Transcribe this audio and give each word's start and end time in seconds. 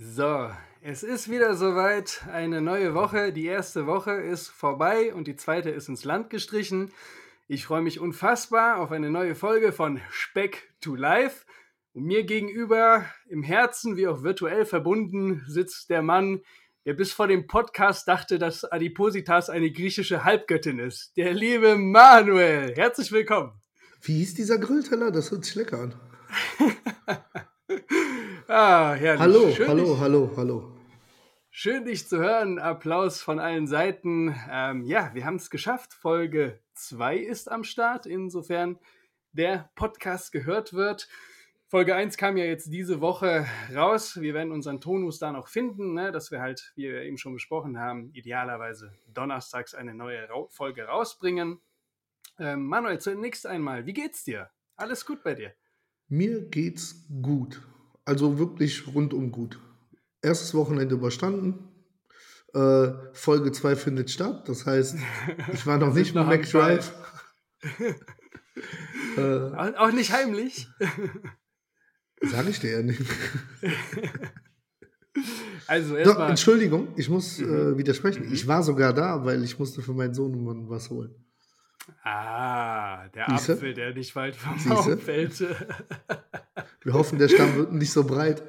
So, 0.00 0.48
es 0.80 1.02
ist 1.02 1.28
wieder 1.28 1.56
soweit. 1.56 2.22
Eine 2.32 2.60
neue 2.60 2.94
Woche. 2.94 3.32
Die 3.32 3.46
erste 3.46 3.88
Woche 3.88 4.12
ist 4.12 4.46
vorbei 4.46 5.12
und 5.12 5.26
die 5.26 5.34
zweite 5.34 5.70
ist 5.70 5.88
ins 5.88 6.04
Land 6.04 6.30
gestrichen. 6.30 6.92
Ich 7.48 7.66
freue 7.66 7.82
mich 7.82 7.98
unfassbar 7.98 8.78
auf 8.78 8.92
eine 8.92 9.10
neue 9.10 9.34
Folge 9.34 9.72
von 9.72 10.00
Speck 10.12 10.72
to 10.80 10.94
Life. 10.94 11.44
Und 11.94 12.04
mir 12.04 12.22
gegenüber, 12.22 13.06
im 13.28 13.42
Herzen 13.42 13.96
wie 13.96 14.06
auch 14.06 14.22
virtuell 14.22 14.66
verbunden, 14.66 15.42
sitzt 15.48 15.90
der 15.90 16.02
Mann, 16.02 16.42
der 16.84 16.94
bis 16.94 17.12
vor 17.12 17.26
dem 17.26 17.48
Podcast 17.48 18.06
dachte, 18.06 18.38
dass 18.38 18.64
Adipositas 18.64 19.50
eine 19.50 19.72
griechische 19.72 20.22
Halbgöttin 20.22 20.78
ist. 20.78 21.16
Der 21.16 21.34
liebe 21.34 21.74
Manuel. 21.74 22.72
Herzlich 22.76 23.10
willkommen. 23.10 23.60
Wie 24.02 24.18
hieß 24.18 24.34
dieser 24.34 24.58
Grillteller? 24.58 25.10
Das 25.10 25.32
hört 25.32 25.44
sich 25.44 25.56
lecker 25.56 25.80
an. 25.80 25.94
ah, 28.48 28.94
herrlich. 28.94 29.20
Hallo, 29.20 29.52
Schön, 29.52 29.68
hallo, 29.68 29.84
dich, 29.84 30.00
hallo, 30.00 30.30
hallo. 30.36 30.72
Schön, 31.50 31.84
dich 31.84 32.08
zu 32.08 32.18
hören. 32.18 32.58
Applaus 32.58 33.20
von 33.20 33.38
allen 33.38 33.66
Seiten. 33.66 34.34
Ähm, 34.50 34.84
ja, 34.84 35.10
wir 35.14 35.24
haben 35.24 35.36
es 35.36 35.50
geschafft. 35.50 35.92
Folge 35.92 36.60
2 36.74 37.16
ist 37.16 37.50
am 37.50 37.64
Start. 37.64 38.06
Insofern 38.06 38.78
der 39.32 39.70
Podcast 39.74 40.32
gehört 40.32 40.72
wird. 40.72 41.08
Folge 41.66 41.94
1 41.94 42.16
kam 42.16 42.38
ja 42.38 42.44
jetzt 42.44 42.72
diese 42.72 43.00
Woche 43.02 43.46
raus. 43.74 44.20
Wir 44.20 44.32
werden 44.32 44.52
unseren 44.52 44.80
Tonus 44.80 45.18
da 45.18 45.32
noch 45.32 45.48
finden, 45.48 45.92
ne, 45.92 46.12
dass 46.12 46.30
wir 46.30 46.40
halt, 46.40 46.72
wie 46.76 46.84
wir 46.84 47.02
eben 47.02 47.18
schon 47.18 47.34
besprochen 47.34 47.78
haben, 47.78 48.10
idealerweise 48.14 48.92
donnerstags 49.12 49.74
eine 49.74 49.92
neue 49.92 50.28
Ra 50.30 50.46
Folge 50.48 50.84
rausbringen. 50.84 51.60
Ähm, 52.38 52.64
Manuel, 52.64 53.00
zunächst 53.00 53.46
einmal, 53.46 53.84
wie 53.84 53.92
geht's 53.92 54.24
dir? 54.24 54.48
Alles 54.76 55.04
gut 55.04 55.22
bei 55.22 55.34
dir? 55.34 55.52
Mir 56.08 56.48
geht's 56.48 57.04
gut. 57.20 57.60
Also 58.08 58.38
wirklich 58.38 58.86
rundum 58.86 59.30
gut. 59.30 59.58
Erstes 60.22 60.54
Wochenende 60.54 60.94
überstanden. 60.94 61.58
Äh, 62.54 62.88
Folge 63.12 63.52
2 63.52 63.76
findet 63.76 64.10
statt. 64.10 64.48
Das 64.48 64.64
heißt, 64.64 64.96
ich 65.52 65.66
war 65.66 65.76
noch 65.76 65.92
nicht 65.92 66.14
mit 66.14 66.14
noch 66.14 66.22
am 66.22 66.28
Mac 66.28 66.48
Drive. 66.50 66.94
äh, 69.18 69.20
Auch, 69.76 69.92
nicht 69.92 70.10
heimlich. 70.10 70.68
Sag 72.22 72.48
ich 72.48 72.58
dir 72.60 72.70
ja 72.78 72.82
nicht. 72.82 73.02
Also 75.66 75.94
Doch. 76.02 76.30
Entschuldigung, 76.30 76.88
ich 76.96 77.10
muss 77.10 77.38
Mhm. 77.38 77.74
äh, 77.74 77.76
widersprechen. 77.76 78.26
Mhm. 78.26 78.32
Ich 78.32 78.48
war 78.48 78.62
sogar 78.62 78.94
da, 78.94 79.22
weil 79.26 79.44
ich 79.44 79.58
musste 79.58 79.82
für 79.82 79.92
meinen 79.92 80.14
Sohn 80.14 80.70
was 80.70 80.88
holen. 80.88 81.14
Ah, 82.02 83.08
der 83.08 83.26
Siehste? 83.30 83.52
Apfel, 83.54 83.74
der 83.74 83.94
nicht 83.94 84.14
weit 84.16 84.36
vom? 84.36 84.56
Baum 84.68 84.98
fällt. 84.98 85.40
Wir 86.82 86.92
hoffen, 86.94 87.18
der 87.18 87.28
Stamm 87.28 87.54
wird 87.56 87.72
nicht 87.72 87.92
so 87.92 88.04
breit. 88.04 88.42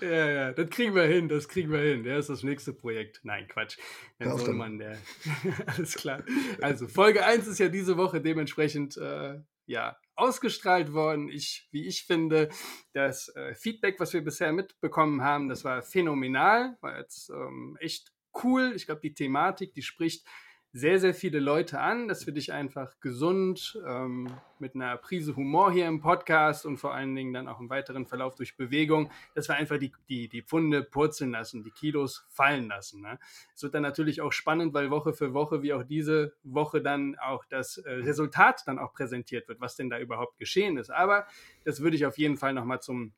Ja, 0.00 0.30
ja, 0.30 0.52
das 0.52 0.70
kriegen 0.70 0.94
wir 0.94 1.04
hin, 1.04 1.28
das 1.28 1.48
kriegen 1.48 1.70
wir 1.70 1.80
hin. 1.80 2.04
Der 2.04 2.18
ist 2.18 2.30
das 2.30 2.42
nächste 2.42 2.72
Projekt. 2.72 3.20
Nein, 3.22 3.46
Quatsch. 3.48 3.78
Mein 4.18 4.30
auf 4.30 4.40
Sohnemann, 4.40 4.78
der. 4.78 4.98
Alles 5.66 5.94
klar. 5.94 6.22
Also, 6.62 6.88
Folge 6.88 7.24
1 7.24 7.46
ist 7.46 7.58
ja 7.58 7.68
diese 7.68 7.96
Woche 7.96 8.20
dementsprechend 8.20 8.96
äh, 8.96 9.40
ja, 9.66 9.96
ausgestrahlt 10.16 10.92
worden. 10.92 11.28
Ich, 11.28 11.68
wie 11.70 11.86
ich 11.86 12.04
finde, 12.04 12.48
das 12.92 13.28
äh, 13.36 13.54
Feedback, 13.54 14.00
was 14.00 14.12
wir 14.12 14.24
bisher 14.24 14.52
mitbekommen 14.52 15.22
haben, 15.22 15.48
das 15.48 15.64
war 15.64 15.82
phänomenal, 15.82 16.76
war 16.80 16.98
jetzt 16.98 17.30
ähm, 17.30 17.76
echt 17.80 18.12
cool. 18.42 18.72
Ich 18.74 18.86
glaube, 18.86 19.00
die 19.02 19.14
Thematik, 19.14 19.74
die 19.74 19.82
spricht 19.82 20.26
sehr, 20.72 21.00
sehr 21.00 21.14
viele 21.14 21.40
Leute 21.40 21.80
an. 21.80 22.06
Das 22.06 22.24
finde 22.24 22.38
ich 22.38 22.52
einfach 22.52 23.00
gesund, 23.00 23.78
ähm, 23.86 24.28
mit 24.60 24.74
einer 24.74 24.96
Prise 24.98 25.34
Humor 25.34 25.72
hier 25.72 25.88
im 25.88 26.00
Podcast 26.00 26.64
und 26.66 26.76
vor 26.76 26.94
allen 26.94 27.14
Dingen 27.16 27.32
dann 27.32 27.48
auch 27.48 27.60
im 27.60 27.70
weiteren 27.70 28.06
Verlauf 28.06 28.34
durch 28.36 28.56
Bewegung, 28.56 29.10
dass 29.34 29.48
wir 29.48 29.56
einfach 29.56 29.78
die, 29.78 29.92
die, 30.08 30.28
die 30.28 30.42
Pfunde 30.42 30.82
purzeln 30.82 31.32
lassen, 31.32 31.64
die 31.64 31.70
Kilos 31.70 32.26
fallen 32.28 32.68
lassen. 32.68 33.00
Ne? 33.00 33.18
Es 33.54 33.62
wird 33.62 33.74
dann 33.74 33.82
natürlich 33.82 34.20
auch 34.20 34.32
spannend, 34.32 34.72
weil 34.74 34.90
Woche 34.90 35.12
für 35.12 35.34
Woche, 35.34 35.62
wie 35.62 35.72
auch 35.72 35.82
diese 35.82 36.34
Woche, 36.44 36.82
dann 36.82 37.16
auch 37.18 37.44
das 37.46 37.78
äh, 37.78 37.90
Resultat 37.90 38.62
dann 38.66 38.78
auch 38.78 38.92
präsentiert 38.92 39.48
wird, 39.48 39.60
was 39.60 39.76
denn 39.76 39.90
da 39.90 39.98
überhaupt 39.98 40.38
geschehen 40.38 40.76
ist. 40.76 40.90
Aber 40.90 41.26
das 41.64 41.80
würde 41.80 41.96
ich 41.96 42.06
auf 42.06 42.18
jeden 42.18 42.36
Fall 42.36 42.52
nochmal 42.52 42.80
zum 42.80 43.12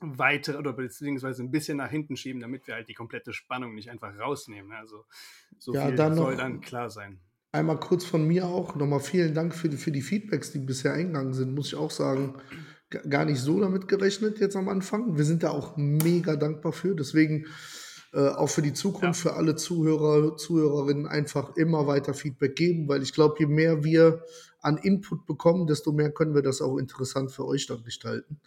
weiter 0.00 0.58
oder 0.58 0.72
beziehungsweise 0.72 1.42
ein 1.42 1.50
bisschen 1.50 1.78
nach 1.78 1.90
hinten 1.90 2.16
schieben, 2.16 2.40
damit 2.40 2.66
wir 2.66 2.74
halt 2.74 2.88
die 2.88 2.94
komplette 2.94 3.32
Spannung 3.32 3.74
nicht 3.74 3.90
einfach 3.90 4.16
rausnehmen. 4.18 4.72
Also 4.72 5.04
so 5.58 5.74
Ja, 5.74 5.86
viel 5.86 5.96
dann 5.96 6.14
soll 6.14 6.36
dann 6.36 6.60
klar 6.60 6.90
sein. 6.90 7.20
Einmal 7.52 7.80
kurz 7.80 8.04
von 8.04 8.26
mir 8.26 8.46
auch 8.46 8.76
nochmal 8.76 9.00
vielen 9.00 9.34
Dank 9.34 9.54
für 9.54 9.68
die, 9.68 9.76
für 9.76 9.90
die 9.90 10.02
Feedbacks, 10.02 10.52
die 10.52 10.60
bisher 10.60 10.92
eingegangen 10.92 11.34
sind. 11.34 11.54
Muss 11.54 11.68
ich 11.68 11.74
auch 11.74 11.90
sagen, 11.90 12.36
gar 13.08 13.24
nicht 13.24 13.40
so 13.40 13.60
damit 13.60 13.88
gerechnet 13.88 14.38
jetzt 14.38 14.56
am 14.56 14.68
Anfang. 14.68 15.16
Wir 15.16 15.24
sind 15.24 15.42
da 15.42 15.50
auch 15.50 15.76
mega 15.76 16.36
dankbar 16.36 16.72
für. 16.72 16.94
Deswegen 16.94 17.46
äh, 18.12 18.28
auch 18.28 18.48
für 18.48 18.62
die 18.62 18.72
Zukunft, 18.72 19.20
für 19.20 19.34
alle 19.34 19.56
Zuhörer, 19.56 20.36
Zuhörerinnen 20.36 21.06
einfach 21.06 21.56
immer 21.56 21.86
weiter 21.88 22.14
Feedback 22.14 22.54
geben, 22.54 22.88
weil 22.88 23.02
ich 23.02 23.12
glaube, 23.12 23.36
je 23.38 23.46
mehr 23.46 23.82
wir 23.82 24.24
an 24.60 24.76
Input 24.78 25.26
bekommen, 25.26 25.66
desto 25.66 25.92
mehr 25.92 26.12
können 26.12 26.34
wir 26.34 26.42
das 26.42 26.62
auch 26.62 26.76
interessant 26.76 27.32
für 27.32 27.46
euch 27.46 27.66
dann 27.66 27.82
gestalten. 27.82 28.40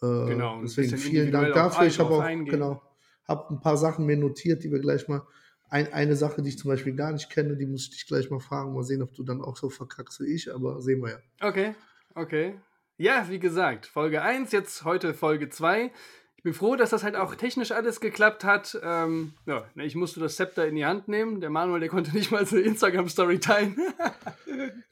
Genau, 0.00 0.60
deswegen 0.62 0.96
vielen 0.96 1.32
Dank 1.32 1.54
dafür. 1.54 1.86
Ich 1.86 1.98
habe 1.98 2.14
auch 2.14 2.20
eingehen. 2.20 2.50
genau, 2.50 2.82
habe 3.26 3.54
ein 3.54 3.60
paar 3.60 3.76
Sachen 3.76 4.06
mir 4.06 4.16
notiert, 4.16 4.64
die 4.64 4.70
wir 4.70 4.78
gleich 4.78 5.08
mal 5.08 5.22
ein, 5.70 5.92
eine 5.92 6.16
Sache, 6.16 6.42
die 6.42 6.50
ich 6.50 6.58
zum 6.58 6.70
Beispiel 6.70 6.94
gar 6.94 7.12
nicht 7.12 7.30
kenne, 7.30 7.56
die 7.56 7.66
muss 7.66 7.84
ich 7.84 7.90
dich 7.90 8.06
gleich 8.06 8.30
mal 8.30 8.40
fragen. 8.40 8.74
Mal 8.74 8.84
sehen, 8.84 9.02
ob 9.02 9.14
du 9.14 9.22
dann 9.22 9.42
auch 9.42 9.56
so 9.56 9.68
verkackst 9.68 10.20
wie 10.20 10.34
ich, 10.34 10.52
aber 10.52 10.80
sehen 10.80 11.02
wir 11.02 11.10
ja. 11.10 11.18
Okay, 11.46 11.74
okay. 12.14 12.54
Ja, 12.96 13.26
wie 13.28 13.38
gesagt, 13.38 13.86
Folge 13.86 14.22
1, 14.22 14.50
jetzt 14.52 14.84
heute 14.84 15.14
Folge 15.14 15.50
2. 15.50 15.92
Ich 16.36 16.42
bin 16.42 16.54
froh, 16.54 16.76
dass 16.76 16.90
das 16.90 17.02
halt 17.02 17.16
auch 17.16 17.34
technisch 17.34 17.72
alles 17.72 18.00
geklappt 18.00 18.44
hat. 18.44 18.78
Ähm, 18.82 19.34
ja, 19.46 19.66
ne, 19.74 19.84
ich 19.84 19.94
musste 19.94 20.20
das 20.20 20.36
Zepter 20.36 20.66
in 20.66 20.76
die 20.76 20.86
Hand 20.86 21.08
nehmen. 21.08 21.40
Der 21.40 21.50
Manuel, 21.50 21.80
der 21.80 21.88
konnte 21.88 22.12
nicht 22.16 22.30
mal 22.30 22.46
so 22.46 22.56
eine 22.56 22.64
Instagram-Story 22.64 23.38
teilen. 23.38 23.76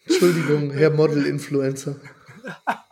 Entschuldigung, 0.07 0.71
Herr 0.73 0.91
Model-Influencer. 0.91 1.97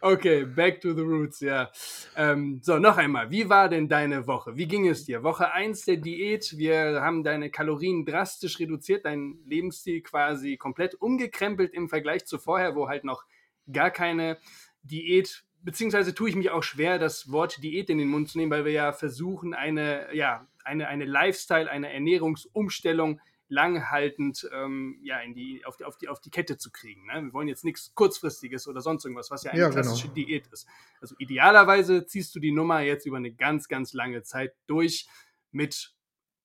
Okay, 0.00 0.44
back 0.44 0.80
to 0.80 0.94
the 0.94 1.02
roots, 1.02 1.40
ja. 1.40 1.70
Ähm, 2.16 2.60
so, 2.62 2.78
noch 2.78 2.96
einmal, 2.96 3.30
wie 3.30 3.48
war 3.48 3.68
denn 3.68 3.88
deine 3.88 4.26
Woche? 4.26 4.56
Wie 4.56 4.68
ging 4.68 4.86
es 4.88 5.04
dir? 5.04 5.22
Woche 5.22 5.52
1 5.52 5.84
der 5.86 5.96
Diät, 5.96 6.56
wir 6.56 7.00
haben 7.00 7.24
deine 7.24 7.50
Kalorien 7.50 8.04
drastisch 8.04 8.58
reduziert, 8.58 9.04
deinen 9.04 9.38
Lebensstil 9.46 10.02
quasi 10.02 10.56
komplett 10.56 10.94
umgekrempelt 10.94 11.72
im 11.72 11.88
Vergleich 11.88 12.26
zu 12.26 12.38
vorher, 12.38 12.74
wo 12.74 12.88
halt 12.88 13.04
noch 13.04 13.24
gar 13.72 13.90
keine 13.90 14.38
Diät, 14.82 15.44
beziehungsweise 15.62 16.14
tue 16.14 16.30
ich 16.30 16.36
mich 16.36 16.50
auch 16.50 16.62
schwer, 16.62 16.98
das 16.98 17.30
Wort 17.30 17.62
Diät 17.62 17.90
in 17.90 17.98
den 17.98 18.08
Mund 18.08 18.28
zu 18.28 18.38
nehmen, 18.38 18.52
weil 18.52 18.64
wir 18.64 18.72
ja 18.72 18.92
versuchen, 18.92 19.54
eine, 19.54 20.14
ja, 20.14 20.46
eine, 20.64 20.88
eine 20.88 21.04
Lifestyle, 21.04 21.70
eine 21.70 21.92
Ernährungsumstellung 21.92 23.20
langhaltend 23.48 24.48
ähm, 24.52 24.98
ja, 25.02 25.18
in 25.20 25.34
die, 25.34 25.64
auf, 25.64 25.76
die, 25.76 25.84
auf, 25.84 25.96
die, 25.96 26.08
auf 26.08 26.20
die 26.20 26.30
Kette 26.30 26.58
zu 26.58 26.70
kriegen. 26.70 27.06
Ne? 27.06 27.24
Wir 27.24 27.32
wollen 27.32 27.48
jetzt 27.48 27.64
nichts 27.64 27.94
kurzfristiges 27.94 28.68
oder 28.68 28.80
sonst 28.80 29.04
irgendwas, 29.04 29.30
was 29.30 29.44
ja 29.44 29.52
eine 29.52 29.60
Ja, 29.60 29.68
genau. 29.68 29.80
klassische 29.82 30.08
Diät 30.08 30.46
ist. 30.48 30.66
Also 31.00 31.14
idealerweise 31.18 32.06
ziehst 32.06 32.34
du 32.34 32.40
die 32.40 32.52
Nummer 32.52 32.80
jetzt 32.80 33.06
über 33.06 33.16
eine 33.16 33.32
ganz, 33.32 33.68
ganz 33.68 33.92
lange 33.92 34.22
Zeit 34.22 34.54
durch 34.66 35.08
mit 35.50 35.94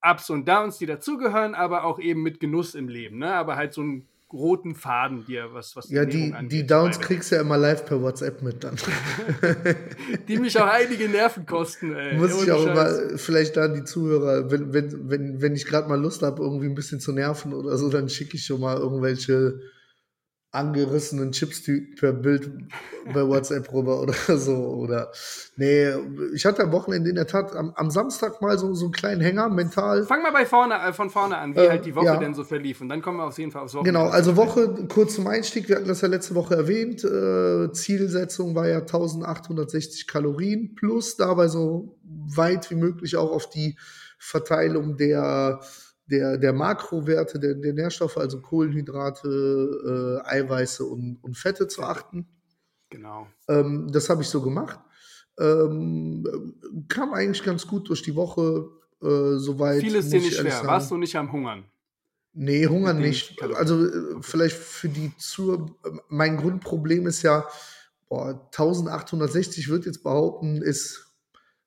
Ups 0.01 0.29
und 0.29 0.47
Downs, 0.47 0.77
die 0.77 0.85
dazugehören, 0.85 1.55
aber 1.55 1.83
auch 1.83 1.99
eben 1.99 2.23
mit 2.23 2.39
Genuss 2.39 2.75
im 2.75 2.87
Leben. 2.87 3.19
Ne? 3.19 3.33
Aber 3.33 3.55
halt 3.55 3.73
so 3.73 3.81
einen 3.81 4.07
roten 4.33 4.73
Faden 4.75 5.25
dir, 5.25 5.53
was, 5.53 5.75
was 5.75 5.89
Ja, 5.89 6.01
Ernährung 6.01 6.27
die, 6.27 6.33
angeht, 6.33 6.51
die 6.51 6.67
Downs 6.67 6.99
kriegst 6.99 7.31
du 7.31 7.35
ja 7.35 7.41
immer 7.41 7.57
live 7.57 7.85
per 7.85 8.01
WhatsApp 8.01 8.41
mit 8.41 8.63
dann. 8.63 8.75
die 10.27 10.37
mich 10.37 10.59
auch 10.59 10.67
einige 10.67 11.07
Nerven 11.07 11.45
kosten. 11.45 11.95
Ey. 11.95 12.17
Muss 12.17 12.43
ich 12.43 12.51
auch 12.51 12.65
immer, 12.65 13.17
vielleicht 13.17 13.55
da 13.55 13.67
die 13.67 13.83
Zuhörer, 13.83 14.49
wenn, 14.51 14.73
wenn, 14.73 15.09
wenn, 15.09 15.41
wenn 15.41 15.55
ich 15.55 15.65
gerade 15.65 15.87
mal 15.87 16.01
Lust 16.01 16.23
habe, 16.23 16.41
irgendwie 16.41 16.65
ein 16.65 16.75
bisschen 16.75 16.99
zu 16.99 17.11
nerven 17.11 17.53
oder 17.53 17.77
so, 17.77 17.89
dann 17.89 18.09
schicke 18.09 18.35
ich 18.35 18.45
schon 18.45 18.59
mal 18.59 18.77
irgendwelche 18.77 19.59
angerissenen 20.53 21.31
Chips 21.31 21.63
per 21.99 22.13
Bild 22.13 22.51
bei 23.11 23.27
WhatsApp 23.27 23.73
rüber 23.73 24.01
oder 24.01 24.13
so. 24.37 24.55
Oder 24.55 25.11
nee, 25.55 25.91
ich 26.35 26.45
hatte 26.45 26.63
am 26.63 26.71
Wochenende 26.71 27.09
in 27.09 27.15
der 27.15 27.25
Tat 27.25 27.55
am, 27.55 27.73
am 27.75 27.89
Samstag 27.89 28.39
mal 28.39 28.57
so, 28.59 28.73
so 28.75 28.85
einen 28.85 28.93
kleinen 28.93 29.19
Hänger 29.19 29.49
mental. 29.49 30.03
Fang 30.03 30.21
mal 30.21 30.31
bei 30.31 30.45
vorne, 30.45 30.75
äh, 30.75 30.93
von 30.93 31.09
vorne 31.09 31.37
an, 31.37 31.55
wie 31.55 31.59
Äh, 31.59 31.69
halt 31.69 31.85
die 31.85 31.95
Woche 31.95 32.05
ja. 32.05 32.17
denn 32.17 32.35
so 32.35 32.43
verlief. 32.43 32.81
Und 32.81 32.89
dann 32.89 33.01
kommen 33.01 33.17
wir 33.17 33.25
auf 33.25 33.39
jeden 33.39 33.51
Fall 33.51 33.63
aufs 33.63 33.73
Wochenende. 33.73 33.99
Genau, 33.99 34.11
also 34.11 34.37
Woche 34.37 34.85
kurz 34.87 35.15
zum 35.15 35.25
Einstieg, 35.25 35.67
wir 35.69 35.75
hatten 35.75 35.87
das 35.87 36.01
ja 36.01 36.07
letzte 36.07 36.35
Woche 36.35 36.55
erwähnt. 36.55 37.03
Äh, 37.03 37.71
Zielsetzung 37.73 38.53
war 38.53 38.67
ja 38.67 38.79
1860 38.79 40.05
Kalorien 40.05 40.75
plus 40.75 41.17
dabei 41.17 41.47
so 41.47 41.97
weit 42.03 42.69
wie 42.69 42.75
möglich 42.75 43.17
auch 43.17 43.31
auf 43.31 43.49
die 43.49 43.75
Verteilung 44.19 44.97
der, 44.97 45.61
der, 46.13 46.37
der 46.37 46.53
Makrowerte, 46.53 47.39
der, 47.39 47.55
der 47.55 47.73
Nährstoffe, 47.73 48.17
also 48.17 48.39
Kohlenhydrate, 48.39 50.21
äh, 50.23 50.29
Eiweiße 50.29 50.85
und, 50.85 51.17
und 51.23 51.35
Fette 51.35 51.67
zu 51.67 51.81
achten. 51.81 52.27
Genau. 52.89 53.27
Ähm, 53.47 53.89
das 53.91 54.09
habe 54.09 54.21
ich 54.21 54.29
so 54.29 54.41
gemacht. 54.41 54.79
Ähm, 55.39 56.53
kam 56.87 57.13
eigentlich 57.13 57.43
ganz 57.43 57.65
gut 57.65 57.89
durch 57.89 58.03
die 58.03 58.15
Woche. 58.15 58.69
Äh, 59.01 59.37
soweit. 59.37 59.81
Viel 59.81 59.95
ist 59.95 60.05
muss 60.05 60.11
dir 60.11 60.17
ich 60.17 60.23
nicht 60.25 60.37
schwer. 60.37 60.51
sagen. 60.51 60.67
Warst 60.67 60.91
du 60.91 60.97
nicht 60.97 61.15
am 61.15 61.31
Hungern? 61.31 61.65
Nee, 62.33 62.67
Hunger 62.67 62.93
Mit 62.93 63.03
den 63.03 63.09
nicht. 63.09 63.41
Also 63.41 63.85
äh, 63.85 64.21
vielleicht 64.21 64.55
für 64.55 64.89
die 64.89 65.11
Zur. 65.17 65.75
Mein 66.09 66.37
Grundproblem 66.37 67.07
ist 67.07 67.23
ja, 67.23 67.47
boah, 68.07 68.29
1860 68.55 69.67
würde 69.69 69.87
jetzt 69.87 70.03
behaupten, 70.03 70.61
ist 70.61 71.02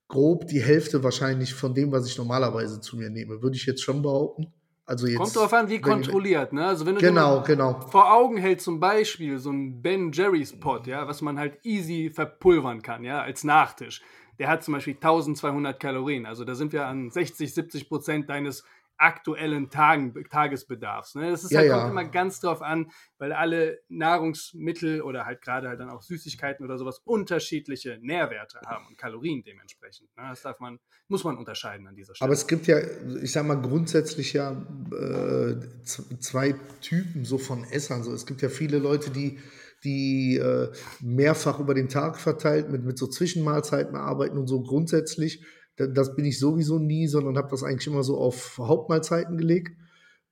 grob 0.09 0.47
die 0.47 0.63
Hälfte 0.63 1.03
wahrscheinlich 1.03 1.55
von 1.55 1.75
dem, 1.75 1.93
was 1.93 2.07
ich 2.07 2.17
normalerweise 2.17 2.81
zu 2.81 2.97
mir 2.97 3.11
nehme, 3.11 3.43
würde 3.43 3.57
ich 3.57 3.67
jetzt 3.67 3.83
schon 3.83 4.03
behaupten. 4.03 4.53
Also 4.89 5.09
jetzt, 5.09 5.17
Kommt 5.17 5.35
darauf 5.35 5.53
an, 5.53 5.69
wie 5.69 5.81
kontrolliert, 5.81 6.53
ne? 6.53 6.65
Also 6.65 6.87
wenn 6.87 6.95
du 6.95 7.01
genau, 7.01 7.43
genau. 7.43 7.81
vor 7.91 8.13
Augen 8.13 8.37
hältst, 8.37 8.65
zum 8.65 8.79
Beispiel 8.79 9.39
so 9.39 9.51
ein 9.51 9.83
Ben 9.83 10.13
Jerry's 10.13 10.59
Pot, 10.59 10.87
ja, 10.87 11.09
was 11.09 11.23
man 11.23 11.41
halt 11.41 11.59
easy 11.65 12.13
verpulvern 12.15 12.83
kann, 12.83 13.03
ja, 13.03 13.21
als 13.21 13.43
Nachtisch. 13.43 14.01
Der 14.39 14.49
hat 14.49 14.63
zum 14.63 14.75
Beispiel 14.75 14.95
1200 14.95 15.81
Kalorien. 15.81 16.25
Also 16.25 16.45
da 16.45 16.55
sind 16.55 16.73
wir 16.73 16.87
an 16.87 17.11
60, 17.11 17.53
70 17.53 17.89
Prozent 17.89 18.31
deines 18.31 18.65
aktuellen 18.99 19.71
Tagen, 19.71 20.15
Tagesbedarfs. 20.31 21.15
Ne? 21.15 21.31
Das 21.31 21.45
ist 21.45 21.51
Ja, 21.51 21.61
halt, 21.61 21.69
ja. 21.69 21.79
kommt 21.79 21.91
immer 21.91 22.05
ganz 22.05 22.41
drauf 22.41 22.63
an, 22.63 22.91
weil 23.19 23.33
alle 23.33 23.81
Nahrungsmittel 23.89 25.03
oder 25.03 25.27
halt 25.27 25.43
gerade 25.43 25.69
halt 25.69 25.81
dann 25.81 25.91
auch 25.91 26.03
Süßigkeiten 26.03 26.65
oder 26.65 26.79
sowas 26.79 27.01
unterschiedliche 27.05 27.99
Nährwerte 28.01 28.61
haben 28.67 28.87
und 28.87 28.99
Kalorien 28.99 29.43
dementsprechend. 29.45 30.09
Ne? 30.17 30.25
Das 30.31 30.43
darf 30.43 30.61
man, 30.61 30.79
muss 31.09 31.25
man 31.25 31.37
unterscheiden 31.37 31.87
an 31.87 31.95
dieser 31.95 32.15
Stelle. 32.15 32.27
Aber 32.27 32.35
es 32.35 32.47
gibt 32.47 32.67
ja, 32.67 32.79
ich 33.23 33.33
sag 33.33 33.47
mal, 33.47 33.61
grundsätzlich 33.61 34.33
ja 34.33 34.53
äh, 34.53 35.57
zwei 35.85 36.55
Typen 36.81 37.25
so 37.25 37.39
von 37.39 37.65
Essern. 37.65 38.03
So, 38.03 38.13
es 38.13 38.27
gibt 38.27 38.43
ja 38.43 38.49
viele 38.49 38.79
Leute, 38.79 39.11
die, 39.11 39.39
die 39.85 40.37
äh, 40.37 40.73
mehrfach 41.01 41.61
über 41.61 41.75
den 41.75 41.89
Tag 41.89 42.19
verteilt 42.19 42.71
mit, 42.71 42.85
mit 42.85 42.99
so 42.99 43.07
Zwischenmahlzeiten 43.07 43.95
arbeiten 43.95 44.39
und 44.39 44.47
so 44.47 44.63
grundsätzlich. 44.63 45.45
Da- 45.77 45.87
Das 45.87 46.15
bin 46.17 46.25
ich 46.25 46.39
sowieso 46.39 46.79
nie, 46.79 47.07
sondern 47.07 47.37
habe 47.37 47.51
das 47.51 47.63
eigentlich 47.63 47.87
immer 47.87 48.03
so 48.03 48.19
auf 48.19 48.59
Hauptmahlzeiten 48.59 49.37
gelegt. 49.39 49.77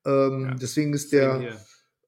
Ähm, 0.06 0.42
Ja, 0.44 0.54
deswegen 0.54 0.92
ist 0.94 1.12
der, 1.12 1.40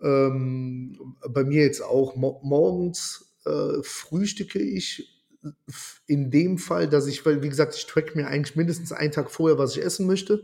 ähm, 0.02 1.16
bei 1.30 1.44
mir 1.44 1.62
jetzt 1.62 1.82
auch 1.82 2.16
mo 2.16 2.40
morgens 2.42 3.34
äh, 3.46 3.82
frühstücke 3.82 4.58
ich 4.58 5.08
f- 5.68 6.02
in 6.06 6.30
dem 6.30 6.58
Fall, 6.58 6.88
dass 6.88 7.06
ich, 7.06 7.24
weil 7.24 7.42
wie 7.42 7.48
gesagt, 7.48 7.74
ich 7.76 7.86
track 7.86 8.16
mir 8.16 8.26
eigentlich 8.26 8.56
mindestens 8.56 8.92
einen 8.92 9.12
Tag 9.12 9.30
vorher, 9.30 9.58
was 9.58 9.76
ich 9.76 9.82
essen 9.84 10.06
möchte. 10.06 10.42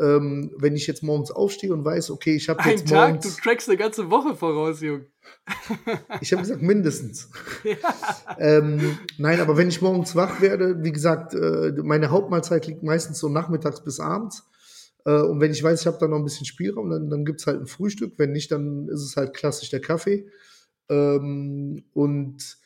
Ähm, 0.00 0.52
wenn 0.56 0.76
ich 0.76 0.86
jetzt 0.86 1.02
morgens 1.02 1.30
aufstehe 1.30 1.72
und 1.72 1.84
weiß, 1.84 2.10
okay, 2.10 2.36
ich 2.36 2.48
habe 2.48 2.60
Ein 2.60 2.70
jetzt 2.70 2.88
Tag, 2.88 3.06
du 3.08 3.14
morgens, 3.14 3.36
trackst 3.38 3.68
eine 3.68 3.78
ganze 3.78 4.10
Woche 4.10 4.36
voraus, 4.36 4.80
Junge. 4.80 5.06
ich 6.20 6.32
habe 6.32 6.42
gesagt 6.42 6.62
mindestens. 6.62 7.28
ähm, 8.38 8.98
nein, 9.18 9.40
aber 9.40 9.56
wenn 9.56 9.68
ich 9.68 9.82
morgens 9.82 10.14
wach 10.14 10.40
werde, 10.40 10.82
wie 10.82 10.92
gesagt, 10.92 11.34
äh, 11.34 11.72
meine 11.82 12.10
Hauptmahlzeit 12.10 12.66
liegt 12.66 12.82
meistens 12.82 13.18
so 13.18 13.28
nachmittags 13.28 13.82
bis 13.82 13.98
abends. 13.98 14.44
Äh, 15.04 15.22
und 15.22 15.40
wenn 15.40 15.50
ich 15.50 15.62
weiß, 15.62 15.80
ich 15.80 15.86
habe 15.86 15.98
da 15.98 16.06
noch 16.06 16.18
ein 16.18 16.24
bisschen 16.24 16.46
Spielraum, 16.46 16.90
dann, 16.90 17.10
dann 17.10 17.24
gibt 17.24 17.40
es 17.40 17.46
halt 17.46 17.60
ein 17.60 17.66
Frühstück. 17.66 18.14
Wenn 18.18 18.32
nicht, 18.32 18.52
dann 18.52 18.88
ist 18.88 19.02
es 19.02 19.16
halt 19.16 19.34
klassisch 19.34 19.70
der 19.70 19.80
Kaffee. 19.80 20.28
Ähm, 20.88 21.84
und 21.92 22.58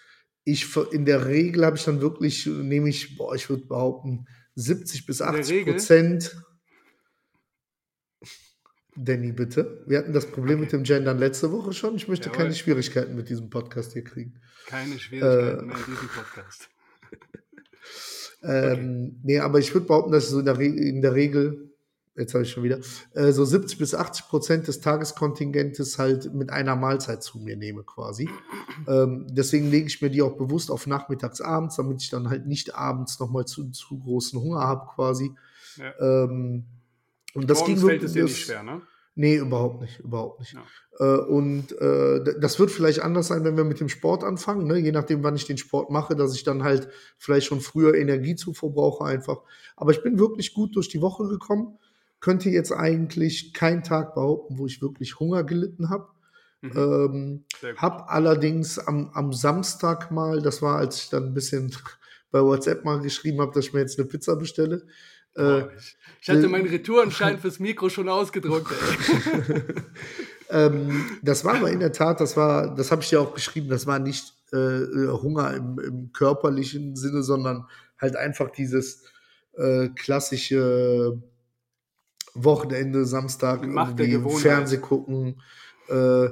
ich 0.44 0.76
in 0.90 1.04
der 1.04 1.26
Regel 1.26 1.64
habe 1.64 1.76
ich 1.76 1.84
dann 1.84 2.00
wirklich, 2.00 2.46
nehme 2.46 2.88
ich, 2.88 3.16
boah, 3.16 3.34
ich 3.34 3.48
würde 3.48 3.66
behaupten, 3.66 4.26
70 4.54 5.06
bis 5.06 5.18
der 5.18 5.28
80 5.28 5.54
Regel? 5.54 5.72
Prozent. 5.74 6.36
Danny, 8.96 9.32
bitte. 9.32 9.82
Wir 9.86 9.98
hatten 9.98 10.12
das 10.12 10.26
Problem 10.26 10.60
mit 10.60 10.72
dem 10.72 10.82
Gendern 10.82 11.18
letzte 11.18 11.50
Woche 11.50 11.72
schon. 11.72 11.96
Ich 11.96 12.08
möchte 12.08 12.26
Jawohl. 12.26 12.42
keine 12.42 12.54
Schwierigkeiten 12.54 13.14
mit 13.16 13.28
diesem 13.30 13.48
Podcast 13.48 13.92
hier 13.94 14.04
kriegen. 14.04 14.34
Keine 14.66 14.98
Schwierigkeiten 14.98 15.60
Äh. 15.60 15.66
mehr 15.66 15.76
in 15.76 15.84
diesem 15.92 16.08
Podcast. 16.08 16.68
Ähm, 18.44 19.20
Nee, 19.22 19.38
aber 19.38 19.60
ich 19.60 19.72
würde 19.72 19.86
behaupten, 19.86 20.10
dass 20.10 20.24
ich 20.24 20.30
so 20.30 20.40
in 20.40 20.46
der, 20.46 20.58
Re 20.58 20.64
in 20.66 21.00
der 21.00 21.14
Regel, 21.14 21.70
jetzt 22.16 22.34
habe 22.34 22.42
ich 22.42 22.50
schon 22.50 22.64
wieder, 22.64 22.80
äh, 23.14 23.30
so 23.30 23.44
70 23.44 23.78
bis 23.78 23.94
80 23.94 24.26
Prozent 24.26 24.66
des 24.66 24.80
Tageskontingentes 24.80 25.96
halt 25.98 26.34
mit 26.34 26.50
einer 26.50 26.74
Mahlzeit 26.74 27.22
zu 27.22 27.38
mir 27.38 27.56
nehme 27.56 27.84
quasi. 27.84 28.28
Ähm, 28.88 29.28
deswegen 29.30 29.70
lege 29.70 29.86
ich 29.86 30.02
mir 30.02 30.10
die 30.10 30.22
auch 30.22 30.36
bewusst 30.36 30.72
auf 30.72 30.88
nachmittags, 30.88 31.40
abends, 31.40 31.76
damit 31.76 32.02
ich 32.02 32.10
dann 32.10 32.30
halt 32.30 32.46
nicht 32.46 32.74
abends 32.74 33.20
nochmal 33.20 33.44
zu, 33.44 33.70
zu 33.70 34.00
großen 34.00 34.40
Hunger 34.40 34.62
habe 34.62 34.88
quasi. 34.92 35.30
Ja. 35.76 36.24
Ähm, 36.24 36.64
und 37.34 37.48
das 37.48 37.60
Morgens 37.60 37.80
ging 37.80 37.88
fällt 37.88 38.02
es 38.02 38.12
dir 38.12 38.24
nicht 38.24 38.38
schwer, 38.38 38.62
ne? 38.62 38.82
Nee, 39.14 39.36
überhaupt 39.36 39.82
nicht, 39.82 40.00
überhaupt 40.00 40.40
nicht. 40.40 40.54
Ja. 40.54 40.64
Äh, 40.98 41.20
und 41.20 41.72
äh, 41.80 42.40
das 42.40 42.58
wird 42.58 42.70
vielleicht 42.70 43.00
anders 43.00 43.26
sein, 43.26 43.44
wenn 43.44 43.58
wir 43.58 43.64
mit 43.64 43.78
dem 43.78 43.90
Sport 43.90 44.24
anfangen, 44.24 44.66
ne? 44.66 44.78
je 44.78 44.92
nachdem, 44.92 45.22
wann 45.22 45.36
ich 45.36 45.44
den 45.44 45.58
Sport 45.58 45.90
mache, 45.90 46.16
dass 46.16 46.34
ich 46.34 46.44
dann 46.44 46.62
halt 46.62 46.88
vielleicht 47.18 47.46
schon 47.46 47.60
früher 47.60 47.94
Energiezufuhr 47.94 48.72
brauche 48.72 49.04
einfach. 49.04 49.42
Aber 49.76 49.90
ich 49.90 50.02
bin 50.02 50.18
wirklich 50.18 50.54
gut 50.54 50.76
durch 50.76 50.88
die 50.88 51.02
Woche 51.02 51.28
gekommen. 51.28 51.78
Könnte 52.20 52.48
jetzt 52.48 52.72
eigentlich 52.72 53.52
keinen 53.52 53.82
Tag 53.82 54.14
behaupten, 54.14 54.56
wo 54.56 54.66
ich 54.66 54.80
wirklich 54.80 55.20
Hunger 55.20 55.44
gelitten 55.44 55.90
habe. 55.90 56.08
Mhm. 56.62 56.72
Ähm, 56.76 57.44
hab 57.76 58.10
allerdings 58.10 58.78
am, 58.78 59.10
am 59.12 59.32
Samstag 59.34 60.10
mal, 60.10 60.40
das 60.40 60.62
war, 60.62 60.78
als 60.78 61.02
ich 61.02 61.10
dann 61.10 61.24
ein 61.24 61.34
bisschen 61.34 61.74
bei 62.30 62.40
WhatsApp 62.40 62.84
mal 62.84 63.00
geschrieben 63.00 63.42
habe, 63.42 63.52
dass 63.52 63.66
ich 63.66 63.72
mir 63.74 63.80
jetzt 63.80 63.98
eine 63.98 64.08
Pizza 64.08 64.36
bestelle. 64.36 64.86
Äh, 65.36 65.64
ich, 66.20 66.28
hatte 66.28 66.44
äh, 66.44 66.48
meinen 66.48 66.68
Retourenschein 66.68 67.38
fürs 67.38 67.58
Mikro 67.58 67.88
schon 67.88 68.08
ausgedruckt. 68.08 68.72
Ähm, 70.52 71.06
das 71.22 71.46
war 71.46 71.54
aber 71.54 71.70
in 71.70 71.80
der 71.80 71.92
Tat, 71.92 72.20
das 72.20 72.36
war, 72.36 72.74
das 72.74 72.92
habe 72.92 73.00
ich 73.02 73.08
dir 73.08 73.22
auch 73.22 73.32
geschrieben, 73.32 73.70
das 73.70 73.86
war 73.86 73.98
nicht 73.98 74.34
äh, 74.52 75.08
Hunger 75.08 75.54
im, 75.54 75.78
im 75.78 76.12
körperlichen 76.12 76.94
Sinne, 76.94 77.22
sondern 77.22 77.66
halt 77.98 78.16
einfach 78.16 78.50
dieses 78.50 79.02
äh, 79.54 79.88
klassische 79.88 81.22
Wochenende, 82.34 83.06
Samstag, 83.06 83.66
Macht 83.66 83.98
irgendwie. 83.98 84.36
Fernseh 84.36 84.76
gucken. 84.76 85.40
Äh, 85.88 86.28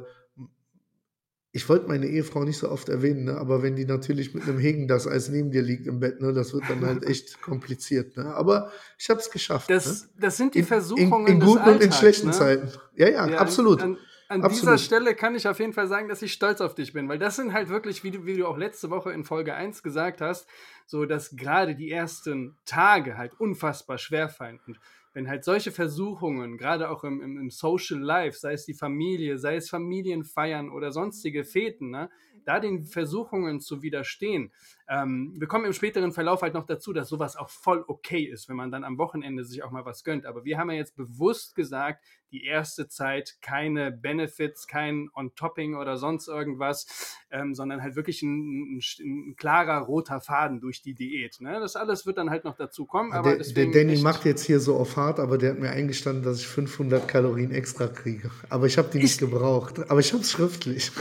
ich 1.52 1.68
wollte 1.68 1.88
meine 1.88 2.06
Ehefrau 2.06 2.44
nicht 2.44 2.58
so 2.58 2.68
oft 2.68 2.88
erwähnen, 2.88 3.24
ne? 3.24 3.36
aber 3.36 3.62
wenn 3.62 3.74
die 3.74 3.84
natürlich 3.84 4.34
mit 4.34 4.44
einem 4.44 4.58
Hegen 4.58 4.86
das 4.86 5.08
Eis 5.08 5.28
neben 5.30 5.50
dir 5.50 5.62
liegt 5.62 5.86
im 5.86 5.98
Bett, 5.98 6.20
ne, 6.20 6.32
das 6.32 6.52
wird 6.52 6.64
dann 6.68 6.84
halt 6.86 7.04
echt 7.04 7.42
kompliziert. 7.42 8.16
Ne? 8.16 8.32
Aber 8.34 8.70
ich 8.98 9.10
habe 9.10 9.18
es 9.18 9.30
geschafft. 9.30 9.68
ne? 9.68 9.74
Das, 9.74 10.08
das 10.16 10.36
sind 10.36 10.54
die 10.54 10.60
in, 10.60 10.64
Versuchungen 10.64 11.26
in, 11.26 11.32
in 11.34 11.40
des 11.40 11.48
guten 11.48 11.62
und 11.62 11.66
in 11.68 11.72
Alltags, 11.82 11.98
schlechten 11.98 12.28
ne? 12.28 12.32
Zeiten. 12.32 12.68
Ja, 12.94 13.08
ja, 13.08 13.28
Ja, 13.28 13.38
absolut. 13.38 13.82
An, 13.82 13.96
an, 14.28 14.42
an 14.42 14.50
dieser 14.50 14.72
Absolut. 14.74 14.80
Stelle 14.80 15.14
kann 15.16 15.34
ich 15.34 15.48
auf 15.48 15.58
jeden 15.58 15.72
Fall 15.72 15.88
sagen, 15.88 16.08
dass 16.08 16.22
ich 16.22 16.32
stolz 16.32 16.60
auf 16.60 16.76
dich 16.76 16.92
bin, 16.92 17.08
weil 17.08 17.18
das 17.18 17.34
sind 17.34 17.52
halt 17.52 17.68
wirklich, 17.68 18.04
wie 18.04 18.12
du, 18.12 18.26
wie 18.26 18.36
du 18.36 18.46
auch 18.46 18.56
letzte 18.56 18.88
Woche 18.90 19.10
in 19.10 19.24
Folge 19.24 19.54
1 19.54 19.82
gesagt 19.82 20.20
hast, 20.20 20.46
so 20.86 21.04
dass 21.04 21.34
gerade 21.34 21.74
die 21.74 21.90
ersten 21.90 22.56
Tage 22.64 23.18
halt 23.18 23.32
unfassbar 23.40 23.98
schwer 23.98 24.28
fallen. 24.28 24.60
Und 24.68 24.78
wenn 25.12 25.28
halt 25.28 25.44
solche 25.44 25.72
Versuchungen, 25.72 26.56
gerade 26.56 26.90
auch 26.90 27.04
im, 27.04 27.20
im, 27.20 27.36
im 27.38 27.50
Social 27.50 27.98
Life, 27.98 28.38
sei 28.38 28.52
es 28.52 28.64
die 28.64 28.74
Familie, 28.74 29.38
sei 29.38 29.56
es 29.56 29.68
Familienfeiern 29.68 30.70
oder 30.70 30.92
sonstige 30.92 31.44
Feten, 31.44 31.90
ne, 31.90 32.10
da 32.44 32.60
den 32.60 32.84
Versuchungen 32.84 33.60
zu 33.60 33.82
widerstehen. 33.82 34.52
Ähm, 34.92 35.34
wir 35.38 35.46
kommen 35.46 35.66
im 35.66 35.72
späteren 35.72 36.10
Verlauf 36.10 36.42
halt 36.42 36.54
noch 36.54 36.66
dazu, 36.66 36.92
dass 36.92 37.08
sowas 37.08 37.36
auch 37.36 37.48
voll 37.48 37.84
okay 37.86 38.24
ist, 38.24 38.48
wenn 38.48 38.56
man 38.56 38.72
dann 38.72 38.82
am 38.82 38.98
Wochenende 38.98 39.44
sich 39.44 39.62
auch 39.62 39.70
mal 39.70 39.84
was 39.84 40.02
gönnt. 40.02 40.26
Aber 40.26 40.44
wir 40.44 40.58
haben 40.58 40.68
ja 40.68 40.76
jetzt 40.76 40.96
bewusst 40.96 41.54
gesagt, 41.54 42.04
die 42.32 42.44
erste 42.44 42.88
Zeit 42.88 43.36
keine 43.40 43.92
Benefits, 43.92 44.66
kein 44.66 45.08
On-Topping 45.14 45.76
oder 45.76 45.96
sonst 45.96 46.26
irgendwas, 46.28 46.86
ähm, 47.30 47.54
sondern 47.54 47.82
halt 47.82 47.94
wirklich 47.94 48.22
ein, 48.22 48.78
ein, 48.78 48.80
ein, 49.00 49.36
klarer 49.36 49.78
roter 49.84 50.20
Faden 50.20 50.60
durch 50.60 50.82
die 50.82 50.94
Diät. 50.94 51.40
Ne? 51.40 51.60
Das 51.60 51.76
alles 51.76 52.04
wird 52.06 52.18
dann 52.18 52.30
halt 52.30 52.44
noch 52.44 52.56
dazu 52.56 52.84
kommen. 52.84 53.12
Aber 53.12 53.36
der, 53.36 53.46
der 53.46 53.66
Danny 53.66 54.00
macht 54.00 54.24
jetzt 54.24 54.44
hier 54.44 54.58
so 54.58 54.76
auf 54.76 54.96
hart, 54.96 55.20
aber 55.20 55.38
der 55.38 55.52
hat 55.52 55.60
mir 55.60 55.70
eingestanden, 55.70 56.24
dass 56.24 56.40
ich 56.40 56.48
500 56.48 57.06
Kalorien 57.06 57.52
extra 57.52 57.86
kriege. 57.86 58.30
Aber 58.48 58.66
ich 58.66 58.76
habe 58.76 58.88
die 58.92 58.98
nicht 58.98 59.12
Ich- 59.12 59.18
gebraucht. 59.18 59.88
Aber 59.88 60.00
ich 60.00 60.12
habe 60.12 60.22
es 60.22 60.32
schriftlich. 60.32 60.90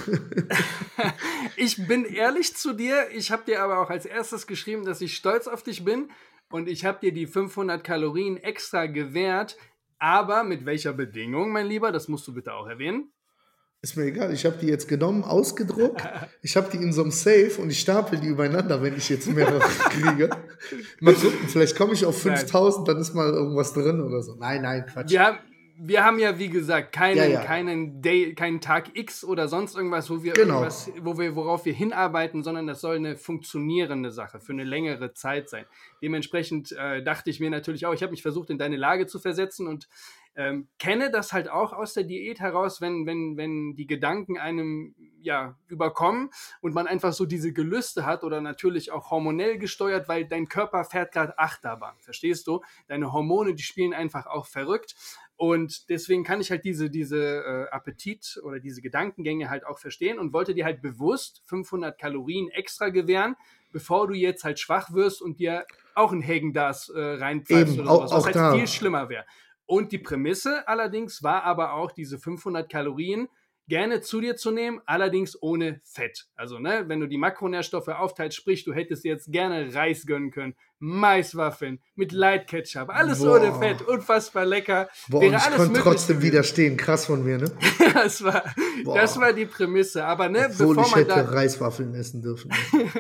Ich 1.61 1.87
bin 1.87 2.05
ehrlich 2.05 2.55
zu 2.55 2.73
dir. 2.73 3.09
Ich 3.13 3.31
habe 3.31 3.43
dir 3.45 3.61
aber 3.61 3.78
auch 3.81 3.89
als 3.89 4.05
erstes 4.05 4.47
geschrieben, 4.47 4.85
dass 4.85 5.01
ich 5.01 5.15
stolz 5.15 5.47
auf 5.47 5.63
dich 5.63 5.83
bin. 5.83 6.09
Und 6.51 6.67
ich 6.67 6.85
habe 6.85 6.99
dir 6.99 7.13
die 7.13 7.27
500 7.27 7.83
Kalorien 7.83 8.37
extra 8.37 8.87
gewährt. 8.87 9.57
Aber 9.99 10.43
mit 10.43 10.65
welcher 10.65 10.93
Bedingung, 10.93 11.51
mein 11.51 11.67
Lieber? 11.67 11.91
Das 11.91 12.07
musst 12.07 12.27
du 12.27 12.33
bitte 12.33 12.53
auch 12.53 12.67
erwähnen. 12.67 13.11
Ist 13.81 13.95
mir 13.95 14.05
egal. 14.05 14.33
Ich 14.33 14.45
habe 14.45 14.57
die 14.57 14.67
jetzt 14.67 14.89
genommen, 14.89 15.23
ausgedruckt. 15.23 16.01
Ich 16.41 16.57
habe 16.57 16.69
die 16.69 16.83
in 16.83 16.91
so 16.91 17.01
einem 17.01 17.11
Safe 17.11 17.51
und 17.59 17.69
ich 17.69 17.79
stapel 17.79 18.19
die 18.19 18.27
übereinander, 18.27 18.81
wenn 18.81 18.97
ich 18.97 19.07
jetzt 19.07 19.27
mehrere 19.31 19.59
kriege. 19.89 20.29
Mal 20.99 21.13
gucken, 21.13 21.47
vielleicht 21.47 21.77
komme 21.77 21.93
ich 21.93 22.05
auf 22.05 22.25
Nein. 22.25 22.37
5000, 22.37 22.87
dann 22.87 22.97
ist 22.97 23.13
mal 23.13 23.29
irgendwas 23.29 23.71
drin 23.73 24.01
oder 24.01 24.21
so. 24.21 24.35
Nein, 24.35 24.63
nein, 24.63 24.85
Quatsch. 24.85 25.11
Wir 25.11 25.25
haben, 25.25 25.37
wir 25.81 26.03
haben 26.03 26.19
ja, 26.19 26.37
wie 26.37 26.49
gesagt, 26.49 26.91
keinen, 26.91 27.17
Ja, 27.17 27.25
ja. 27.25 27.43
keinen, 27.43 28.01
Day, 28.01 28.35
keinen 28.35 28.59
Tag 28.59 28.97
X 28.97 29.23
oder 29.23 29.47
sonst 29.47 29.75
irgendwas, 29.75 30.09
wo 30.09 30.23
wir 30.23 30.33
Genau. 30.33 30.55
irgendwas, 30.55 30.91
wo 30.99 31.17
wir, 31.17 31.35
worauf 31.35 31.65
wir 31.65 31.73
hinarbeiten, 31.73 32.43
sondern 32.43 32.67
das 32.67 32.81
soll 32.81 32.97
eine 32.97 33.15
funktionierende 33.15 34.11
Sache 34.11 34.39
für 34.41 34.51
eine 34.51 34.65
längere 34.65 35.13
Zeit 35.13 35.49
sein. 35.49 35.65
Dementsprechend 36.01 36.73
äh, 36.73 37.01
dachte 37.01 37.29
ich 37.29 37.39
mir 37.39 37.49
natürlich 37.49 37.85
auch, 37.85 37.93
ich 37.93 38.03
habe 38.03 38.11
mich 38.11 38.21
versucht, 38.21 38.49
in 38.49 38.57
deine 38.57 38.75
Lage 38.75 39.07
zu 39.07 39.19
versetzen 39.19 39.67
und 39.67 39.87
ähm, 40.35 40.67
kenne 40.77 41.11
das 41.11 41.33
halt 41.33 41.49
auch 41.49 41.73
aus 41.73 41.93
der 41.93 42.03
Diät 42.03 42.39
heraus, 42.39 42.81
wenn, 42.81 43.05
wenn, 43.05 43.35
wenn 43.35 43.75
die 43.75 43.87
Gedanken 43.87 44.37
einem 44.37 44.95
ja 45.21 45.57
überkommen 45.67 46.29
und 46.61 46.73
man 46.73 46.87
einfach 46.87 47.11
so 47.13 47.25
diese 47.25 47.51
Gelüste 47.51 48.05
hat 48.05 48.23
oder 48.23 48.39
natürlich 48.39 48.91
auch 48.91 49.11
hormonell 49.11 49.57
gesteuert, 49.57 50.07
weil 50.07 50.25
dein 50.25 50.47
Körper 50.47 50.85
fährt 50.85 51.11
gerade 51.11 51.37
Achterbahn, 51.37 51.95
verstehst 51.99 52.47
du? 52.47 52.61
Deine 52.87 53.11
Hormone, 53.11 53.53
die 53.53 53.63
spielen 53.63 53.93
einfach 53.93 54.27
auch 54.27 54.45
verrückt. 54.45 54.95
Und 55.39 55.87
deswegen 55.87 56.25
kann 56.25 56.41
ich 56.41 56.51
halt 56.51 56.65
diese, 56.65 56.89
diese 56.89 57.17
äh, 57.17 57.69
Appetit 57.71 58.41
oder 58.43 58.59
diese 58.59 58.81
Gedankengänge 58.81 59.49
halt 59.49 59.65
auch 59.65 59.79
verstehen 59.79 60.19
und 60.19 60.33
wollte 60.33 60.53
dir 60.53 60.65
halt 60.65 60.81
bewusst 60.81 61.43
500 61.45 61.97
Kalorien 61.97 62.49
extra 62.49 62.89
gewähren, 62.89 63.37
bevor 63.71 64.09
du 64.09 64.15
jetzt 64.15 64.43
halt 64.43 64.59
schwach 64.59 64.91
wirst 64.93 65.21
und 65.21 65.39
dir 65.39 65.65
auch 65.95 66.11
ein 66.11 66.21
Hagen-Dazs 66.21 66.89
äh, 66.89 66.99
reinpfeifst 66.99 67.79
oder 67.79 67.89
sowas, 67.89 68.11
was 68.11 68.25
halt 68.25 68.35
da. 68.35 68.53
viel 68.53 68.67
schlimmer 68.67 69.07
wäre. 69.07 69.23
Und 69.65 69.93
die 69.93 69.97
Prämisse 69.97 70.67
allerdings 70.67 71.23
war 71.23 71.45
aber 71.45 71.71
auch 71.71 71.93
diese 71.93 72.19
500 72.19 72.69
Kalorien 72.69 73.29
gerne 73.69 74.01
zu 74.01 74.19
dir 74.19 74.35
zu 74.35 74.51
nehmen, 74.51 74.81
allerdings 74.85 75.41
ohne 75.41 75.79
Fett. 75.85 76.25
Also, 76.35 76.59
ne, 76.59 76.83
wenn 76.87 76.99
du 76.99 77.07
die 77.07 77.17
Makronährstoffe 77.17 77.87
aufteilst, 77.87 78.35
sprich, 78.35 78.65
du 78.65 78.73
hättest 78.73 79.05
jetzt 79.05 79.31
gerne 79.31 79.73
Reis 79.73 80.05
gönnen 80.05 80.31
können, 80.31 80.55
Maiswaffeln 80.79 81.79
mit 81.95 82.13
Light 82.13 82.47
Ketchup, 82.47 82.89
alles 82.89 83.19
Boah. 83.19 83.35
ohne 83.35 83.53
Fett, 83.59 83.81
unfassbar 83.81 84.45
lecker. 84.45 84.87
Boah, 85.09 85.21
Wäre 85.21 85.33
und 85.33 85.37
ich 85.37 85.55
konnte 85.55 85.81
trotzdem 85.81 86.21
widerstehen, 86.21 86.77
krass 86.77 87.05
von 87.05 87.23
mir, 87.23 87.37
ne? 87.37 87.51
das, 87.93 88.23
war, 88.23 88.43
das 88.85 89.19
war 89.19 89.33
die 89.33 89.45
Prämisse, 89.45 90.05
aber 90.05 90.29
ne, 90.29 90.47
Obwohl 90.49 90.75
bevor 90.75 90.85
ich 90.85 90.91
man 90.91 90.99
hätte 90.99 91.25
da, 91.25 91.31
Reiswaffeln 91.31 91.93
essen 91.95 92.21
dürfen. 92.21 92.51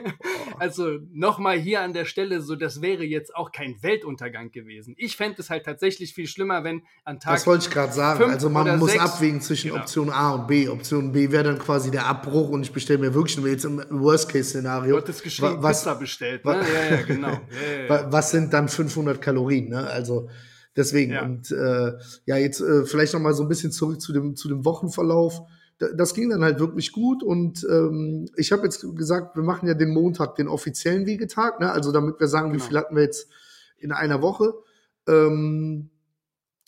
also 0.59 0.99
nochmal 1.13 1.57
hier 1.57 1.81
an 1.81 1.93
der 1.93 2.05
Stelle, 2.05 2.41
so 2.41 2.55
das 2.55 2.81
wäre 2.81 3.03
jetzt 3.03 3.33
auch 3.33 3.51
kein 3.53 3.81
Weltuntergang 3.81 4.51
gewesen. 4.51 4.95
Ich 4.97 5.15
fände 5.15 5.41
es 5.41 5.49
halt 5.49 5.65
tatsächlich 5.65 6.13
viel 6.13 6.27
schlimmer, 6.27 6.65
wenn 6.65 6.83
an 7.05 7.21
Tag 7.21 7.35
Das 7.35 7.47
wollte 7.47 7.65
ich 7.67 7.73
gerade 7.73 7.93
sagen, 7.93 8.23
also 8.23 8.49
man 8.49 8.77
muss 8.77 8.91
sechs, 8.91 9.03
abwägen 9.03 9.39
zwischen 9.39 9.69
genau. 9.69 9.81
Option 9.81 10.09
A 10.09 10.31
und 10.31 10.47
B. 10.47 10.67
Option 10.67 11.13
B 11.13 11.31
wäre 11.31 11.45
dann 11.45 11.59
quasi 11.59 11.91
der 11.91 12.05
Abbruch 12.05 12.49
und 12.49 12.63
ich 12.63 12.73
bestelle 12.73 12.99
mir 12.99 13.13
wirklich 13.13 13.37
nur 13.37 13.47
jetzt 13.47 13.63
im 13.63 13.81
Worst-Case-Szenario. 13.89 14.95
Du 14.95 15.01
hattest 15.01 15.23
geschrieben, 15.23 15.57
was, 15.59 15.79
Pizza 15.79 15.95
bestellt, 15.95 16.43
ne? 16.43 16.61
Ja, 16.73 16.95
ja, 16.95 17.01
genau. 17.03 17.29
Ja, 17.49 17.68
was 17.87 18.31
sind 18.31 18.53
dann 18.53 18.69
500 18.69 19.21
Kalorien? 19.21 19.69
Ne? 19.69 19.87
Also 19.87 20.29
deswegen. 20.75 21.13
Ja. 21.13 21.23
Und 21.23 21.51
äh, 21.51 21.93
ja, 22.25 22.37
jetzt 22.37 22.61
äh, 22.61 22.85
vielleicht 22.85 23.13
noch 23.13 23.21
mal 23.21 23.33
so 23.33 23.43
ein 23.43 23.49
bisschen 23.49 23.71
zurück 23.71 24.01
zu 24.01 24.13
dem, 24.13 24.35
zu 24.35 24.47
dem 24.47 24.65
Wochenverlauf. 24.65 25.41
das 25.77 26.13
ging 26.13 26.29
dann 26.29 26.43
halt 26.43 26.59
wirklich 26.59 26.91
gut 26.91 27.23
und 27.23 27.65
ähm, 27.69 28.29
ich 28.35 28.51
habe 28.51 28.63
jetzt 28.63 28.85
gesagt, 28.95 29.35
wir 29.35 29.43
machen 29.43 29.67
ja 29.67 29.73
den 29.73 29.93
Montag 29.93 30.35
den 30.35 30.47
offiziellen 30.47 31.05
Wiegetag, 31.05 31.59
ne? 31.59 31.71
also 31.71 31.91
damit 31.91 32.19
wir 32.19 32.27
sagen, 32.27 32.51
genau. 32.51 32.63
wie 32.63 32.67
viel 32.67 32.77
hatten 32.77 32.95
wir 32.95 33.03
jetzt 33.03 33.29
in 33.77 33.91
einer 33.91 34.21
Woche. 34.21 34.53
Ähm, 35.07 35.89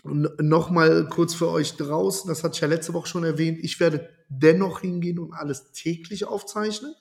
Nochmal 0.04 1.08
kurz 1.10 1.36
für 1.36 1.50
euch 1.50 1.78
draußen, 1.78 2.28
das 2.28 2.44
hatte 2.44 2.56
ich 2.56 2.62
ja 2.62 2.68
letzte 2.68 2.96
Woche 2.96 3.06
schon 3.06 3.24
erwähnt, 3.24 3.60
ich 3.62 3.80
werde 3.80 4.10
dennoch 4.30 4.80
hingehen 4.80 5.20
und 5.20 5.34
alles 5.34 5.72
täglich 5.74 6.26
aufzeichnen. 6.26 6.96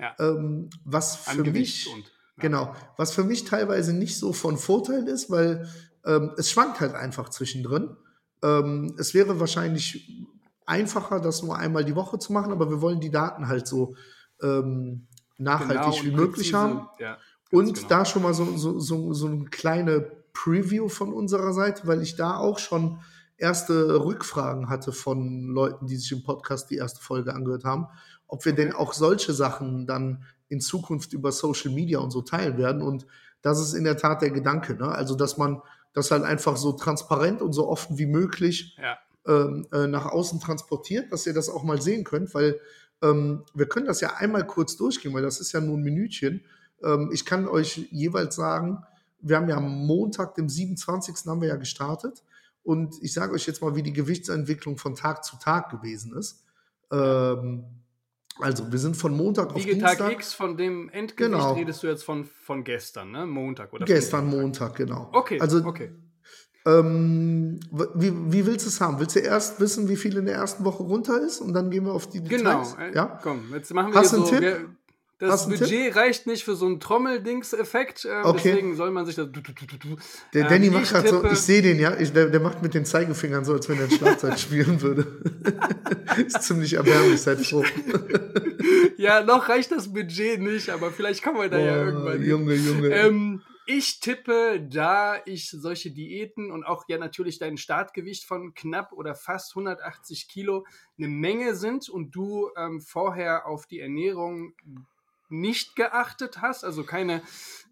Ja. 0.00 0.16
Ähm, 0.18 0.68
was 0.84 1.16
für 1.16 1.44
mich, 1.44 1.88
und 1.94 2.10
Genau. 2.38 2.74
Was 2.96 3.12
für 3.12 3.24
mich 3.24 3.44
teilweise 3.44 3.92
nicht 3.92 4.18
so 4.18 4.32
von 4.32 4.58
Vorteil 4.58 5.06
ist, 5.08 5.30
weil 5.30 5.68
ähm, 6.04 6.32
es 6.36 6.50
schwankt 6.50 6.80
halt 6.80 6.94
einfach 6.94 7.28
zwischendrin. 7.28 7.96
Ähm, 8.42 8.94
es 8.98 9.14
wäre 9.14 9.40
wahrscheinlich 9.40 10.26
einfacher, 10.66 11.20
das 11.20 11.42
nur 11.42 11.56
einmal 11.56 11.84
die 11.84 11.94
Woche 11.94 12.18
zu 12.18 12.32
machen, 12.32 12.52
aber 12.52 12.70
wir 12.70 12.80
wollen 12.80 13.00
die 13.00 13.10
Daten 13.10 13.48
halt 13.48 13.66
so 13.66 13.94
ähm, 14.42 15.06
nachhaltig 15.38 16.02
genau, 16.02 16.04
wie 16.04 16.10
möglich 16.10 16.52
präzise, 16.52 16.58
haben. 16.58 16.88
Ja, 16.98 17.18
und 17.50 17.74
genau. 17.74 17.88
da 17.88 18.04
schon 18.04 18.22
mal 18.22 18.34
so, 18.34 18.56
so, 18.56 18.80
so, 18.80 19.12
so 19.12 19.26
eine 19.28 19.44
kleine 19.44 20.00
Preview 20.32 20.88
von 20.88 21.12
unserer 21.12 21.52
Seite, 21.52 21.86
weil 21.86 22.02
ich 22.02 22.16
da 22.16 22.36
auch 22.36 22.58
schon 22.58 22.98
erste 23.36 24.04
Rückfragen 24.04 24.68
hatte 24.68 24.92
von 24.92 25.48
Leuten, 25.48 25.86
die 25.86 25.96
sich 25.96 26.10
im 26.12 26.24
Podcast 26.24 26.70
die 26.70 26.76
erste 26.76 27.00
Folge 27.00 27.34
angehört 27.34 27.64
haben, 27.64 27.86
ob 28.26 28.44
wir 28.44 28.54
denn 28.54 28.72
auch 28.72 28.92
solche 28.92 29.32
Sachen 29.32 29.86
dann 29.86 30.24
in 30.48 30.60
Zukunft 30.60 31.12
über 31.12 31.32
Social 31.32 31.72
Media 31.72 31.98
und 31.98 32.10
so 32.10 32.22
teilen 32.22 32.58
werden. 32.58 32.82
Und 32.82 33.06
das 33.42 33.60
ist 33.60 33.74
in 33.74 33.84
der 33.84 33.96
Tat 33.96 34.22
der 34.22 34.30
Gedanke. 34.30 34.74
Ne? 34.74 34.88
Also, 34.88 35.14
dass 35.14 35.36
man 35.36 35.62
das 35.92 36.10
halt 36.10 36.24
einfach 36.24 36.56
so 36.56 36.72
transparent 36.72 37.40
und 37.40 37.52
so 37.52 37.68
offen 37.68 37.98
wie 37.98 38.06
möglich 38.06 38.76
ja. 38.80 38.98
ähm, 39.26 39.66
äh, 39.72 39.86
nach 39.86 40.06
außen 40.06 40.40
transportiert, 40.40 41.12
dass 41.12 41.26
ihr 41.26 41.34
das 41.34 41.48
auch 41.48 41.62
mal 41.62 41.80
sehen 41.80 42.04
könnt, 42.04 42.34
weil 42.34 42.60
ähm, 43.02 43.44
wir 43.54 43.66
können 43.66 43.86
das 43.86 44.00
ja 44.00 44.14
einmal 44.16 44.46
kurz 44.46 44.76
durchgehen, 44.76 45.14
weil 45.14 45.22
das 45.22 45.40
ist 45.40 45.52
ja 45.52 45.60
nur 45.60 45.76
ein 45.76 45.82
Minütchen. 45.82 46.42
Ähm, 46.82 47.10
ich 47.12 47.24
kann 47.24 47.46
euch 47.46 47.88
jeweils 47.90 48.34
sagen, 48.36 48.84
wir 49.20 49.36
haben 49.36 49.48
ja 49.48 49.56
am 49.56 49.86
Montag, 49.86 50.34
dem 50.34 50.48
27. 50.48 51.26
haben 51.26 51.40
wir 51.40 51.48
ja 51.48 51.56
gestartet. 51.56 52.22
Und 52.62 52.96
ich 53.02 53.12
sage 53.12 53.34
euch 53.34 53.46
jetzt 53.46 53.62
mal, 53.62 53.76
wie 53.76 53.82
die 53.82 53.92
Gewichtsentwicklung 53.92 54.78
von 54.78 54.94
Tag 54.94 55.24
zu 55.24 55.36
Tag 55.36 55.70
gewesen 55.70 56.16
ist. 56.16 56.44
Ähm, 56.90 57.64
also, 58.40 58.70
wir 58.70 58.78
sind 58.78 58.96
von 58.96 59.16
Montag 59.16 59.54
auf 59.54 59.62
Dienstag. 59.62 59.90
Dienstag. 59.90 60.12
X 60.12 60.34
von 60.34 60.56
dem 60.56 60.88
Endgewicht 60.90 61.32
genau. 61.32 61.52
redest 61.52 61.82
du 61.82 61.86
jetzt 61.86 62.02
von, 62.02 62.24
von 62.24 62.64
gestern, 62.64 63.12
ne? 63.12 63.26
Montag 63.26 63.72
oder 63.72 63.84
Gestern 63.84 64.28
Montag, 64.28 64.74
genau. 64.74 65.08
Okay, 65.12 65.40
also, 65.40 65.64
okay. 65.64 65.90
Ähm, 66.66 67.60
wie, 67.70 68.12
wie 68.32 68.46
willst 68.46 68.64
du 68.64 68.70
es 68.70 68.80
haben? 68.80 68.98
Willst 68.98 69.16
du 69.16 69.20
erst 69.20 69.60
wissen, 69.60 69.88
wie 69.88 69.96
viel 69.96 70.16
in 70.16 70.24
der 70.24 70.36
ersten 70.36 70.64
Woche 70.64 70.82
runter 70.82 71.20
ist 71.20 71.40
und 71.40 71.52
dann 71.52 71.70
gehen 71.70 71.84
wir 71.84 71.92
auf 71.92 72.08
die 72.08 72.22
Details? 72.22 72.74
Genau, 72.76 72.90
äh, 72.90 72.94
ja? 72.94 73.20
komm, 73.22 73.52
jetzt 73.52 73.72
machen 73.74 73.92
wir 73.92 74.00
Hast 74.00 74.14
einen 74.14 74.24
so, 74.24 74.30
Tipp? 74.30 74.40
Wir, 74.40 74.70
das 75.18 75.48
Budget 75.48 75.68
Tipp? 75.68 75.96
reicht 75.96 76.26
nicht 76.26 76.44
für 76.44 76.56
so 76.56 76.66
einen 76.66 76.80
Trommeldings-Effekt, 76.80 78.04
äh, 78.04 78.22
okay. 78.24 78.40
deswegen 78.44 78.76
soll 78.76 78.90
man 78.90 79.06
sich 79.06 79.14
das. 79.14 79.28
Der 80.32 80.42
ähm, 80.42 80.48
Danny 80.48 80.70
macht 80.70 80.88
gerade 80.88 81.08
so, 81.08 81.24
ich 81.24 81.38
sehe 81.38 81.62
den, 81.62 81.78
ja, 81.78 81.96
ich, 81.98 82.12
der, 82.12 82.26
der, 82.26 82.40
macht 82.40 82.62
mit 82.62 82.74
den 82.74 82.84
Zeigefingern 82.84 83.44
so, 83.44 83.52
als 83.52 83.68
wenn 83.68 83.78
er 83.78 83.84
ein 83.84 83.90
Schlagzeug 83.90 84.38
spielen 84.38 84.80
würde. 84.82 85.06
ist 86.26 86.42
ziemlich 86.42 86.74
erbärmlich, 86.74 87.20
seid 87.20 87.40
froh. 87.40 87.64
ja, 88.96 89.22
noch 89.22 89.48
reicht 89.48 89.70
das 89.70 89.92
Budget 89.92 90.40
nicht, 90.40 90.70
aber 90.70 90.90
vielleicht 90.90 91.22
kommen 91.22 91.40
wir 91.40 91.48
da 91.48 91.58
oh, 91.58 91.64
ja 91.64 91.84
irgendwann. 91.84 92.22
Junge, 92.22 92.54
Junge. 92.54 92.88
Ähm, 92.88 93.42
ich 93.66 94.00
tippe, 94.00 94.60
da 94.60 95.16
ich 95.24 95.50
solche 95.50 95.90
Diäten 95.90 96.50
und 96.50 96.64
auch 96.64 96.84
ja 96.88 96.98
natürlich 96.98 97.38
dein 97.38 97.56
Startgewicht 97.56 98.24
von 98.24 98.52
knapp 98.52 98.92
oder 98.92 99.14
fast 99.14 99.52
180 99.56 100.28
Kilo 100.28 100.66
eine 100.98 101.08
Menge 101.08 101.54
sind 101.54 101.88
und 101.88 102.10
du 102.14 102.50
ähm, 102.58 102.82
vorher 102.82 103.46
auf 103.46 103.66
die 103.66 103.80
Ernährung 103.80 104.54
nicht 105.40 105.76
geachtet 105.76 106.40
hast, 106.42 106.64
also 106.64 106.84
keine, 106.84 107.22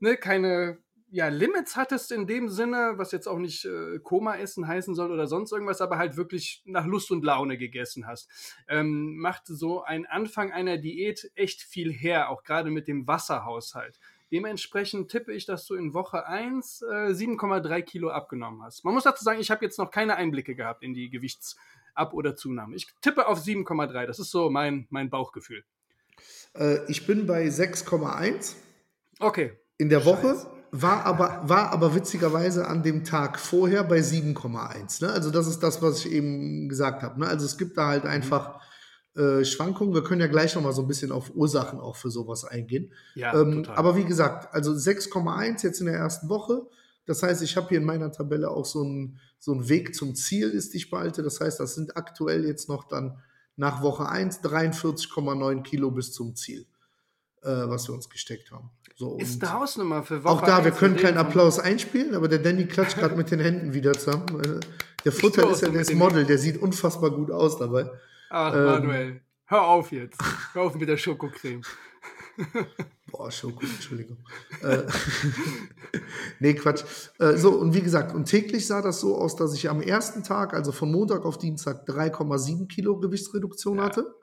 ne, 0.00 0.16
keine 0.16 0.78
ja, 1.12 1.28
Limits 1.28 1.76
hattest 1.76 2.10
in 2.10 2.26
dem 2.26 2.48
Sinne, 2.48 2.94
was 2.96 3.12
jetzt 3.12 3.26
auch 3.26 3.38
nicht 3.38 3.66
äh, 3.66 3.98
Koma-Essen 3.98 4.66
heißen 4.66 4.94
soll 4.94 5.12
oder 5.12 5.26
sonst 5.26 5.52
irgendwas, 5.52 5.82
aber 5.82 5.98
halt 5.98 6.16
wirklich 6.16 6.62
nach 6.64 6.86
Lust 6.86 7.10
und 7.10 7.22
Laune 7.22 7.58
gegessen 7.58 8.06
hast, 8.06 8.30
ähm, 8.66 9.18
macht 9.18 9.46
so 9.46 9.82
ein 9.82 10.06
Anfang 10.06 10.52
einer 10.52 10.78
Diät 10.78 11.30
echt 11.34 11.60
viel 11.60 11.92
her, 11.92 12.30
auch 12.30 12.44
gerade 12.44 12.70
mit 12.70 12.88
dem 12.88 13.06
Wasserhaushalt. 13.06 14.00
Dementsprechend 14.32 15.10
tippe 15.10 15.34
ich, 15.34 15.44
dass 15.44 15.66
du 15.66 15.74
in 15.74 15.92
Woche 15.92 16.26
1 16.26 16.80
äh, 16.80 16.86
7,3 17.12 17.82
Kilo 17.82 18.08
abgenommen 18.08 18.62
hast. 18.62 18.82
Man 18.82 18.94
muss 18.94 19.04
dazu 19.04 19.22
sagen, 19.22 19.38
ich 19.38 19.50
habe 19.50 19.62
jetzt 19.62 19.78
noch 19.78 19.90
keine 19.90 20.16
Einblicke 20.16 20.54
gehabt 20.54 20.82
in 20.82 20.94
die 20.94 21.10
Gewichtsab- 21.10 22.14
oder 22.14 22.34
Zunahme. 22.36 22.74
Ich 22.74 22.86
tippe 23.02 23.26
auf 23.26 23.38
7,3. 23.38 24.06
Das 24.06 24.18
ist 24.18 24.30
so 24.30 24.48
mein, 24.48 24.86
mein 24.88 25.10
Bauchgefühl. 25.10 25.62
Äh, 26.54 26.78
ich 26.88 27.06
bin 27.06 27.26
bei 27.26 27.46
6,1. 27.46 28.54
Okay. 29.18 29.52
In 29.78 29.88
der 29.88 30.04
Woche. 30.04 30.36
War 30.74 31.04
aber, 31.04 31.42
war 31.44 31.70
aber 31.70 31.94
witzigerweise 31.94 32.66
an 32.66 32.82
dem 32.82 33.04
Tag 33.04 33.38
vorher 33.38 33.84
bei 33.84 33.98
7,1. 33.98 35.04
Ne? 35.04 35.12
Also 35.12 35.30
das 35.30 35.46
ist 35.46 35.62
das, 35.62 35.82
was 35.82 36.06
ich 36.06 36.12
eben 36.12 36.70
gesagt 36.70 37.02
habe. 37.02 37.20
Ne? 37.20 37.26
Also 37.26 37.44
es 37.44 37.58
gibt 37.58 37.76
da 37.76 37.88
halt 37.88 38.06
einfach 38.06 38.58
äh, 39.14 39.44
Schwankungen. 39.44 39.92
Wir 39.92 40.02
können 40.02 40.22
ja 40.22 40.28
gleich 40.28 40.54
noch 40.54 40.62
mal 40.62 40.72
so 40.72 40.80
ein 40.80 40.88
bisschen 40.88 41.12
auf 41.12 41.30
Ursachen 41.34 41.78
auch 41.78 41.96
für 41.96 42.10
sowas 42.10 42.46
eingehen. 42.46 42.90
Ja, 43.14 43.38
ähm, 43.38 43.66
aber 43.68 43.96
wie 43.96 44.04
gesagt, 44.04 44.54
also 44.54 44.72
6,1 44.72 45.62
jetzt 45.62 45.80
in 45.80 45.86
der 45.86 45.96
ersten 45.96 46.30
Woche. 46.30 46.62
Das 47.04 47.22
heißt, 47.22 47.42
ich 47.42 47.56
habe 47.58 47.68
hier 47.68 47.78
in 47.78 47.84
meiner 47.84 48.10
Tabelle 48.10 48.50
auch 48.50 48.64
so 48.64 48.82
einen 48.82 49.18
so 49.38 49.52
einen 49.52 49.68
Weg 49.68 49.94
zum 49.94 50.14
Ziel, 50.14 50.48
ist 50.48 50.72
die 50.72 50.80
Spalte. 50.80 51.22
Das 51.22 51.40
heißt, 51.40 51.60
das 51.60 51.74
sind 51.74 51.96
aktuell 51.96 52.46
jetzt 52.46 52.68
noch 52.70 52.84
dann 52.84 53.18
nach 53.62 53.80
Woche 53.80 54.08
1 54.08 54.42
43,9 54.42 55.62
Kilo 55.62 55.92
bis 55.92 56.12
zum 56.12 56.34
Ziel, 56.34 56.66
äh, 57.42 57.48
was 57.48 57.88
wir 57.88 57.94
uns 57.94 58.10
gesteckt 58.10 58.50
haben. 58.50 58.70
So, 58.96 59.16
ist 59.18 59.42
eine 59.42 59.52
Hausnummer 59.52 60.02
für 60.02 60.22
Woche 60.24 60.32
Auch 60.32 60.42
da, 60.42 60.64
wir 60.64 60.72
können 60.72 60.96
keinen 60.96 61.16
Applaus 61.16 61.60
einspielen, 61.60 62.16
aber 62.16 62.26
der 62.26 62.40
Danny 62.40 62.66
klatscht 62.66 62.98
gerade 62.98 63.14
mit 63.14 63.30
den 63.30 63.38
Händen 63.38 63.72
wieder 63.72 63.92
zusammen. 63.92 64.26
Äh, 64.44 64.60
der 65.04 65.12
Vorteil 65.12 65.48
ist 65.50 65.62
ja, 65.62 65.68
der 65.68 65.82
ist 65.82 65.94
Model, 65.94 66.26
der 66.26 66.38
sieht 66.38 66.60
unfassbar 66.60 67.12
gut 67.12 67.30
aus 67.30 67.56
dabei. 67.56 67.88
Ach, 68.30 68.52
ähm, 68.52 68.64
Manuel, 68.64 69.20
hör 69.46 69.62
auf 69.62 69.92
jetzt. 69.92 70.20
Hör 70.54 70.62
auf 70.62 70.74
mit 70.74 70.88
der 70.88 70.96
Schokocreme. 70.96 71.62
Boah, 73.12 73.30
Schoko, 73.30 73.60
Entschuldigung. 73.60 74.16
äh, 74.62 74.84
nee, 76.40 76.54
Quatsch. 76.54 76.82
Äh, 77.18 77.36
so, 77.36 77.50
und 77.50 77.74
wie 77.74 77.82
gesagt, 77.82 78.14
und 78.14 78.24
täglich 78.24 78.66
sah 78.66 78.80
das 78.80 79.00
so 79.00 79.18
aus, 79.18 79.36
dass 79.36 79.52
ich 79.52 79.68
am 79.68 79.82
ersten 79.82 80.24
Tag, 80.24 80.54
also 80.54 80.72
von 80.72 80.90
Montag 80.90 81.26
auf 81.26 81.36
Dienstag, 81.36 81.86
3,7 81.86 82.68
Kilo 82.68 82.98
Gewichtsreduktion 82.98 83.78
ja. 83.78 83.84
hatte. 83.84 84.14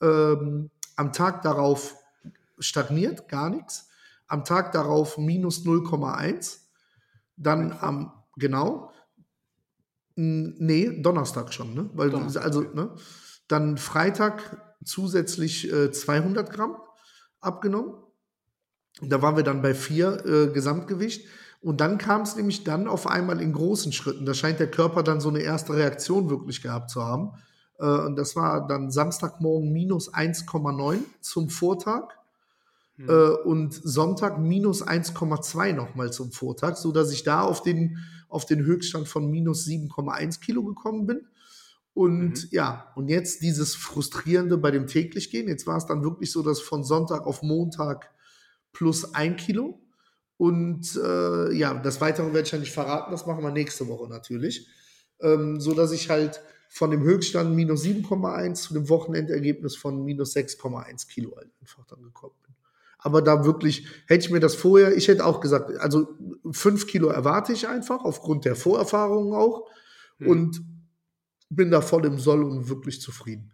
Ähm, 0.00 0.70
am 0.94 1.12
Tag 1.12 1.42
darauf 1.42 1.96
stagniert, 2.60 3.28
gar 3.28 3.50
nichts. 3.50 3.88
Am 4.28 4.44
Tag 4.44 4.70
darauf 4.72 5.18
minus 5.18 5.64
0,1. 5.64 6.58
Dann 7.36 7.72
am, 7.72 8.12
genau. 8.36 8.92
Nee, 10.14 11.02
Donnerstag 11.02 11.52
schon, 11.52 11.74
ne? 11.74 11.90
Weil, 11.94 12.10
Donnerstag, 12.10 12.44
also, 12.44 12.60
ne? 12.60 12.94
Dann 13.48 13.76
Freitag 13.76 14.76
zusätzlich 14.84 15.70
äh, 15.72 15.90
200 15.90 16.52
Gramm 16.52 16.76
abgenommen. 17.40 17.94
Da 19.00 19.22
waren 19.22 19.36
wir 19.36 19.44
dann 19.44 19.62
bei 19.62 19.74
vier 19.74 20.24
äh, 20.26 20.52
Gesamtgewicht. 20.52 21.26
Und 21.62 21.80
dann 21.80 21.98
kam 21.98 22.22
es 22.22 22.36
nämlich 22.36 22.64
dann 22.64 22.88
auf 22.88 23.06
einmal 23.06 23.40
in 23.40 23.52
großen 23.52 23.92
Schritten. 23.92 24.24
Da 24.24 24.34
scheint 24.34 24.60
der 24.60 24.70
Körper 24.70 25.02
dann 25.02 25.20
so 25.20 25.28
eine 25.28 25.40
erste 25.40 25.74
Reaktion 25.74 26.30
wirklich 26.30 26.62
gehabt 26.62 26.90
zu 26.90 27.04
haben. 27.04 27.32
Äh, 27.78 27.84
und 27.84 28.16
das 28.16 28.36
war 28.36 28.66
dann 28.66 28.90
Samstagmorgen 28.90 29.72
minus 29.72 30.12
1,9 30.12 30.98
zum 31.20 31.50
Vortag. 31.50 32.08
Mhm. 32.96 33.08
und 33.46 33.72
Sonntag 33.72 34.38
minus 34.38 34.86
1,2 34.86 35.72
nochmal 35.72 36.12
zum 36.12 36.32
Vortag, 36.32 36.76
sodass 36.76 37.10
ich 37.12 37.22
da 37.22 37.40
auf 37.40 37.62
den, 37.62 37.96
auf 38.28 38.44
den 38.44 38.62
Höchststand 38.62 39.08
von 39.08 39.30
minus 39.30 39.66
7,1 39.66 40.40
Kilo 40.40 40.62
gekommen 40.64 41.06
bin. 41.06 41.26
Und 41.94 42.44
mhm. 42.44 42.48
ja, 42.50 42.92
und 42.94 43.08
jetzt 43.08 43.42
dieses 43.42 43.74
Frustrierende 43.74 44.56
bei 44.58 44.70
dem 44.70 44.86
täglich 44.86 45.30
gehen. 45.30 45.48
Jetzt 45.48 45.66
war 45.66 45.76
es 45.76 45.86
dann 45.86 46.02
wirklich 46.02 46.30
so, 46.30 46.42
dass 46.42 46.60
von 46.60 46.84
Sonntag 46.84 47.26
auf 47.26 47.42
Montag 47.42 48.10
plus 48.72 49.14
ein 49.14 49.36
Kilo. 49.36 49.80
Und 50.36 50.96
äh, 50.96 51.52
ja, 51.52 51.74
das 51.74 52.00
Weitere 52.00 52.26
werde 52.32 52.46
ich 52.46 52.52
ja 52.52 52.58
nicht 52.58 52.72
verraten, 52.72 53.10
das 53.10 53.26
machen 53.26 53.44
wir 53.44 53.50
nächste 53.50 53.88
Woche 53.88 54.08
natürlich. 54.08 54.68
Ähm, 55.20 55.60
so 55.60 55.74
dass 55.74 55.92
ich 55.92 56.08
halt 56.08 56.40
von 56.70 56.90
dem 56.90 57.02
Höchststand 57.02 57.54
minus 57.54 57.82
7,1 57.82 58.54
zu 58.54 58.74
dem 58.74 58.88
Wochenendergebnis 58.88 59.76
von 59.76 60.04
minus 60.04 60.34
6,1 60.34 61.08
Kilo 61.08 61.36
halt 61.36 61.50
einfach 61.60 61.84
dann 61.86 62.02
gekommen 62.02 62.36
bin. 62.42 62.54
Aber 62.98 63.22
da 63.22 63.44
wirklich, 63.44 63.86
hätte 64.06 64.24
ich 64.24 64.30
mir 64.30 64.40
das 64.40 64.54
vorher, 64.54 64.96
ich 64.96 65.08
hätte 65.08 65.26
auch 65.26 65.40
gesagt, 65.40 65.76
also 65.78 66.16
5 66.50 66.86
Kilo 66.86 67.08
erwarte 67.08 67.52
ich 67.52 67.66
einfach, 67.66 68.04
aufgrund 68.04 68.44
der 68.44 68.56
Vorerfahrungen 68.56 69.34
auch. 69.34 69.68
Hm. 70.18 70.26
Und 70.28 70.62
bin 71.50 71.70
da 71.70 71.80
voll 71.80 72.06
im 72.06 72.18
Soll 72.18 72.44
und 72.44 72.68
wirklich 72.68 73.00
zufrieden. 73.00 73.52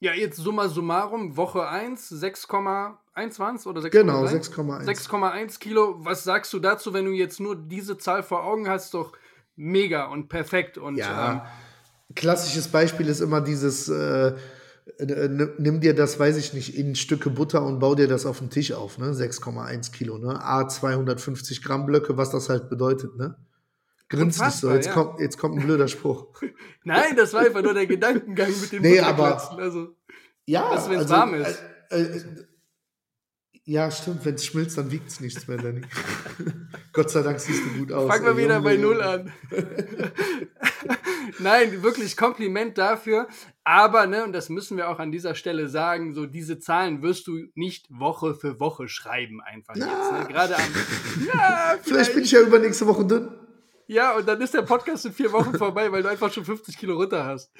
Ja, 0.00 0.12
jetzt 0.12 0.36
summa 0.36 0.68
summarum, 0.68 1.36
Woche 1.36 1.66
1, 1.66 2.12
6,1 2.12 3.38
waren 3.38 3.56
es 3.56 3.66
oder 3.66 3.80
6,1? 3.80 3.90
Genau, 3.90 4.24
6,1. 4.24 4.84
6,1 4.84 5.58
Kilo. 5.58 5.96
Was 5.98 6.22
sagst 6.22 6.52
du 6.52 6.60
dazu, 6.60 6.94
wenn 6.94 7.04
du 7.04 7.10
jetzt 7.10 7.40
nur 7.40 7.56
diese 7.56 7.98
Zahl 7.98 8.22
vor 8.22 8.44
Augen 8.44 8.68
hast? 8.68 8.94
Doch 8.94 9.12
mega 9.56 10.06
und 10.06 10.28
perfekt. 10.28 10.78
Und, 10.78 10.96
ja, 10.96 11.32
ähm, 11.32 12.14
klassisches 12.14 12.68
Beispiel 12.68 13.08
ist 13.08 13.20
immer 13.20 13.40
dieses, 13.40 13.88
äh, 13.88 14.34
nimm 15.58 15.80
dir 15.80 15.94
das, 15.94 16.18
weiß 16.18 16.36
ich 16.36 16.54
nicht, 16.54 16.76
in 16.76 16.94
Stücke 16.94 17.30
Butter 17.30 17.64
und 17.64 17.80
bau 17.80 17.96
dir 17.96 18.06
das 18.06 18.24
auf 18.24 18.38
den 18.38 18.50
Tisch 18.50 18.72
auf, 18.72 18.98
ne? 18.98 19.12
6,1 19.14 19.90
Kilo, 19.90 20.18
ne? 20.18 20.40
A 20.40 20.68
250 20.68 21.62
Gramm 21.62 21.86
Blöcke, 21.86 22.16
was 22.16 22.30
das 22.30 22.48
halt 22.48 22.70
bedeutet, 22.70 23.16
ne? 23.16 23.36
Grinst 24.08 24.40
nicht 24.40 24.52
so, 24.52 24.72
jetzt, 24.72 24.86
ja. 24.86 24.92
kommt, 24.92 25.20
jetzt 25.20 25.36
kommt 25.36 25.58
ein 25.58 25.66
blöder 25.66 25.86
Spruch. 25.86 26.28
Nein, 26.84 27.14
das 27.14 27.34
war 27.34 27.42
einfach 27.42 27.62
nur 27.62 27.74
der 27.74 27.86
Gedankengang 27.86 28.48
mit 28.60 28.72
dem 28.72 28.82
nee, 28.82 29.00
aber, 29.00 29.58
also, 29.58 29.96
Ja, 30.46 30.70
was, 30.70 30.88
wenn 30.88 30.96
es 30.96 31.02
also, 31.02 31.14
warm 31.14 31.34
ist. 31.34 31.62
Äh, 31.90 32.02
äh, 32.02 32.24
ja, 33.64 33.90
stimmt, 33.90 34.24
wenn 34.24 34.34
es 34.34 34.46
schmilzt, 34.46 34.78
dann 34.78 34.90
wiegt 34.90 35.08
es 35.08 35.20
nichts 35.20 35.46
mehr, 35.46 35.58
Danny. 35.58 35.82
Gott 36.94 37.10
sei 37.10 37.20
Dank 37.20 37.38
siehst 37.38 37.62
du 37.66 37.78
gut 37.78 37.92
aus. 37.92 38.10
Fangen 38.10 38.24
wir 38.24 38.36
wieder 38.38 38.56
Junge, 38.56 38.64
bei 38.64 38.76
Null 38.78 39.02
an. 39.02 39.30
Nein, 41.38 41.82
wirklich 41.82 42.16
Kompliment 42.16 42.78
dafür. 42.78 43.28
Aber, 43.64 44.06
ne, 44.06 44.24
und 44.24 44.32
das 44.32 44.48
müssen 44.48 44.78
wir 44.78 44.88
auch 44.88 44.98
an 44.98 45.12
dieser 45.12 45.34
Stelle 45.34 45.68
sagen, 45.68 46.14
so 46.14 46.24
diese 46.24 46.58
Zahlen 46.58 47.02
wirst 47.02 47.26
du 47.26 47.42
nicht 47.54 47.86
Woche 47.90 48.34
für 48.34 48.58
Woche 48.58 48.88
schreiben, 48.88 49.42
einfach 49.42 49.74
Na, 49.76 49.86
jetzt. 49.86 50.12
Ne? 50.12 50.34
Gerade 50.34 50.56
am. 50.56 50.62
Ja, 51.26 51.34
vielleicht. 51.34 51.84
vielleicht 51.84 52.14
bin 52.14 52.24
ich 52.24 52.30
ja 52.30 52.40
übernächste 52.40 52.86
Woche 52.86 53.04
dünn. 53.04 53.47
Ja, 53.90 54.14
und 54.14 54.28
dann 54.28 54.38
ist 54.42 54.52
der 54.52 54.62
Podcast 54.62 55.06
in 55.06 55.12
vier 55.14 55.32
Wochen 55.32 55.56
vorbei, 55.56 55.90
weil 55.90 56.02
du 56.02 56.10
einfach 56.10 56.30
schon 56.30 56.44
50 56.44 56.76
Kilo 56.76 56.96
runter 56.96 57.24
hast. 57.24 57.50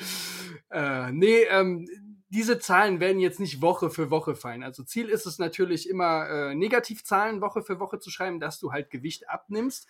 Äh, 0.71 1.11
nee, 1.11 1.45
ähm, 1.49 1.89
diese 2.29 2.59
Zahlen 2.59 3.01
werden 3.01 3.19
jetzt 3.19 3.41
nicht 3.41 3.63
Woche 3.63 3.89
für 3.89 4.11
Woche 4.11 4.37
fallen. 4.37 4.63
Also 4.63 4.83
Ziel 4.83 5.09
ist 5.09 5.25
es 5.25 5.39
natürlich 5.39 5.89
immer, 5.89 6.29
äh, 6.29 6.55
Negativzahlen 6.55 7.41
Woche 7.41 7.63
für 7.63 7.81
Woche 7.81 7.99
zu 7.99 8.11
schreiben, 8.11 8.41
dass 8.41 8.61
du 8.61 8.73
halt 8.73 8.91
Gewicht 8.91 9.31
abnimmst. 9.31 9.89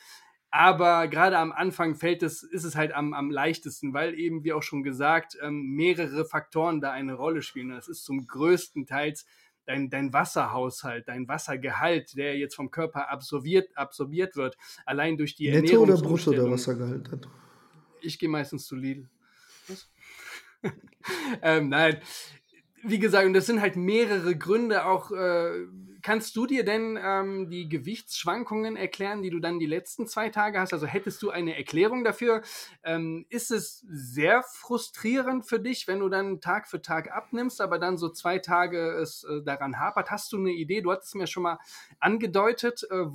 Aber 0.51 1.09
gerade 1.09 1.39
am 1.39 1.51
Anfang 1.51 1.97
fällt 1.97 2.23
es, 2.23 2.45
ist 2.45 2.63
es 2.63 2.77
halt 2.77 2.93
am, 2.93 3.15
am 3.15 3.33
leichtesten, 3.33 3.93
weil 3.93 4.15
eben, 4.15 4.45
wie 4.45 4.53
auch 4.53 4.63
schon 4.63 4.85
gesagt, 4.85 5.37
ähm, 5.43 5.75
mehrere 5.75 6.25
Faktoren 6.25 6.81
da 6.81 6.93
eine 6.93 7.15
Rolle 7.15 7.43
spielen. 7.43 7.71
Das 7.71 7.89
ist 7.89 8.05
zum 8.05 8.29
größten 8.29 8.87
Teils 8.87 9.27
dein, 9.69 9.91
dein 9.91 10.13
Wasserhaushalt, 10.13 11.09
dein 11.09 11.29
Wassergehalt, 11.29 12.17
der 12.17 12.37
jetzt 12.39 12.55
vom 12.55 12.71
Körper 12.71 13.11
absorbiert, 13.11 13.69
absorbiert 13.77 14.35
wird, 14.35 14.57
allein 14.87 15.19
durch 15.19 15.35
die 15.35 15.51
Netto 15.51 15.57
Ernährung. 15.59 15.91
oder 15.91 16.01
brutto 16.01 16.33
der 16.33 16.51
Wassergehalt 16.51 17.13
hat? 17.13 17.29
Ich 18.01 18.19
gehe 18.19 18.31
meistens 18.31 18.67
zu 18.67 18.77
Lidl. 18.77 19.09
Was? 19.69 19.91
ähm, 21.43 21.69
nein, 21.69 22.01
wie 22.83 22.99
gesagt, 22.99 23.27
und 23.27 23.35
das 23.35 23.47
sind 23.47 23.61
halt 23.61 23.77
mehrere 23.77 24.37
Gründe 24.37 24.87
auch. 24.87 25.13
Äh, 25.13 25.67
kannst 26.03 26.37
du 26.37 26.47
dir 26.47 26.65
denn 26.65 26.99
ähm, 27.03 27.51
die 27.51 27.69
Gewichtsschwankungen 27.69 28.77
erklären, 28.77 29.23
die 29.23 29.31
du 29.31 29.41
dann 29.41 29.59
die 29.59 29.67
letzten 29.67 30.07
zwei 30.07 30.29
Tage 30.29 30.61
hast? 30.61 30.73
Also 30.73 30.87
hättest 30.87 31.23
du 31.23 31.31
eine 31.31 31.57
Erklärung 31.57 32.05
dafür? 32.05 32.43
Ähm, 32.85 33.27
ist 33.29 33.51
es 33.51 33.85
sehr 33.89 34.43
frustrierend 34.43 35.47
für 35.47 35.61
dich, 35.61 35.89
wenn 35.89 36.01
du 36.01 36.09
dann 36.09 36.41
Tag 36.41 36.69
für 36.69 36.83
Tag 36.83 37.11
abnimmst, 37.13 37.61
aber 37.61 37.79
dann 37.79 37.99
so 37.99 38.09
zwei 38.09 38.39
Tage 38.39 38.91
es 38.93 39.25
äh, 39.25 39.43
daran 39.43 39.79
hapert? 39.79 40.11
Hast 40.11 40.33
du 40.33 40.39
eine 40.39 40.53
Idee? 40.53 40.81
Du 40.81 40.93
hattest 40.93 41.15
mir 41.15 41.27
schon 41.27 41.43
mal 41.43 41.59
angedeutet, 41.99 42.87
äh, 42.91 43.07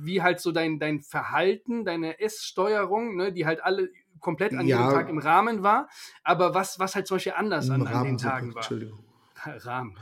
wie 0.00 0.22
halt 0.22 0.40
so 0.40 0.52
dein, 0.52 0.78
dein 0.78 1.02
Verhalten, 1.02 1.84
deine 1.84 2.20
Esssteuerung, 2.20 3.16
ne, 3.16 3.32
die 3.32 3.46
halt 3.46 3.62
alle 3.62 3.90
komplett 4.20 4.54
an 4.54 4.66
ja. 4.66 4.78
jedem 4.78 4.92
Tag 4.92 5.08
im 5.08 5.18
Rahmen 5.18 5.62
war, 5.62 5.88
aber 6.22 6.54
was, 6.54 6.78
was 6.78 6.94
halt 6.94 7.06
zum 7.06 7.16
Beispiel 7.16 7.32
anders 7.36 7.68
an, 7.70 7.86
an 7.86 8.04
den 8.04 8.18
Tagen 8.18 8.54
war. 8.54 8.62
Entschuldigung. 8.62 9.04
Rahmen. 9.44 9.96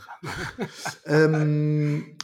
ähm, 1.07 2.16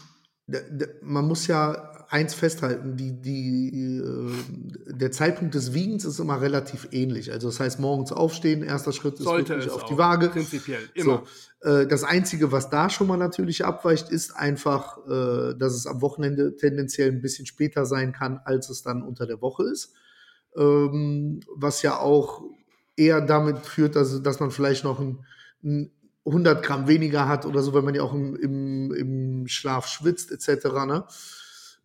man 1.03 1.27
muss 1.27 1.47
ja 1.47 2.07
eins 2.09 2.35
festhalten, 2.35 2.97
die, 2.97 3.21
die, 3.21 3.99
äh, 3.99 4.93
der 4.93 5.11
Zeitpunkt 5.11 5.55
des 5.55 5.75
Wiegens 5.75 6.05
ist 6.05 6.21
immer 6.21 6.41
relativ 6.41 6.89
ähnlich. 6.93 7.33
Also 7.33 7.49
das 7.49 7.59
heißt, 7.59 7.81
morgens 7.81 8.13
aufstehen, 8.13 8.63
erster 8.63 8.93
Schritt 8.93 9.15
ist 9.15 9.25
Sollte 9.25 9.55
wirklich 9.55 9.71
auf 9.71 9.85
die 9.87 9.99
Waage. 9.99 10.29
Prinzipiell, 10.29 10.89
immer. 10.95 11.25
So, 11.61 11.69
äh, 11.69 11.87
das 11.87 12.05
Einzige, 12.05 12.53
was 12.53 12.71
da 12.71 12.91
schon 12.91 13.09
mal 13.09 13.17
natürlich 13.17 13.65
abweicht, 13.65 14.11
ist 14.11 14.37
einfach, 14.37 14.99
äh, 15.07 15.55
dass 15.59 15.75
es 15.75 15.87
am 15.87 16.01
Wochenende 16.01 16.55
tendenziell 16.57 17.11
ein 17.11 17.23
bisschen 17.23 17.47
später 17.47 17.85
sein 17.87 18.13
kann, 18.13 18.41
als 18.45 18.71
es 18.71 18.83
dann 18.83 19.03
unter 19.03 19.27
der 19.27 19.41
Woche 19.41 19.65
ist. 19.65 19.95
Ähm, 20.57 21.41
was 21.55 21.83
ja 21.83 21.99
auch 21.99 22.43
eher 22.97 23.21
damit 23.21 23.59
führt, 23.67 23.97
dass, 23.97 24.23
dass 24.23 24.41
man 24.41 24.51
vielleicht 24.51 24.85
noch 24.85 25.01
ein, 25.01 25.25
ein 25.65 25.91
100 26.27 26.63
Gramm 26.63 26.89
weniger 26.89 27.29
hat 27.29 27.47
oder 27.47 27.63
so, 27.63 27.73
weil 27.73 27.83
man 27.83 27.95
ja 27.95 28.03
auch 28.03 28.13
im, 28.13 28.37
im, 28.37 28.93
im 28.93 29.47
Schlaf 29.47 29.87
schwitzt 29.87 30.33
etc. 30.33 30.65
Ne? 30.87 31.05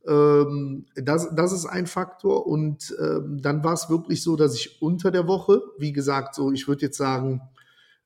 Ähm, 0.08 0.86
das, 0.95 1.34
das 1.36 1.51
ist 1.51 1.65
ein 1.65 1.88
Faktor 1.88 2.47
und 2.47 2.95
ähm, 2.99 3.39
dann 3.41 3.63
war 3.63 3.73
es 3.73 3.89
wirklich 3.89 4.23
so, 4.23 4.36
dass 4.36 4.56
ich 4.56 4.82
unter 4.82 5.12
der 5.12 5.27
Woche, 5.27 5.62
wie 5.77 5.93
gesagt, 5.93 6.36
so 6.36 6.51
ich 6.51 6.67
würde 6.67 6.82
jetzt 6.82 6.97
sagen 6.97 7.41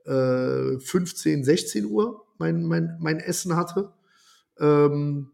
äh, 0.05 0.77
15, 0.77 1.43
16 1.43 1.85
Uhr 1.85 2.25
mein, 2.37 2.65
mein, 2.65 2.97
mein 2.99 3.19
Essen 3.19 3.55
hatte. 3.55 3.93
Ähm, 4.59 5.31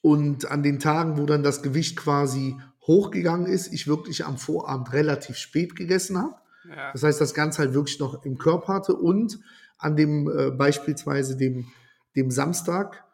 und 0.00 0.50
an 0.50 0.62
den 0.62 0.78
Tagen, 0.78 1.18
wo 1.18 1.26
dann 1.26 1.42
das 1.42 1.62
Gewicht 1.62 1.96
quasi 1.96 2.56
hochgegangen 2.86 3.46
ist, 3.46 3.72
ich 3.72 3.88
wirklich 3.88 4.24
am 4.24 4.38
Vorabend 4.38 4.92
relativ 4.92 5.36
spät 5.36 5.74
gegessen 5.74 6.18
habe. 6.18 6.36
Ja. 6.68 6.92
Das 6.92 7.02
heißt, 7.02 7.20
das 7.20 7.34
Ganze 7.34 7.58
halt 7.58 7.74
wirklich 7.74 7.98
noch 7.98 8.24
im 8.24 8.38
Körper 8.38 8.74
hatte 8.74 8.94
und 8.94 9.38
an 9.78 9.96
dem 9.96 10.28
äh, 10.28 10.50
beispielsweise 10.50 11.36
dem, 11.36 11.66
dem 12.14 12.30
Samstag, 12.30 13.04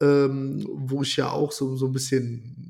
ähm, 0.00 0.66
wo 0.72 1.02
ich 1.02 1.16
ja 1.16 1.30
auch 1.30 1.52
so, 1.52 1.76
so 1.76 1.86
ein 1.86 1.92
bisschen 1.92 2.68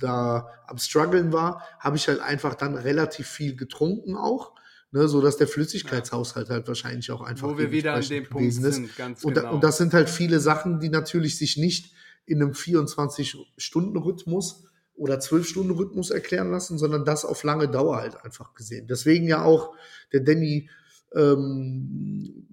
da 0.00 0.48
am 0.66 0.78
struggeln 0.78 1.32
war, 1.32 1.62
habe 1.78 1.96
ich 1.96 2.08
halt 2.08 2.20
einfach 2.20 2.54
dann 2.54 2.76
relativ 2.76 3.26
viel 3.26 3.56
getrunken 3.56 4.16
auch. 4.16 4.52
Ne, 4.92 5.08
so 5.08 5.20
dass 5.20 5.36
der 5.36 5.48
Flüssigkeitshaushalt 5.48 6.48
halt 6.48 6.68
wahrscheinlich 6.68 7.10
auch 7.10 7.20
einfach 7.20 7.48
Wo 7.48 7.58
wir 7.58 7.72
wieder 7.72 7.94
an 7.94 8.02
dem 8.02 8.22
Punkt 8.24 8.52
sind, 8.52 8.96
ganz 8.96 9.24
und, 9.24 9.34
genau. 9.34 9.54
und 9.54 9.64
das 9.64 9.78
sind 9.78 9.92
halt 9.92 10.08
viele 10.08 10.38
Sachen, 10.38 10.78
die 10.78 10.90
natürlich 10.90 11.38
sich 11.38 11.56
nicht 11.56 11.92
in 12.24 12.40
einem 12.40 12.52
24-Stunden-Rhythmus 12.52 14.62
oder 14.94 15.16
12-Stunden-Rhythmus 15.16 16.10
erklären 16.10 16.52
lassen, 16.52 16.78
sondern 16.78 17.04
das 17.04 17.24
auf 17.24 17.42
lange 17.42 17.68
Dauer 17.68 17.96
halt 17.96 18.24
einfach 18.24 18.54
gesehen. 18.54 18.86
Deswegen 18.86 19.26
ja 19.26 19.42
auch 19.42 19.74
der 20.12 20.20
Danny 20.20 20.70
ähm, 21.14 22.46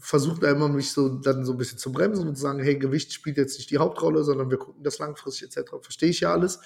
versucht 0.00 0.42
er 0.42 0.52
immer, 0.52 0.68
mich 0.68 0.92
so 0.92 1.08
dann 1.08 1.44
so 1.44 1.52
ein 1.52 1.58
bisschen 1.58 1.78
zu 1.78 1.92
bremsen 1.92 2.28
und 2.28 2.36
zu 2.36 2.42
sagen, 2.42 2.60
hey, 2.60 2.76
Gewicht 2.76 3.12
spielt 3.12 3.36
jetzt 3.36 3.58
nicht 3.58 3.70
die 3.70 3.78
Hauptrolle, 3.78 4.24
sondern 4.24 4.50
wir 4.50 4.58
gucken 4.58 4.82
das 4.82 4.98
langfristig 4.98 5.56
etc. 5.56 5.72
Verstehe 5.80 6.10
ich 6.10 6.20
ja 6.20 6.32
alles. 6.32 6.60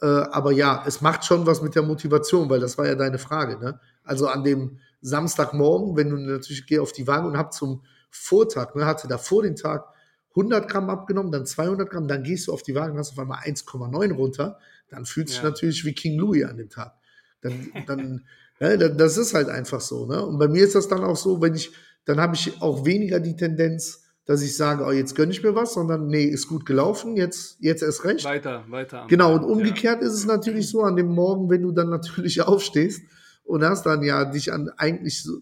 Äh, 0.00 0.06
aber 0.06 0.52
ja, 0.52 0.84
es 0.86 1.00
macht 1.00 1.24
schon 1.24 1.46
was 1.46 1.62
mit 1.62 1.74
der 1.74 1.82
Motivation, 1.82 2.50
weil 2.50 2.60
das 2.60 2.76
war 2.78 2.86
ja 2.86 2.94
deine 2.94 3.18
Frage. 3.18 3.58
Ne? 3.58 3.80
Also 4.04 4.28
an 4.28 4.44
dem 4.44 4.78
Samstagmorgen, 5.00 5.96
wenn 5.96 6.10
du 6.10 6.16
natürlich 6.16 6.66
geh 6.66 6.78
auf 6.78 6.92
die 6.92 7.06
Waage 7.06 7.26
und 7.26 7.38
hab 7.38 7.52
zum 7.52 7.82
Vortag, 8.10 8.74
ne, 8.74 8.86
hatte 8.86 9.08
da 9.08 9.18
vor 9.18 9.42
den 9.42 9.56
Tag 9.56 9.86
100 10.30 10.68
Gramm 10.68 10.90
abgenommen, 10.90 11.32
dann 11.32 11.46
200 11.46 11.88
Gramm, 11.88 12.08
dann 12.08 12.22
gehst 12.22 12.48
du 12.48 12.52
auf 12.52 12.62
die 12.62 12.74
Waage 12.74 12.92
und 12.92 12.98
hast 12.98 13.12
auf 13.12 13.18
einmal 13.18 13.40
1,9 13.40 14.12
runter, 14.12 14.58
dann 14.88 15.06
fühlst 15.06 15.34
du 15.34 15.42
ja. 15.42 15.44
natürlich 15.44 15.84
wie 15.84 15.94
King 15.94 16.18
Louis 16.18 16.44
an 16.44 16.58
dem 16.58 16.68
Tag. 16.68 16.92
Dann, 17.40 17.72
dann 17.86 18.24
ja, 18.60 18.76
das 18.76 19.16
ist 19.16 19.34
halt 19.34 19.48
einfach 19.48 19.80
so. 19.80 20.06
Ne? 20.06 20.24
Und 20.24 20.38
bei 20.38 20.48
mir 20.48 20.64
ist 20.64 20.74
das 20.74 20.88
dann 20.88 21.04
auch 21.04 21.16
so, 21.16 21.40
wenn 21.40 21.54
ich 21.54 21.72
dann 22.06 22.20
habe 22.20 22.34
ich 22.34 22.62
auch 22.62 22.86
weniger 22.86 23.20
die 23.20 23.36
Tendenz, 23.36 24.04
dass 24.24 24.42
ich 24.42 24.56
sage, 24.56 24.84
oh, 24.84 24.90
jetzt 24.90 25.14
gönne 25.14 25.32
ich 25.32 25.42
mir 25.42 25.54
was, 25.54 25.74
sondern 25.74 26.06
nee, 26.08 26.24
ist 26.24 26.48
gut 26.48 26.64
gelaufen, 26.64 27.16
jetzt, 27.16 27.58
jetzt 27.60 27.82
erst 27.82 28.04
recht. 28.04 28.24
Weiter, 28.24 28.64
weiter. 28.68 29.06
Genau, 29.08 29.34
und 29.34 29.44
umgekehrt 29.44 30.00
ja. 30.00 30.06
ist 30.06 30.14
es 30.14 30.26
natürlich 30.26 30.68
so, 30.68 30.82
an 30.82 30.96
dem 30.96 31.08
Morgen, 31.08 31.50
wenn 31.50 31.62
du 31.62 31.72
dann 31.72 31.90
natürlich 31.90 32.40
aufstehst 32.42 33.02
und 33.44 33.62
hast 33.62 33.84
dann 33.86 34.02
ja 34.02 34.24
dich 34.24 34.52
an 34.52 34.70
eigentlich 34.76 35.22
so, 35.22 35.38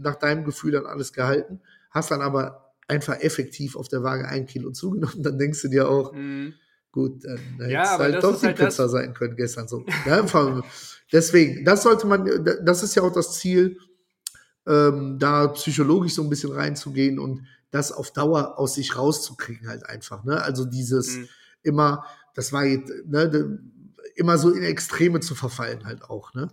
nach 0.00 0.16
deinem 0.16 0.44
Gefühl 0.44 0.76
an 0.76 0.86
alles 0.86 1.12
gehalten, 1.12 1.60
hast 1.90 2.10
dann 2.10 2.20
aber 2.20 2.74
einfach 2.86 3.20
effektiv 3.20 3.76
auf 3.76 3.88
der 3.88 4.02
Waage 4.02 4.28
ein 4.28 4.46
Kilo 4.46 4.70
zugenommen, 4.70 5.22
dann 5.22 5.38
denkst 5.38 5.62
du 5.62 5.68
dir 5.68 5.88
auch, 5.88 6.12
mhm. 6.12 6.54
gut, 6.92 7.24
dann 7.24 7.38
hätte 7.58 7.72
ja, 7.72 7.82
es 7.94 7.98
halt 7.98 8.22
doch 8.22 8.38
die 8.38 8.46
halt 8.46 8.56
Pizza 8.56 8.88
sein 8.88 9.14
können 9.14 9.36
gestern 9.36 9.66
so. 9.66 9.84
Ja, 10.06 10.24
deswegen, 11.12 11.64
das 11.64 11.82
sollte 11.82 12.06
man, 12.06 12.28
das 12.64 12.82
ist 12.82 12.94
ja 12.94 13.02
auch 13.02 13.12
das 13.12 13.34
Ziel, 13.34 13.78
ähm, 14.68 15.18
da 15.18 15.48
psychologisch 15.48 16.14
so 16.14 16.22
ein 16.22 16.30
bisschen 16.30 16.52
reinzugehen 16.52 17.18
und 17.18 17.46
das 17.70 17.90
auf 17.90 18.12
Dauer 18.12 18.58
aus 18.58 18.74
sich 18.74 18.96
rauszukriegen 18.96 19.68
halt 19.68 19.86
einfach. 19.86 20.24
Ne? 20.24 20.40
Also 20.42 20.64
dieses 20.64 21.16
mhm. 21.16 21.28
immer, 21.62 22.04
das 22.34 22.52
war 22.52 22.64
jetzt, 22.64 22.92
ne, 23.06 23.60
immer 24.14 24.38
so 24.38 24.50
in 24.50 24.62
Extreme 24.62 25.20
zu 25.20 25.34
verfallen 25.34 25.84
halt 25.84 26.02
auch. 26.04 26.34
Ne? 26.34 26.48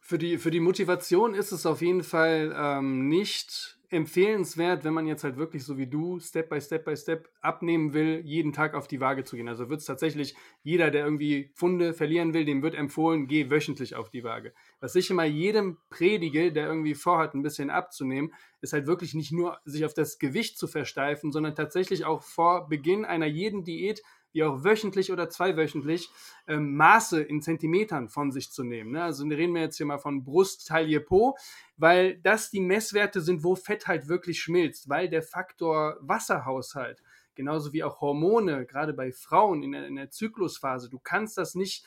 Für 0.00 0.18
die, 0.18 0.38
für 0.38 0.50
die 0.50 0.60
Motivation 0.60 1.34
ist 1.34 1.52
es 1.52 1.66
auf 1.66 1.82
jeden 1.82 2.02
Fall 2.02 2.54
ähm, 2.56 3.08
nicht 3.08 3.78
empfehlenswert, 3.90 4.84
wenn 4.84 4.92
man 4.92 5.06
jetzt 5.06 5.24
halt 5.24 5.38
wirklich 5.38 5.64
so 5.64 5.78
wie 5.78 5.86
du 5.86 6.20
Step 6.20 6.50
by 6.50 6.60
Step 6.60 6.84
by 6.84 6.96
Step 6.96 7.30
abnehmen 7.40 7.94
will, 7.94 8.20
jeden 8.24 8.52
Tag 8.52 8.74
auf 8.74 8.86
die 8.86 9.00
Waage 9.00 9.24
zu 9.24 9.36
gehen. 9.36 9.48
Also 9.48 9.70
wird 9.70 9.80
es 9.80 9.86
tatsächlich 9.86 10.36
jeder, 10.62 10.90
der 10.90 11.04
irgendwie 11.04 11.50
Funde 11.54 11.94
verlieren 11.94 12.34
will, 12.34 12.44
dem 12.44 12.62
wird 12.62 12.74
empfohlen, 12.74 13.26
geh 13.26 13.50
wöchentlich 13.50 13.94
auf 13.94 14.10
die 14.10 14.24
Waage. 14.24 14.52
Was 14.80 14.94
ich 14.94 15.10
immer 15.10 15.24
jedem 15.24 15.78
predige, 15.90 16.52
der 16.52 16.66
irgendwie 16.66 16.94
vorhat, 16.94 17.34
ein 17.34 17.42
bisschen 17.42 17.70
abzunehmen, 17.70 18.32
ist 18.60 18.72
halt 18.72 18.86
wirklich 18.86 19.14
nicht 19.14 19.32
nur 19.32 19.58
sich 19.64 19.84
auf 19.84 19.94
das 19.94 20.18
Gewicht 20.18 20.58
zu 20.58 20.68
versteifen, 20.68 21.32
sondern 21.32 21.54
tatsächlich 21.54 22.04
auch 22.04 22.22
vor 22.22 22.68
Beginn 22.68 23.04
einer 23.04 23.26
jeden 23.26 23.64
Diät 23.64 24.02
wie 24.32 24.44
auch 24.44 24.62
wöchentlich 24.62 25.10
oder 25.10 25.28
zweiwöchentlich 25.28 26.10
ähm, 26.46 26.76
Maße 26.76 27.22
in 27.22 27.42
Zentimetern 27.42 28.08
von 28.08 28.30
sich 28.30 28.52
zu 28.52 28.62
nehmen. 28.62 28.92
Ne? 28.92 29.02
Also 29.02 29.26
reden 29.26 29.54
wir 29.54 29.62
jetzt 29.62 29.76
hier 29.76 29.86
mal 29.86 29.98
von 29.98 30.24
Brust, 30.24 30.68
Taille, 30.68 31.00
Po, 31.00 31.36
weil 31.76 32.18
das 32.18 32.50
die 32.50 32.60
Messwerte 32.60 33.20
sind, 33.20 33.42
wo 33.42 33.54
Fett 33.54 33.86
halt 33.86 34.08
wirklich 34.08 34.40
schmilzt, 34.40 34.88
weil 34.88 35.08
der 35.08 35.22
Faktor 35.22 35.96
Wasserhaushalt, 36.00 37.02
genauso 37.34 37.72
wie 37.72 37.84
auch 37.84 38.00
Hormone, 38.00 38.66
gerade 38.66 38.92
bei 38.92 39.12
Frauen 39.12 39.62
in 39.62 39.72
der, 39.72 39.86
in 39.86 39.96
der 39.96 40.10
Zyklusphase, 40.10 40.90
du 40.90 40.98
kannst 40.98 41.38
das 41.38 41.54
nicht 41.54 41.84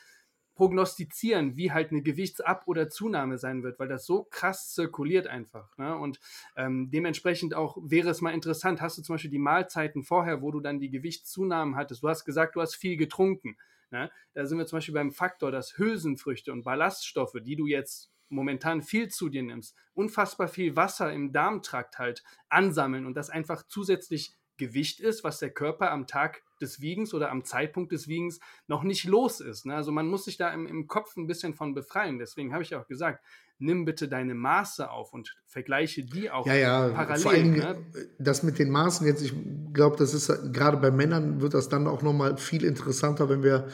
prognostizieren, 0.54 1.56
wie 1.56 1.72
halt 1.72 1.90
eine 1.90 2.02
Gewichtsab- 2.02 2.66
oder 2.66 2.88
Zunahme 2.88 3.38
sein 3.38 3.62
wird, 3.62 3.78
weil 3.78 3.88
das 3.88 4.04
so 4.04 4.24
krass 4.24 4.72
zirkuliert 4.74 5.26
einfach. 5.26 5.76
Ne? 5.78 5.96
Und 5.96 6.20
ähm, 6.56 6.90
dementsprechend 6.90 7.54
auch 7.54 7.78
wäre 7.82 8.10
es 8.10 8.20
mal 8.20 8.34
interessant, 8.34 8.80
hast 8.80 8.98
du 8.98 9.02
zum 9.02 9.14
Beispiel 9.14 9.30
die 9.30 9.38
Mahlzeiten 9.38 10.02
vorher, 10.02 10.42
wo 10.42 10.50
du 10.50 10.60
dann 10.60 10.80
die 10.80 10.90
Gewichtszunahmen 10.90 11.76
hattest. 11.76 12.02
Du 12.02 12.08
hast 12.08 12.24
gesagt, 12.24 12.56
du 12.56 12.60
hast 12.60 12.74
viel 12.74 12.96
getrunken. 12.96 13.56
Ne? 13.90 14.10
Da 14.34 14.46
sind 14.46 14.58
wir 14.58 14.66
zum 14.66 14.78
Beispiel 14.78 14.94
beim 14.94 15.12
Faktor, 15.12 15.50
dass 15.50 15.78
Hülsenfrüchte 15.78 16.52
und 16.52 16.64
Ballaststoffe, 16.64 17.36
die 17.42 17.56
du 17.56 17.66
jetzt 17.66 18.10
momentan 18.28 18.82
viel 18.82 19.08
zu 19.08 19.28
dir 19.28 19.42
nimmst, 19.42 19.76
unfassbar 19.94 20.48
viel 20.48 20.74
Wasser 20.74 21.12
im 21.12 21.32
Darmtrakt 21.32 21.98
halt 21.98 22.24
ansammeln 22.48 23.06
und 23.06 23.14
das 23.14 23.30
einfach 23.30 23.62
zusätzlich 23.68 24.34
Gewicht 24.62 25.00
ist, 25.00 25.24
was 25.24 25.38
der 25.38 25.50
Körper 25.50 25.90
am 25.90 26.06
Tag 26.06 26.42
des 26.60 26.80
Wiegens 26.80 27.12
oder 27.12 27.30
am 27.30 27.44
Zeitpunkt 27.44 27.92
des 27.92 28.06
Wiegens 28.06 28.38
noch 28.68 28.84
nicht 28.84 29.04
los 29.04 29.40
ist. 29.40 29.66
Ne? 29.66 29.74
Also 29.74 29.90
man 29.90 30.06
muss 30.06 30.24
sich 30.24 30.36
da 30.36 30.52
im, 30.52 30.66
im 30.66 30.86
Kopf 30.86 31.16
ein 31.16 31.26
bisschen 31.26 31.54
von 31.54 31.74
befreien. 31.74 32.18
Deswegen 32.18 32.52
habe 32.52 32.62
ich 32.62 32.74
auch 32.74 32.86
gesagt, 32.86 33.24
nimm 33.58 33.84
bitte 33.84 34.08
deine 34.08 34.34
Maße 34.34 34.88
auf 34.90 35.12
und 35.12 35.36
vergleiche 35.46 36.04
die 36.04 36.30
auch 36.30 36.46
ja, 36.46 36.54
ja, 36.54 36.88
parallel. 36.90 37.22
Vor 37.22 37.32
allem, 37.32 37.52
ne? 37.52 37.86
Das 38.18 38.42
mit 38.42 38.58
den 38.58 38.70
Maßen 38.70 39.06
jetzt, 39.06 39.22
ich 39.22 39.34
glaube, 39.72 39.96
das 39.96 40.14
ist 40.14 40.28
gerade 40.52 40.76
bei 40.76 40.90
Männern 40.90 41.40
wird 41.40 41.54
das 41.54 41.68
dann 41.68 41.86
auch 41.86 42.02
nochmal 42.02 42.36
viel 42.36 42.64
interessanter, 42.64 43.28
wenn 43.28 43.42
wir 43.42 43.68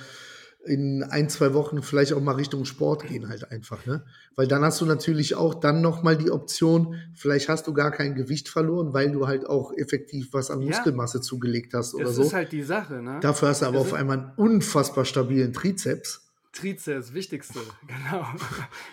in 0.64 1.02
ein, 1.02 1.28
zwei 1.28 1.54
Wochen 1.54 1.82
vielleicht 1.82 2.12
auch 2.12 2.20
mal 2.20 2.34
Richtung 2.34 2.64
Sport 2.64 3.06
gehen 3.06 3.28
halt 3.28 3.50
einfach, 3.50 3.86
ne? 3.86 4.04
Weil 4.36 4.46
dann 4.46 4.62
hast 4.62 4.80
du 4.80 4.86
natürlich 4.86 5.34
auch 5.34 5.54
dann 5.54 5.80
nochmal 5.80 6.16
die 6.16 6.30
Option, 6.30 6.96
vielleicht 7.14 7.48
hast 7.48 7.66
du 7.66 7.72
gar 7.72 7.90
kein 7.90 8.14
Gewicht 8.14 8.48
verloren, 8.48 8.92
weil 8.92 9.10
du 9.10 9.26
halt 9.26 9.46
auch 9.46 9.72
effektiv 9.72 10.32
was 10.32 10.50
an 10.50 10.60
Muskelmasse 10.60 11.18
ja, 11.18 11.22
zugelegt 11.22 11.74
hast 11.74 11.94
oder 11.94 12.08
so. 12.08 12.22
Das 12.22 12.28
ist 12.28 12.34
halt 12.34 12.52
die 12.52 12.62
Sache, 12.62 13.02
ne? 13.02 13.18
Dafür 13.20 13.48
hast 13.48 13.62
du 13.62 13.66
aber 13.66 13.78
das 13.78 13.86
auf 13.86 13.94
einmal 13.94 14.18
einen 14.18 14.32
unfassbar 14.36 15.04
stabilen 15.04 15.52
Trizeps. 15.52 16.28
Trizeps, 16.52 17.14
wichtigste, 17.14 17.60
genau. 17.86 18.26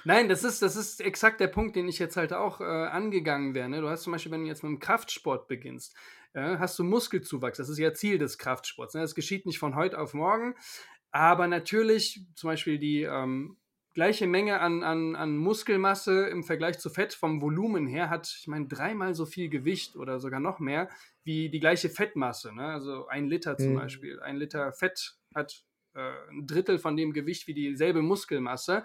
Nein, 0.04 0.30
das 0.30 0.44
ist, 0.44 0.62
das 0.62 0.76
ist 0.76 1.02
exakt 1.02 1.40
der 1.40 1.48
Punkt, 1.48 1.76
den 1.76 1.88
ich 1.88 2.00
jetzt 2.00 2.16
halt 2.16 2.32
auch 2.32 2.62
äh, 2.62 2.64
angegangen 2.64 3.56
wäre. 3.56 3.70
Ne? 3.70 3.82
Du 3.82 3.90
hast 3.90 4.04
zum 4.04 4.14
Beispiel, 4.14 4.32
wenn 4.32 4.42
du 4.42 4.48
jetzt 4.48 4.64
mit 4.64 4.72
dem 4.72 4.80
Kraftsport 4.80 5.48
beginnst, 5.48 5.96
äh, 6.36 6.58
hast 6.58 6.78
du 6.78 6.84
Muskelzuwachs. 6.84 7.58
Das 7.58 7.70
ist 7.70 7.78
ja 7.78 7.94
Ziel 7.94 8.18
des 8.18 8.38
Kraftsports. 8.38 8.94
Ne? 8.94 9.02
Das 9.02 9.16
geschieht 9.16 9.46
nicht 9.46 9.58
von 9.58 9.76
heute 9.76 9.98
auf 9.98 10.14
morgen. 10.14 10.54
Aber 11.16 11.48
natürlich 11.48 12.26
zum 12.36 12.50
Beispiel 12.50 12.78
die 12.78 13.04
ähm, 13.04 13.56
gleiche 13.94 14.28
Menge 14.28 14.60
an, 14.60 14.84
an, 14.84 15.16
an 15.16 15.38
Muskelmasse 15.38 16.28
im 16.28 16.44
Vergleich 16.44 16.78
zu 16.78 16.90
Fett 16.90 17.14
vom 17.14 17.42
Volumen 17.42 17.88
her 17.88 18.10
hat, 18.10 18.36
ich 18.38 18.48
meine, 18.48 18.68
dreimal 18.68 19.16
so 19.16 19.26
viel 19.26 19.48
Gewicht 19.48 19.96
oder 19.96 20.20
sogar 20.20 20.42
noch 20.42 20.60
mehr 20.60 20.90
wie 21.24 21.50
die 21.50 21.62
gleiche 21.62 21.90
Fettmasse. 21.90 22.54
Ne? 22.54 22.66
Also 22.66 23.08
ein 23.08 23.30
Liter 23.30 23.56
zum 23.58 23.72
mhm. 23.72 23.76
Beispiel. 23.76 24.20
Ein 24.20 24.36
Liter 24.36 24.74
Fett 24.74 25.16
hat 25.34 25.64
äh, 25.94 26.02
ein 26.32 26.48
Drittel 26.48 26.80
von 26.80 26.98
dem 26.98 27.14
Gewicht 27.14 27.48
wie 27.48 27.54
dieselbe 27.54 28.02
Muskelmasse. 28.02 28.84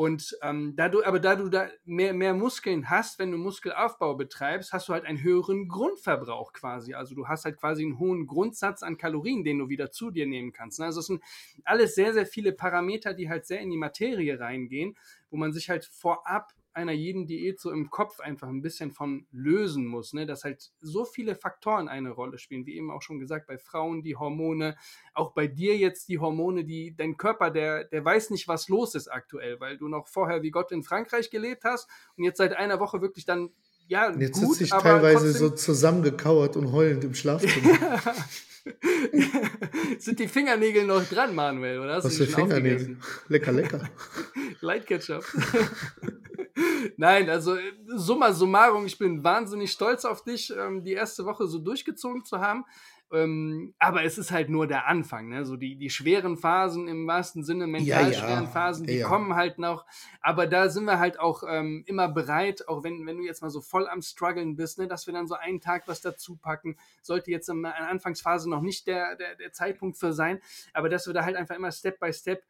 Und 0.00 0.38
ähm, 0.40 0.74
da 0.76 0.88
du, 0.88 1.04
aber 1.04 1.20
da 1.20 1.36
du 1.36 1.50
da 1.50 1.68
mehr, 1.84 2.14
mehr 2.14 2.32
Muskeln 2.32 2.88
hast, 2.88 3.18
wenn 3.18 3.30
du 3.32 3.36
Muskelaufbau 3.36 4.14
betreibst, 4.14 4.72
hast 4.72 4.88
du 4.88 4.94
halt 4.94 5.04
einen 5.04 5.22
höheren 5.22 5.68
Grundverbrauch 5.68 6.54
quasi. 6.54 6.94
Also 6.94 7.14
du 7.14 7.28
hast 7.28 7.44
halt 7.44 7.58
quasi 7.58 7.82
einen 7.84 7.98
hohen 7.98 8.26
Grundsatz 8.26 8.82
an 8.82 8.96
Kalorien, 8.96 9.44
den 9.44 9.58
du 9.58 9.68
wieder 9.68 9.90
zu 9.90 10.10
dir 10.10 10.26
nehmen 10.26 10.54
kannst. 10.54 10.78
Ne? 10.78 10.86
Also 10.86 11.00
es 11.00 11.06
sind 11.08 11.22
alles 11.64 11.96
sehr, 11.96 12.14
sehr 12.14 12.24
viele 12.24 12.52
Parameter, 12.52 13.12
die 13.12 13.28
halt 13.28 13.44
sehr 13.44 13.60
in 13.60 13.68
die 13.68 13.76
Materie 13.76 14.40
reingehen, 14.40 14.96
wo 15.28 15.36
man 15.36 15.52
sich 15.52 15.68
halt 15.68 15.84
vorab 15.84 16.54
einer 16.80 16.92
jeden 16.92 17.26
Diät 17.26 17.60
so 17.60 17.70
im 17.70 17.90
Kopf 17.90 18.20
einfach 18.20 18.48
ein 18.48 18.62
bisschen 18.62 18.90
von 18.90 19.26
lösen 19.30 19.86
muss, 19.86 20.12
ne? 20.12 20.26
dass 20.26 20.44
halt 20.44 20.70
so 20.80 21.04
viele 21.04 21.34
Faktoren 21.34 21.88
eine 21.88 22.10
Rolle 22.10 22.38
spielen, 22.38 22.66
wie 22.66 22.76
eben 22.76 22.90
auch 22.90 23.02
schon 23.02 23.18
gesagt, 23.18 23.46
bei 23.46 23.58
Frauen 23.58 24.02
die 24.02 24.16
Hormone, 24.16 24.76
auch 25.14 25.32
bei 25.32 25.46
dir 25.46 25.76
jetzt 25.76 26.08
die 26.08 26.18
Hormone, 26.18 26.64
die 26.64 26.96
dein 26.96 27.16
Körper, 27.16 27.50
der, 27.50 27.84
der 27.84 28.04
weiß 28.04 28.30
nicht, 28.30 28.48
was 28.48 28.68
los 28.68 28.94
ist 28.94 29.08
aktuell, 29.08 29.60
weil 29.60 29.78
du 29.78 29.88
noch 29.88 30.08
vorher 30.08 30.42
wie 30.42 30.50
Gott 30.50 30.72
in 30.72 30.82
Frankreich 30.82 31.30
gelebt 31.30 31.64
hast 31.64 31.88
und 32.16 32.24
jetzt 32.24 32.38
seit 32.38 32.54
einer 32.54 32.80
Woche 32.80 33.00
wirklich 33.00 33.24
dann 33.24 33.50
ja, 33.86 34.10
jetzt 34.16 34.40
gut, 34.40 34.56
sitze 34.56 34.64
ich 34.64 34.70
teilweise 34.70 35.32
so 35.32 35.50
zusammengekauert 35.50 36.56
und 36.56 36.70
heulend 36.70 37.02
im 37.02 37.14
Schlafzimmer. 37.14 38.00
Sind 39.98 40.18
die 40.18 40.28
Fingernägel 40.28 40.84
noch 40.84 41.04
dran, 41.04 41.34
Manuel? 41.34 41.80
Oder 41.80 41.94
hast 41.94 42.04
Was 42.04 42.16
für 42.16 42.26
Fingernägel? 42.26 42.98
Lecker, 43.28 43.52
lecker. 43.52 43.88
Light 44.60 44.86
Ketchup. 44.86 45.24
Nein, 46.96 47.30
also 47.30 47.56
summa 47.86 48.32
summarum, 48.32 48.84
ich 48.84 48.98
bin 48.98 49.24
wahnsinnig 49.24 49.72
stolz 49.72 50.04
auf 50.04 50.22
dich, 50.22 50.52
ähm, 50.54 50.84
die 50.84 50.92
erste 50.92 51.24
Woche 51.24 51.46
so 51.46 51.58
durchgezogen 51.58 52.24
zu 52.24 52.40
haben. 52.40 52.64
Ähm, 53.12 53.74
aber 53.78 54.04
es 54.04 54.18
ist 54.18 54.30
halt 54.30 54.50
nur 54.50 54.68
der 54.68 54.86
Anfang, 54.86 55.28
ne? 55.28 55.44
So 55.44 55.56
die, 55.56 55.76
die 55.76 55.90
schweren 55.90 56.36
Phasen 56.36 56.86
im 56.86 57.06
wahrsten 57.06 57.42
Sinne, 57.42 57.66
mental 57.66 58.04
ja, 58.04 58.08
ja. 58.08 58.12
schweren 58.12 58.46
Phasen, 58.46 58.86
die 58.86 58.98
ja. 58.98 59.08
kommen 59.08 59.34
halt 59.34 59.58
noch. 59.58 59.84
Aber 60.20 60.46
da 60.46 60.68
sind 60.68 60.84
wir 60.84 61.00
halt 61.00 61.18
auch 61.18 61.42
ähm, 61.48 61.82
immer 61.86 62.08
bereit, 62.08 62.68
auch 62.68 62.84
wenn, 62.84 63.06
wenn 63.06 63.16
du 63.16 63.24
jetzt 63.24 63.42
mal 63.42 63.50
so 63.50 63.60
voll 63.60 63.88
am 63.88 64.00
struggeln 64.00 64.54
bist, 64.54 64.78
ne, 64.78 64.86
dass 64.86 65.06
wir 65.06 65.14
dann 65.14 65.26
so 65.26 65.34
einen 65.34 65.60
Tag 65.60 65.88
was 65.88 66.00
dazu 66.00 66.36
packen. 66.36 66.76
Sollte 67.02 67.32
jetzt 67.32 67.48
in 67.48 67.62
der 67.62 67.88
Anfangsphase 67.88 68.48
noch 68.48 68.60
nicht 68.60 68.86
der, 68.86 69.16
der, 69.16 69.34
der 69.34 69.52
Zeitpunkt 69.52 69.98
für 69.98 70.12
sein, 70.12 70.40
aber 70.72 70.88
dass 70.88 71.06
wir 71.06 71.14
da 71.14 71.24
halt 71.24 71.36
einfach 71.36 71.56
immer 71.56 71.72
Step 71.72 71.98
by 71.98 72.12
Step 72.12 72.44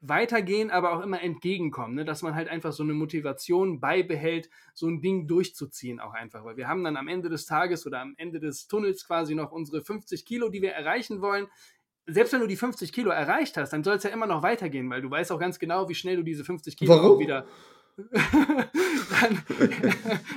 weitergehen, 0.00 0.70
aber 0.70 0.92
auch 0.92 1.02
immer 1.02 1.20
entgegenkommen, 1.22 1.94
ne? 1.94 2.04
dass 2.04 2.22
man 2.22 2.34
halt 2.34 2.48
einfach 2.48 2.72
so 2.72 2.82
eine 2.82 2.94
Motivation 2.94 3.80
beibehält, 3.80 4.48
so 4.72 4.86
ein 4.86 5.00
Ding 5.00 5.26
durchzuziehen 5.26 5.98
auch 5.98 6.14
einfach, 6.14 6.44
weil 6.44 6.56
wir 6.56 6.68
haben 6.68 6.84
dann 6.84 6.96
am 6.96 7.08
Ende 7.08 7.28
des 7.28 7.46
Tages 7.46 7.86
oder 7.86 8.00
am 8.00 8.14
Ende 8.16 8.38
des 8.38 8.68
Tunnels 8.68 9.06
quasi 9.06 9.34
noch 9.34 9.50
unsere 9.50 9.82
50 9.82 10.24
Kilo, 10.24 10.50
die 10.50 10.62
wir 10.62 10.72
erreichen 10.72 11.20
wollen. 11.20 11.48
Selbst 12.06 12.32
wenn 12.32 12.40
du 12.40 12.46
die 12.46 12.56
50 12.56 12.92
Kilo 12.92 13.10
erreicht 13.10 13.56
hast, 13.56 13.72
dann 13.72 13.82
soll 13.82 13.96
es 13.96 14.04
ja 14.04 14.10
immer 14.10 14.26
noch 14.26 14.42
weitergehen, 14.42 14.88
weil 14.88 15.02
du 15.02 15.10
weißt 15.10 15.32
auch 15.32 15.40
ganz 15.40 15.58
genau, 15.58 15.88
wie 15.88 15.94
schnell 15.94 16.16
du 16.16 16.22
diese 16.22 16.44
50 16.44 16.76
Kilo 16.76 16.94
Warum? 16.94 17.18
wieder 17.18 17.46
dann, 18.12 19.42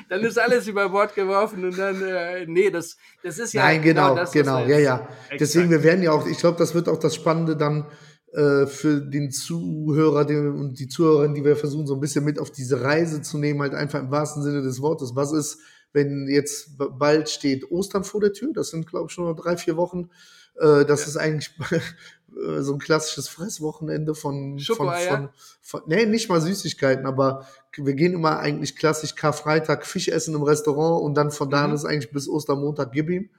dann, 0.10 0.22
ist 0.22 0.40
alles 0.40 0.68
über 0.68 0.90
Bord 0.90 1.14
geworfen 1.14 1.64
und 1.64 1.78
dann, 1.78 2.02
äh, 2.02 2.48
nee, 2.48 2.72
das, 2.72 2.98
das 3.22 3.38
ist 3.38 3.54
ja. 3.54 3.62
Nein, 3.62 3.84
genau, 3.84 4.10
genau, 4.10 4.16
das, 4.16 4.32
genau 4.32 4.66
ja, 4.66 4.80
ja. 4.80 5.08
Deswegen, 5.40 5.70
wir 5.70 5.84
werden 5.84 6.02
ja 6.02 6.12
auch, 6.12 6.26
ich 6.26 6.40
glaube, 6.40 6.58
das 6.58 6.74
wird 6.74 6.90
auch 6.90 6.98
das 6.98 7.14
Spannende 7.14 7.56
dann 7.56 7.86
äh, 8.34 8.66
für 8.66 9.02
den 9.02 9.30
Zuhörer 9.32 10.24
den, 10.24 10.54
und 10.54 10.80
die 10.80 10.88
Zuhörerin, 10.88 11.34
die 11.34 11.44
wir 11.44 11.58
versuchen, 11.58 11.88
so 11.88 11.96
ein 11.96 12.00
bisschen 12.00 12.24
mit 12.24 12.40
auf 12.40 12.50
diese 12.50 12.82
Reise 12.82 13.22
zu 13.22 13.38
nehmen, 13.38 13.62
halt 13.62 13.74
einfach 13.74 14.00
im 14.00 14.12
wahrsten 14.12 14.42
Sinne 14.42 14.62
des 14.62 14.82
Wortes. 14.82 15.16
Was 15.16 15.34
ist, 15.34 15.60
wenn 15.92 16.28
jetzt 16.30 16.78
bald 16.78 17.30
steht 17.30 17.70
Ostern 17.72 18.04
vor 18.06 18.22
der 18.22 18.32
Tür? 18.32 18.52
Das 18.54 18.70
sind, 18.70 18.88
glaube 18.88 19.08
ich, 19.08 19.14
schon 19.14 19.26
noch 19.26 19.36
drei, 19.36 19.58
vier 19.58 19.76
Wochen. 19.76 20.10
Äh, 20.56 20.86
das 20.86 21.02
ja. 21.02 21.08
ist 21.08 21.18
eigentlich 21.18 21.52
äh, 21.72 22.62
so 22.62 22.74
ein 22.74 22.80
klassisches 22.80 23.28
Fresswochenende 23.28 24.16
von, 24.16 24.60
von, 24.60 24.78
von, 24.78 25.30
von, 25.62 25.82
nee, 25.88 26.06
nicht 26.06 26.30
mal 26.30 26.40
Süßigkeiten, 26.40 27.06
aber 27.06 27.46
wir 27.76 27.94
gehen 27.96 28.14
immer 28.14 28.40
eigentlich 28.40 28.78
klassisch 28.78 29.16
Karfreitag 29.16 29.86
Fisch 29.86 30.08
essen 30.08 30.36
im 30.36 30.44
Restaurant 30.44 31.04
und 31.04 31.16
dann 31.16 31.32
von 31.32 31.50
da 31.50 31.64
an 31.64 31.72
mhm. 31.72 31.76
ist 31.76 31.86
eigentlich 31.86 32.12
bis 32.12 32.30
Ostermontag 32.30 32.92
gib 32.94 33.10
ihm. 33.10 33.30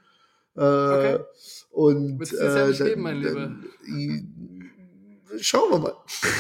Äh, 0.55 0.61
okay. 0.61 1.19
Und 1.71 2.19
Willst 2.19 2.33
du 2.33 2.37
das 2.37 2.79
ja 2.79 2.85
äh, 2.85 2.89
leben, 2.89 3.03
mein 3.03 3.17
Lieber? 3.17 3.57
Schauen 5.41 5.71
wir 5.71 5.79
mal. 5.79 5.95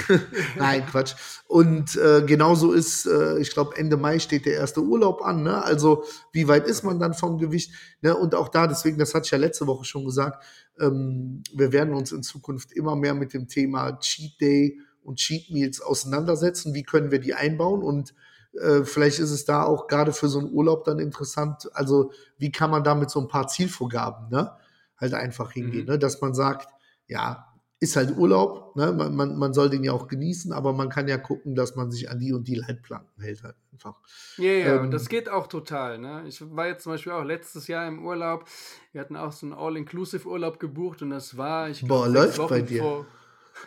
Nein, 0.56 0.86
Quatsch. 0.86 1.14
Und 1.46 1.96
äh, 1.96 2.22
genauso 2.26 2.72
ist, 2.72 3.06
äh, 3.06 3.38
ich 3.38 3.52
glaube, 3.52 3.76
Ende 3.76 3.96
Mai 3.96 4.18
steht 4.18 4.46
der 4.46 4.54
erste 4.54 4.80
Urlaub 4.80 5.22
an. 5.22 5.42
Ne? 5.42 5.62
Also 5.62 6.04
wie 6.32 6.48
weit 6.48 6.66
ist 6.66 6.82
man 6.82 6.98
dann 6.98 7.14
vom 7.14 7.38
Gewicht? 7.38 7.72
Ne? 8.00 8.16
Und 8.16 8.34
auch 8.34 8.48
da, 8.48 8.66
deswegen, 8.66 8.98
das 8.98 9.14
hatte 9.14 9.26
ich 9.26 9.30
ja 9.30 9.38
letzte 9.38 9.66
Woche 9.66 9.84
schon 9.84 10.04
gesagt, 10.04 10.44
ähm, 10.80 11.42
wir 11.54 11.72
werden 11.72 11.94
uns 11.94 12.12
in 12.12 12.22
Zukunft 12.22 12.72
immer 12.72 12.96
mehr 12.96 13.14
mit 13.14 13.32
dem 13.34 13.48
Thema 13.48 13.98
Cheat 13.98 14.40
Day 14.40 14.80
und 15.02 15.18
Cheat 15.18 15.50
Meals 15.50 15.80
auseinandersetzen. 15.80 16.74
Wie 16.74 16.84
können 16.84 17.10
wir 17.10 17.18
die 17.18 17.34
einbauen? 17.34 17.82
Und 17.82 18.14
äh, 18.60 18.84
vielleicht 18.84 19.18
ist 19.18 19.30
es 19.30 19.44
da 19.44 19.64
auch 19.64 19.86
gerade 19.86 20.12
für 20.12 20.28
so 20.28 20.38
einen 20.38 20.52
Urlaub 20.52 20.84
dann 20.84 20.98
interessant. 20.98 21.70
Also 21.74 22.12
wie 22.38 22.52
kann 22.52 22.70
man 22.70 22.84
da 22.84 22.94
mit 22.94 23.10
so 23.10 23.20
ein 23.20 23.28
paar 23.28 23.48
Zielvorgaben 23.48 24.28
ne? 24.30 24.52
halt 24.96 25.14
einfach 25.14 25.52
hingehen, 25.52 25.84
mhm. 25.84 25.92
ne? 25.92 25.98
dass 25.98 26.20
man 26.20 26.34
sagt, 26.34 26.68
ja, 27.08 27.51
ist 27.82 27.96
halt 27.96 28.16
Urlaub, 28.16 28.76
ne? 28.76 28.92
man, 28.92 29.12
man, 29.16 29.36
man 29.36 29.52
soll 29.52 29.68
den 29.68 29.82
ja 29.82 29.92
auch 29.92 30.06
genießen, 30.06 30.52
aber 30.52 30.72
man 30.72 30.88
kann 30.88 31.08
ja 31.08 31.18
gucken, 31.18 31.56
dass 31.56 31.74
man 31.74 31.90
sich 31.90 32.08
an 32.08 32.20
die 32.20 32.32
und 32.32 32.46
die 32.46 32.54
Leitplanken 32.54 33.20
hält 33.20 33.42
halt 33.42 33.56
einfach. 33.72 33.96
Ja, 34.36 34.52
ja, 34.52 34.76
ähm, 34.76 34.92
das 34.92 35.08
geht 35.08 35.28
auch 35.28 35.48
total. 35.48 35.98
Ne? 35.98 36.22
Ich 36.28 36.40
war 36.54 36.68
jetzt 36.68 36.84
zum 36.84 36.92
Beispiel 36.92 37.10
auch 37.10 37.24
letztes 37.24 37.66
Jahr 37.66 37.88
im 37.88 38.06
Urlaub, 38.06 38.44
wir 38.92 39.00
hatten 39.00 39.16
auch 39.16 39.32
so 39.32 39.46
einen 39.46 39.52
All-Inclusive-Urlaub 39.52 40.60
gebucht 40.60 41.02
und 41.02 41.10
das 41.10 41.36
war, 41.36 41.70
ich 41.70 41.84
glaube, 41.84 42.08
läuft 42.08 42.38
Wochen 42.38 42.48
bei 42.48 42.62
dir. 42.62 43.04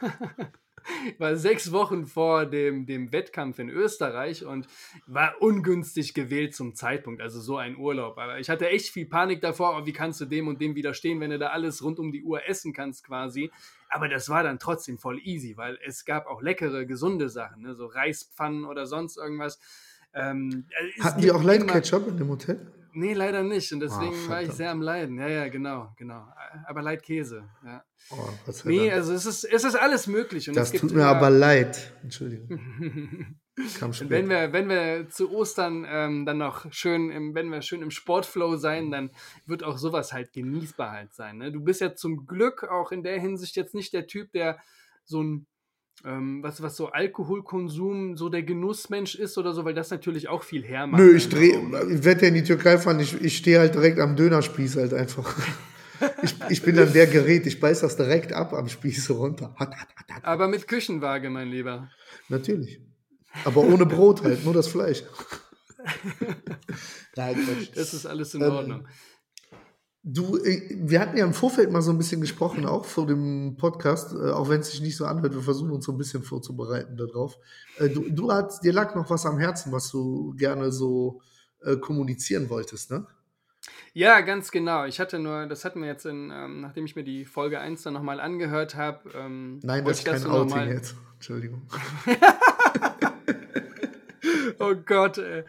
War 1.18 1.36
sechs 1.36 1.72
Wochen 1.72 2.06
vor 2.06 2.46
dem, 2.46 2.86
dem 2.86 3.12
Wettkampf 3.12 3.60
in 3.60 3.70
Österreich 3.70 4.46
und 4.46 4.68
war 5.08 5.42
ungünstig 5.42 6.14
gewählt 6.14 6.56
zum 6.56 6.76
Zeitpunkt, 6.76 7.22
also 7.22 7.40
so 7.40 7.58
ein 7.58 7.78
Urlaub. 7.78 8.18
Aber 8.18 8.40
ich 8.40 8.50
hatte 8.50 8.70
echt 8.70 8.90
viel 8.90 9.06
Panik 9.06 9.42
davor, 9.42 9.80
oh, 9.80 9.86
wie 9.86 9.94
kannst 9.94 10.22
du 10.22 10.26
dem 10.26 10.48
und 10.48 10.62
dem 10.62 10.76
widerstehen, 10.76 11.20
wenn 11.20 11.32
du 11.32 11.40
da 11.40 11.48
alles 11.48 11.84
rund 11.84 12.00
um 12.00 12.12
die 12.12 12.24
Uhr 12.24 12.48
essen 12.48 12.74
kannst 12.74 13.06
quasi. 13.06 13.52
Aber 13.90 14.10
das 14.10 14.30
war 14.30 14.44
dann 14.44 14.60
trotzdem 14.60 14.98
voll 14.98 15.20
easy, 15.24 15.58
weil 15.58 15.78
es 15.86 16.06
gab 16.06 16.28
auch 16.28 16.42
leckere, 16.42 16.86
gesunde 16.86 17.30
Sachen, 17.30 17.64
ne? 17.64 17.76
so 17.76 17.86
Reispfannen 17.86 18.66
oder 18.66 18.86
sonst 18.86 19.18
irgendwas. 19.18 19.60
Ähm, 20.14 20.66
Hatten 21.02 21.22
die 21.22 21.32
auch 21.32 21.44
Light 21.44 21.68
Ketchup 21.68 22.08
in 22.08 22.18
dem 22.18 22.30
Hotel? 22.30 22.66
Nee, 22.98 23.14
leider 23.14 23.44
nicht. 23.44 23.74
Und 23.74 23.82
deswegen 23.82 24.16
oh, 24.26 24.30
war 24.30 24.42
ich 24.42 24.52
sehr 24.52 24.72
am 24.72 24.82
Leiden. 24.82 25.20
Ja, 25.20 25.28
ja, 25.28 25.50
genau, 25.50 25.94
genau. 25.98 26.26
Aber 26.66 26.82
leid 26.82 27.04
Käse. 27.04 27.44
Ja. 27.66 27.84
Oh, 28.10 28.30
nee, 28.64 28.90
also 28.90 29.12
es 29.12 29.26
ist, 29.26 29.44
es 29.44 29.66
ist 29.66 29.76
alles 29.76 30.08
möglich. 30.08 30.48
Und 30.48 30.56
das 30.56 30.72
tut 30.72 30.94
mir 30.94 31.06
aber 31.06 31.30
leid. 31.30 31.94
Entschuldigung. 32.04 32.50
und 33.82 34.10
wenn 34.10 34.30
wir, 34.30 34.54
wenn 34.54 34.70
wir 34.70 35.10
zu 35.10 35.30
Ostern 35.30 35.86
ähm, 35.90 36.26
dann 36.26 36.38
noch 36.38 36.72
schön 36.72 37.12
im, 37.12 37.36
wenn 37.36 37.50
wir 37.50 37.62
schön 37.62 37.82
im 37.82 37.92
Sportflow 37.92 38.56
sein, 38.56 38.92
dann 38.92 39.12
wird 39.46 39.66
auch 39.66 39.78
sowas 39.78 40.14
halt 40.14 40.32
genießbar 40.32 40.92
halt 40.92 41.14
sein. 41.14 41.40
Ne? 41.40 41.52
Du 41.52 41.62
bist 41.62 41.82
ja 41.82 41.96
zum 41.96 42.26
Glück 42.26 42.64
auch 42.64 42.94
in 42.94 43.04
der 43.04 43.20
Hinsicht 43.20 43.58
jetzt 43.58 43.76
nicht 43.76 43.92
der 43.92 44.08
Typ, 44.08 44.32
der 44.32 44.58
so 45.04 45.22
ein 45.22 45.48
ähm, 46.06 46.44
was, 46.44 46.62
was 46.62 46.76
so 46.76 46.88
Alkoholkonsum 46.88 48.16
so 48.16 48.30
der 48.30 48.44
Genussmensch 48.44 49.16
ist 49.16 49.38
oder 49.38 49.54
so, 49.54 49.66
weil 49.66 49.74
das 49.74 49.90
natürlich 49.90 50.28
auch 50.28 50.44
viel 50.44 50.64
hermacht. 50.64 51.02
Nö, 51.02 51.16
ich 51.16 51.30
drehe, 51.30 51.58
ich 51.90 52.04
werde 52.04 52.22
ja 52.24 52.28
in 52.28 52.36
die 52.36 52.44
Türkei 52.44 52.78
fahren, 52.78 53.00
ich, 53.00 53.20
ich 53.22 53.38
stehe 53.38 53.60
halt 53.60 53.74
direkt 53.74 54.00
am 54.00 54.16
Dönerspieß 54.16 54.78
halt 54.78 54.94
einfach. 54.94 55.36
ich, 56.22 56.36
ich 56.50 56.62
bin 56.62 56.76
dann 56.76 56.94
der 56.94 57.08
Gerät, 57.08 57.48
ich 57.48 57.60
beiß 57.60 57.82
das 57.82 57.96
direkt 57.96 58.34
ab 58.34 58.54
am 58.54 58.70
Spieß 58.70 59.10
runter. 59.12 59.56
Hat, 59.56 59.76
hat, 59.76 59.88
hat, 60.10 60.26
Aber 60.26 60.48
mit 60.48 60.68
Küchenwaage, 60.68 61.30
mein 61.30 61.50
Lieber. 61.50 61.90
Natürlich. 62.30 62.80
Aber 63.44 63.62
ohne 63.62 63.86
Brot 63.86 64.24
halt, 64.24 64.46
nur 64.46 64.54
das 64.54 64.68
Fleisch. 64.68 65.04
Nein, 67.16 67.36
Das 67.76 67.94
ist 67.94 68.06
alles 68.06 68.34
in 68.34 68.44
Ordnung. 68.44 68.82
Ähm, 68.82 68.88
Du, 70.08 70.38
äh, 70.38 70.70
wir 70.70 71.00
hatten 71.00 71.18
ja 71.18 71.26
im 71.26 71.34
Vorfeld 71.34 71.72
mal 71.72 71.82
so 71.82 71.90
ein 71.90 71.98
bisschen 71.98 72.22
gesprochen, 72.22 72.68
auch 72.68 72.86
vor 72.86 73.08
dem 73.08 73.58
Podcast, 73.58 74.14
äh, 74.14 74.30
auch 74.30 74.50
wenn 74.50 74.62
es 74.62 74.70
sich 74.70 74.82
nicht 74.82 74.96
so 74.96 75.06
anhört, 75.06 75.34
wir 75.34 75.42
versuchen 75.42 75.72
uns 75.72 75.84
so 75.86 75.92
ein 75.92 75.98
bisschen 75.98 76.22
vorzubereiten 76.22 76.96
darauf. 76.96 77.40
Äh, 77.80 77.90
du, 77.90 78.12
du 78.12 78.32
hast, 78.32 78.64
dir 78.64 78.72
lag 78.72 78.94
noch 78.94 79.10
was 79.10 79.26
am 79.26 79.40
Herzen, 79.40 79.72
was 79.72 79.90
du 79.90 80.36
gerne 80.38 80.72
so 80.72 81.22
äh, 81.64 81.78
kommunizieren 81.78 82.52
wolltest, 82.52 82.92
ne? 82.92 83.08
Ja, 83.94 84.22
ganz 84.22 84.52
genau. 84.52 84.86
Ich 84.86 85.00
hatte 85.00 85.18
nur, 85.18 85.48
das 85.48 85.66
hatten 85.66 85.82
wir 85.82 85.88
jetzt 85.88 86.06
in, 86.06 86.32
ähm, 86.32 86.62
nachdem 86.62 86.86
ich 86.86 86.96
mir 86.96 87.04
die 87.04 87.26
Folge 87.26 87.60
1 87.60 87.82
dann 87.82 87.94
nochmal 87.94 88.20
angehört 88.20 88.76
habe. 88.76 89.10
Ähm, 89.16 89.60
Nein, 89.64 89.86
das 89.86 90.00
ist 90.00 90.06
kein 90.06 90.24
Outing 90.28 90.68
jetzt. 90.68 90.96
Entschuldigung. 91.16 91.64
oh 94.60 94.76
Gott. 94.76 95.18
Äh, 95.18 95.44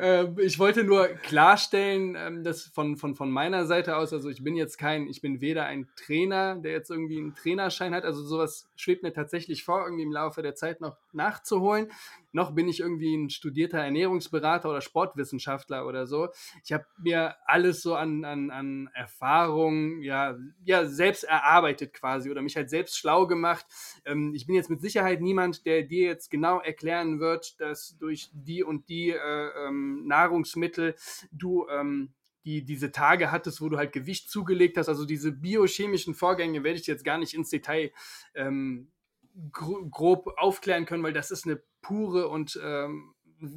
äh, 0.00 0.28
ich 0.40 0.58
wollte 0.58 0.84
nur 0.84 1.06
klarstellen, 1.08 2.14
äh, 2.14 2.42
dass 2.42 2.64
von, 2.64 2.96
von, 2.96 3.14
von 3.14 3.30
meiner 3.30 3.66
Seite 3.66 3.96
aus, 3.96 4.12
also 4.12 4.28
ich 4.28 4.42
bin 4.42 4.56
jetzt 4.56 4.78
kein, 4.78 5.08
ich 5.08 5.20
bin 5.20 5.40
weder 5.40 5.66
ein 5.66 5.88
Trainer, 5.96 6.56
der 6.56 6.72
jetzt 6.72 6.90
irgendwie 6.90 7.18
einen 7.18 7.34
Trainerschein 7.34 7.94
hat, 7.94 8.04
also 8.04 8.22
sowas 8.22 8.68
schwebt 8.76 9.02
mir 9.02 9.12
tatsächlich 9.12 9.64
vor, 9.64 9.84
irgendwie 9.84 10.04
im 10.04 10.12
Laufe 10.12 10.42
der 10.42 10.54
Zeit 10.54 10.80
noch 10.80 10.96
nachzuholen 11.12 11.88
noch 12.34 12.50
bin 12.50 12.68
ich 12.68 12.80
irgendwie 12.80 13.16
ein 13.16 13.30
studierter 13.30 13.78
Ernährungsberater 13.78 14.68
oder 14.68 14.80
Sportwissenschaftler 14.80 15.86
oder 15.86 16.06
so. 16.06 16.28
Ich 16.64 16.72
habe 16.72 16.84
mir 16.98 17.36
alles 17.46 17.80
so 17.80 17.94
an, 17.94 18.24
an, 18.24 18.50
an 18.50 18.90
Erfahrungen 18.92 20.02
ja, 20.02 20.36
ja, 20.64 20.84
selbst 20.84 21.22
erarbeitet 21.22 21.94
quasi 21.94 22.30
oder 22.30 22.42
mich 22.42 22.56
halt 22.56 22.70
selbst 22.70 22.98
schlau 22.98 23.28
gemacht. 23.28 23.64
Ähm, 24.04 24.32
ich 24.34 24.46
bin 24.46 24.56
jetzt 24.56 24.68
mit 24.68 24.80
Sicherheit 24.80 25.20
niemand, 25.20 25.64
der 25.64 25.84
dir 25.84 26.08
jetzt 26.08 26.28
genau 26.28 26.58
erklären 26.58 27.20
wird, 27.20 27.60
dass 27.60 27.96
durch 27.98 28.30
die 28.34 28.62
und 28.62 28.88
die 28.88 29.10
äh, 29.10 29.66
ähm, 29.66 30.06
Nahrungsmittel 30.06 30.94
du 31.32 31.66
ähm, 31.68 32.14
die, 32.44 32.64
diese 32.64 32.92
Tage 32.92 33.30
hattest, 33.30 33.60
wo 33.60 33.68
du 33.68 33.78
halt 33.78 33.92
Gewicht 33.92 34.30
zugelegt 34.30 34.76
hast. 34.76 34.88
Also 34.88 35.06
diese 35.06 35.32
biochemischen 35.32 36.14
Vorgänge 36.14 36.62
werde 36.62 36.78
ich 36.78 36.86
jetzt 36.86 37.04
gar 37.04 37.18
nicht 37.18 37.34
ins 37.34 37.48
Detail 37.48 37.90
ähm, 38.34 38.92
grob 39.50 40.34
aufklären 40.36 40.84
können, 40.84 41.02
weil 41.02 41.12
das 41.12 41.30
ist 41.30 41.46
eine 41.46 41.62
pure 41.80 42.28
und 42.28 42.60
ähm, 42.62 43.13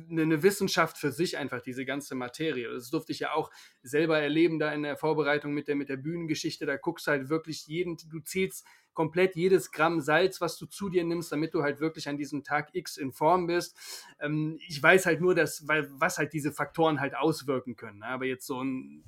eine 0.10 0.44
Wissenschaft 0.44 0.98
für 0.98 1.12
sich 1.12 1.38
einfach, 1.38 1.62
diese 1.62 1.86
ganze 1.86 2.16
Materie. 2.16 2.72
Das 2.72 2.90
durfte 2.90 3.12
ich 3.12 3.20
ja 3.20 3.34
auch 3.34 3.52
selber 3.82 4.20
erleben 4.20 4.60
da 4.60 4.72
in 4.74 4.84
der 4.84 4.98
Vorbereitung 4.98 5.54
mit 5.54 5.68
der, 5.68 5.76
mit 5.76 5.90
der 5.90 5.98
Bühnengeschichte. 5.98 6.66
Da 6.66 6.78
guckst 6.78 7.08
du 7.08 7.12
halt 7.12 7.30
wirklich 7.30 7.68
jeden, 7.68 7.98
du 8.10 8.20
zählst 8.20 8.66
komplett 8.94 9.36
jedes 9.36 9.72
Gramm 9.72 10.02
Salz, 10.02 10.42
was 10.42 10.58
du 10.58 10.66
zu 10.66 10.90
dir 10.90 11.04
nimmst, 11.04 11.32
damit 11.32 11.54
du 11.54 11.62
halt 11.62 11.80
wirklich 11.80 12.10
an 12.10 12.18
diesem 12.18 12.44
Tag 12.44 12.70
X 12.74 12.98
in 12.98 13.12
Form 13.12 13.46
bist. 13.46 13.78
Ähm, 14.20 14.58
ich 14.68 14.82
weiß 14.82 15.06
halt 15.06 15.22
nur, 15.22 15.36
dass, 15.36 15.68
weil, 15.68 15.88
was 15.92 16.18
halt 16.18 16.34
diese 16.34 16.52
Faktoren 16.52 17.00
halt 17.00 17.16
auswirken 17.16 17.76
können. 17.76 18.00
Ne? 18.00 18.08
Aber 18.08 18.26
jetzt 18.26 18.48
so 18.48 18.64
ein 18.64 19.04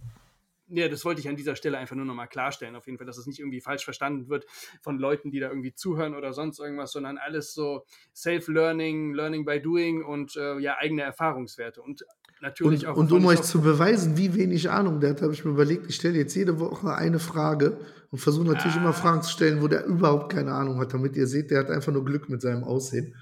ja, 0.70 0.88
das 0.88 1.06
wollte 1.06 1.22
ich 1.22 1.30
an 1.30 1.36
dieser 1.36 1.56
Stelle 1.56 1.78
einfach 1.78 1.96
nur 1.96 2.06
nochmal 2.06 2.28
klarstellen, 2.28 2.76
auf 2.76 2.86
jeden 2.86 2.98
Fall, 2.98 3.08
dass 3.08 3.18
es 3.18 3.26
nicht 3.26 3.40
irgendwie 3.40 3.62
falsch 3.62 3.84
verstanden 3.84 4.30
wird 4.30 4.46
von 4.82 5.00
Leuten, 5.00 5.32
die 5.32 5.40
da 5.40 5.50
irgendwie 5.50 5.74
zuhören 5.74 6.16
oder 6.16 6.34
sonst 6.34 6.60
irgendwas, 6.60 6.92
sondern 6.92 7.18
alles 7.18 7.54
so 7.54 7.86
Self-Learning, 8.16 9.14
Learning 9.14 9.46
by 9.46 9.60
Doing 9.62 10.04
und 10.04 10.36
äh, 10.36 10.60
ja, 10.60 10.78
eigene 10.78 11.02
Erfahrungswerte. 11.02 11.82
Und 11.82 12.06
natürlich 12.42 12.86
und, 12.86 12.94
auch. 12.94 12.98
Und 12.98 13.12
um 13.12 13.26
euch 13.26 13.42
zu 13.42 13.62
beweisen, 13.62 14.18
wie 14.18 14.36
wenig 14.36 14.70
Ahnung 14.70 15.00
der 15.00 15.12
hat, 15.12 15.22
habe 15.22 15.34
ich 15.34 15.44
mir 15.44 15.52
überlegt, 15.52 15.88
ich 15.88 15.96
stelle 15.96 16.18
jetzt 16.18 16.36
jede 16.36 16.60
Woche 16.60 16.94
eine 16.94 17.20
Frage 17.20 17.80
und 18.12 18.20
versuche 18.20 18.48
natürlich 18.48 18.78
ah. 18.78 18.82
immer 18.82 18.94
Fragen 18.94 19.22
zu 19.22 19.32
stellen, 19.32 19.62
wo 19.62 19.68
der 19.68 19.86
überhaupt 19.86 20.32
keine 20.32 20.54
Ahnung 20.54 20.80
hat, 20.80 20.94
damit 20.94 21.16
ihr 21.16 21.28
seht, 21.28 21.52
der 21.52 21.60
hat 21.60 21.70
einfach 21.70 21.92
nur 21.92 22.06
Glück 22.06 22.30
mit 22.30 22.42
seinem 22.42 22.64
Aussehen. 22.64 23.16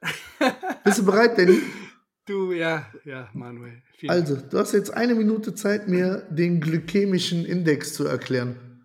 Bist 0.84 0.98
du 0.98 1.04
bereit, 1.04 1.38
Danny? 1.38 1.60
Du, 2.28 2.52
ja, 2.52 2.86
ja, 3.06 3.30
Manuel. 3.32 3.82
also, 4.06 4.36
du 4.36 4.58
hast 4.58 4.74
jetzt 4.74 4.92
eine 4.92 5.14
Minute 5.14 5.54
Zeit, 5.54 5.88
mir 5.88 6.26
den 6.28 6.60
glykämischen 6.60 7.46
Index 7.46 7.94
zu 7.94 8.04
erklären. 8.04 8.84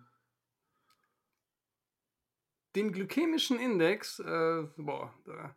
Den 2.74 2.90
glykämischen 2.90 3.60
Index, 3.60 4.18
äh, 4.18 4.62
boah, 4.78 5.12
da 5.26 5.54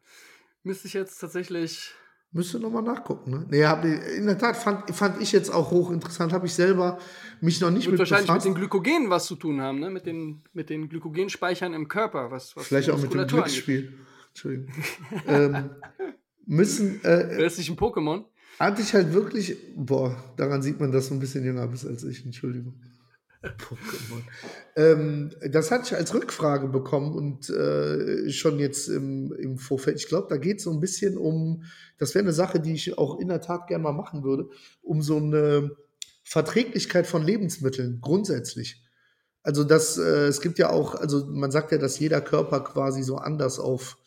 müsste 0.63 0.89
ich 0.89 0.95
jetzt 0.95 1.17
tatsächlich. 1.19 1.93
Müsste 2.31 2.59
nochmal 2.59 2.83
nachgucken, 2.83 3.31
ne? 3.31 3.45
Nee, 3.49 3.63
hab, 3.63 3.85
in 3.85 4.25
der 4.25 4.37
Tat 4.37 4.57
fand, 4.57 4.93
fand 4.93 5.21
ich 5.21 5.31
jetzt 5.31 5.49
auch 5.49 5.71
hochinteressant. 5.71 6.33
Habe 6.33 6.45
ich 6.45 6.53
selber 6.53 6.99
mich 7.39 7.61
noch 7.61 7.71
nicht 7.71 7.85
Wird 7.85 7.93
mit 7.93 7.99
wahrscheinlich 7.99 8.27
befasst. 8.27 8.45
mit 8.45 8.53
den 8.53 8.59
Glykogenen 8.59 9.09
was 9.09 9.27
zu 9.27 9.37
tun 9.37 9.61
haben, 9.61 9.79
ne? 9.79 9.89
Mit 9.89 10.05
den, 10.05 10.43
mit 10.51 10.69
den 10.69 10.89
Glykogenspeichern 10.89 11.73
im 11.73 11.87
Körper. 11.87 12.31
Was, 12.31 12.53
was 12.57 12.67
Vielleicht 12.67 12.89
auch 12.89 13.01
mit 13.01 13.13
dem 13.13 13.25
Glücksspiel. 13.25 13.93
Entschuldigung. 14.27 14.75
ähm, 15.27 15.69
müssen. 16.47 17.03
Äh, 17.03 17.37
das 17.37 17.53
ist 17.53 17.59
nicht 17.59 17.69
ein 17.69 17.77
Pokémon? 17.77 18.25
Hatte 18.59 18.81
ich 18.81 18.93
halt 18.93 19.13
wirklich. 19.13 19.55
Boah, 19.75 20.15
daran 20.37 20.61
sieht 20.61 20.79
man, 20.79 20.91
dass 20.91 21.09
du 21.09 21.13
ein 21.13 21.19
bisschen 21.19 21.45
jünger 21.45 21.67
bist 21.67 21.85
als 21.85 22.03
ich. 22.03 22.25
Entschuldigung. 22.25 22.73
Pokémon. 23.43 24.23
Ähm, 24.75 25.31
das 25.51 25.69
hatte 25.69 25.83
ich 25.85 25.95
als 25.95 26.13
Rückfrage 26.13 26.67
bekommen 26.67 27.13
und 27.13 27.49
äh, 27.49 28.29
schon 28.31 28.59
jetzt 28.59 28.87
im, 28.87 29.31
im 29.33 29.57
Vorfeld. 29.57 29.99
Ich 29.99 30.07
glaube, 30.07 30.27
da 30.29 30.37
geht 30.37 30.57
es 30.57 30.63
so 30.63 30.71
ein 30.71 30.79
bisschen 30.79 31.17
um, 31.17 31.63
das 31.99 32.15
wäre 32.15 32.23
eine 32.23 32.33
Sache, 32.33 32.59
die 32.59 32.73
ich 32.73 32.97
auch 32.97 33.19
in 33.19 33.27
der 33.27 33.41
Tat 33.41 33.67
gerne 33.67 33.83
mal 33.83 33.93
machen 33.93 34.23
würde, 34.23 34.49
um 34.81 35.01
so 35.01 35.17
eine 35.17 35.71
Verträglichkeit 36.23 37.05
von 37.05 37.23
Lebensmitteln 37.23 37.99
grundsätzlich. 38.01 38.83
Also 39.43 39.63
das, 39.63 39.97
äh, 39.97 40.27
es 40.27 40.41
gibt 40.41 40.57
ja 40.57 40.71
auch, 40.71 40.95
also 40.95 41.25
man 41.27 41.51
sagt 41.51 41.71
ja, 41.71 41.77
dass 41.77 41.99
jeder 41.99 42.21
Körper 42.21 42.61
quasi 42.61 43.03
so 43.03 43.17
anders 43.17 43.59
auf 43.59 43.97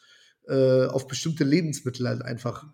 äh, 0.50 0.86
auf 0.86 1.06
bestimmte 1.06 1.44
Lebensmittel 1.44 2.06
halt 2.08 2.22
einfach 2.22 2.66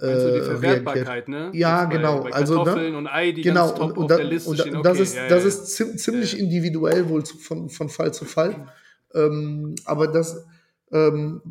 Also 0.00 0.30
die 0.30 0.38
äh, 0.38 0.42
Verwertbarkeit, 0.42 1.06
reagiert. 1.06 1.28
ne? 1.28 1.50
Ja, 1.52 1.82
Jetzt 1.84 1.90
genau. 1.92 2.22
bei 2.22 2.32
Also, 2.32 2.54
ne? 2.58 2.64
Kartoffeln 2.64 2.94
und 2.94 3.06
Ei, 3.06 3.32
die 3.32 3.42
Genau, 3.42 3.66
ganz 3.68 3.78
top 3.78 3.90
und, 3.90 3.98
und, 3.98 4.12
auf 4.12 4.16
der 4.18 4.24
Liste 4.26 4.50
und 4.50 4.58
stehen. 4.60 4.82
das 4.82 4.92
Okay, 4.94 5.02
ist, 5.02 5.14
ja, 5.16 5.28
das 5.28 5.42
ja, 5.42 5.48
ist 5.48 5.66
ziem- 5.76 5.96
ziemlich 5.98 6.32
ja. 6.32 6.38
individuell 6.38 7.08
wohl 7.08 7.24
zu- 7.24 7.36
von, 7.38 7.68
von 7.68 7.88
Fall 7.88 8.14
zu 8.14 8.24
Fall. 8.24 8.66
Ähm, 9.14 9.74
aber 9.84 10.06
das 10.08 10.44
ähm, 10.92 11.42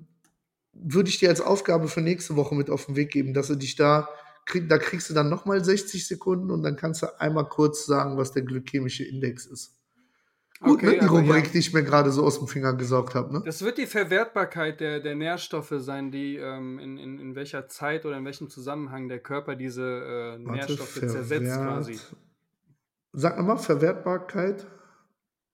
würde 0.73 1.09
ich 1.09 1.19
dir 1.19 1.29
als 1.29 1.41
Aufgabe 1.41 1.87
für 1.87 2.01
nächste 2.01 2.35
Woche 2.35 2.55
mit 2.55 2.69
auf 2.69 2.85
den 2.85 2.95
Weg 2.95 3.11
geben, 3.11 3.33
dass 3.33 3.47
du 3.47 3.55
dich 3.55 3.75
da, 3.75 4.07
krieg, 4.45 4.69
da 4.69 4.77
kriegst 4.77 5.09
du 5.09 5.13
dann 5.13 5.29
nochmal 5.29 5.63
60 5.63 6.07
Sekunden 6.07 6.51
und 6.51 6.63
dann 6.63 6.75
kannst 6.75 7.01
du 7.01 7.19
einmal 7.19 7.49
kurz 7.49 7.85
sagen, 7.85 8.17
was 8.17 8.31
der 8.31 8.43
glykämische 8.43 9.03
Index 9.03 9.45
ist. 9.45 9.75
Gut, 10.59 10.77
Okay, 10.77 10.85
ne? 10.87 10.99
Die 10.99 11.05
Rubrik, 11.05 11.45
ja. 11.45 11.51
die 11.51 11.57
ich 11.59 11.73
mir 11.73 11.83
gerade 11.83 12.11
so 12.11 12.23
aus 12.23 12.39
dem 12.39 12.47
Finger 12.47 12.73
gesaugt 12.73 13.13
habe. 13.13 13.31
Ne? 13.33 13.41
Das 13.45 13.63
wird 13.63 13.77
die 13.77 13.85
Verwertbarkeit 13.85 14.79
der, 14.79 14.99
der 14.99 15.15
Nährstoffe 15.15 15.73
sein, 15.77 16.09
die 16.11 16.37
ähm, 16.37 16.79
in, 16.79 16.97
in, 16.97 17.19
in 17.19 17.35
welcher 17.35 17.67
Zeit 17.67 18.05
oder 18.05 18.17
in 18.17 18.25
welchem 18.25 18.49
Zusammenhang 18.49 19.07
der 19.07 19.19
Körper 19.19 19.55
diese 19.55 19.83
äh, 19.83 20.45
Warte, 20.45 20.51
Nährstoffe 20.51 20.93
zersetzt 20.99 21.55
quasi. 21.55 21.93
verwehrt. 21.95 22.15
Sag 23.13 23.37
nochmal, 23.37 23.57
Verwertbarkeit 23.57 24.67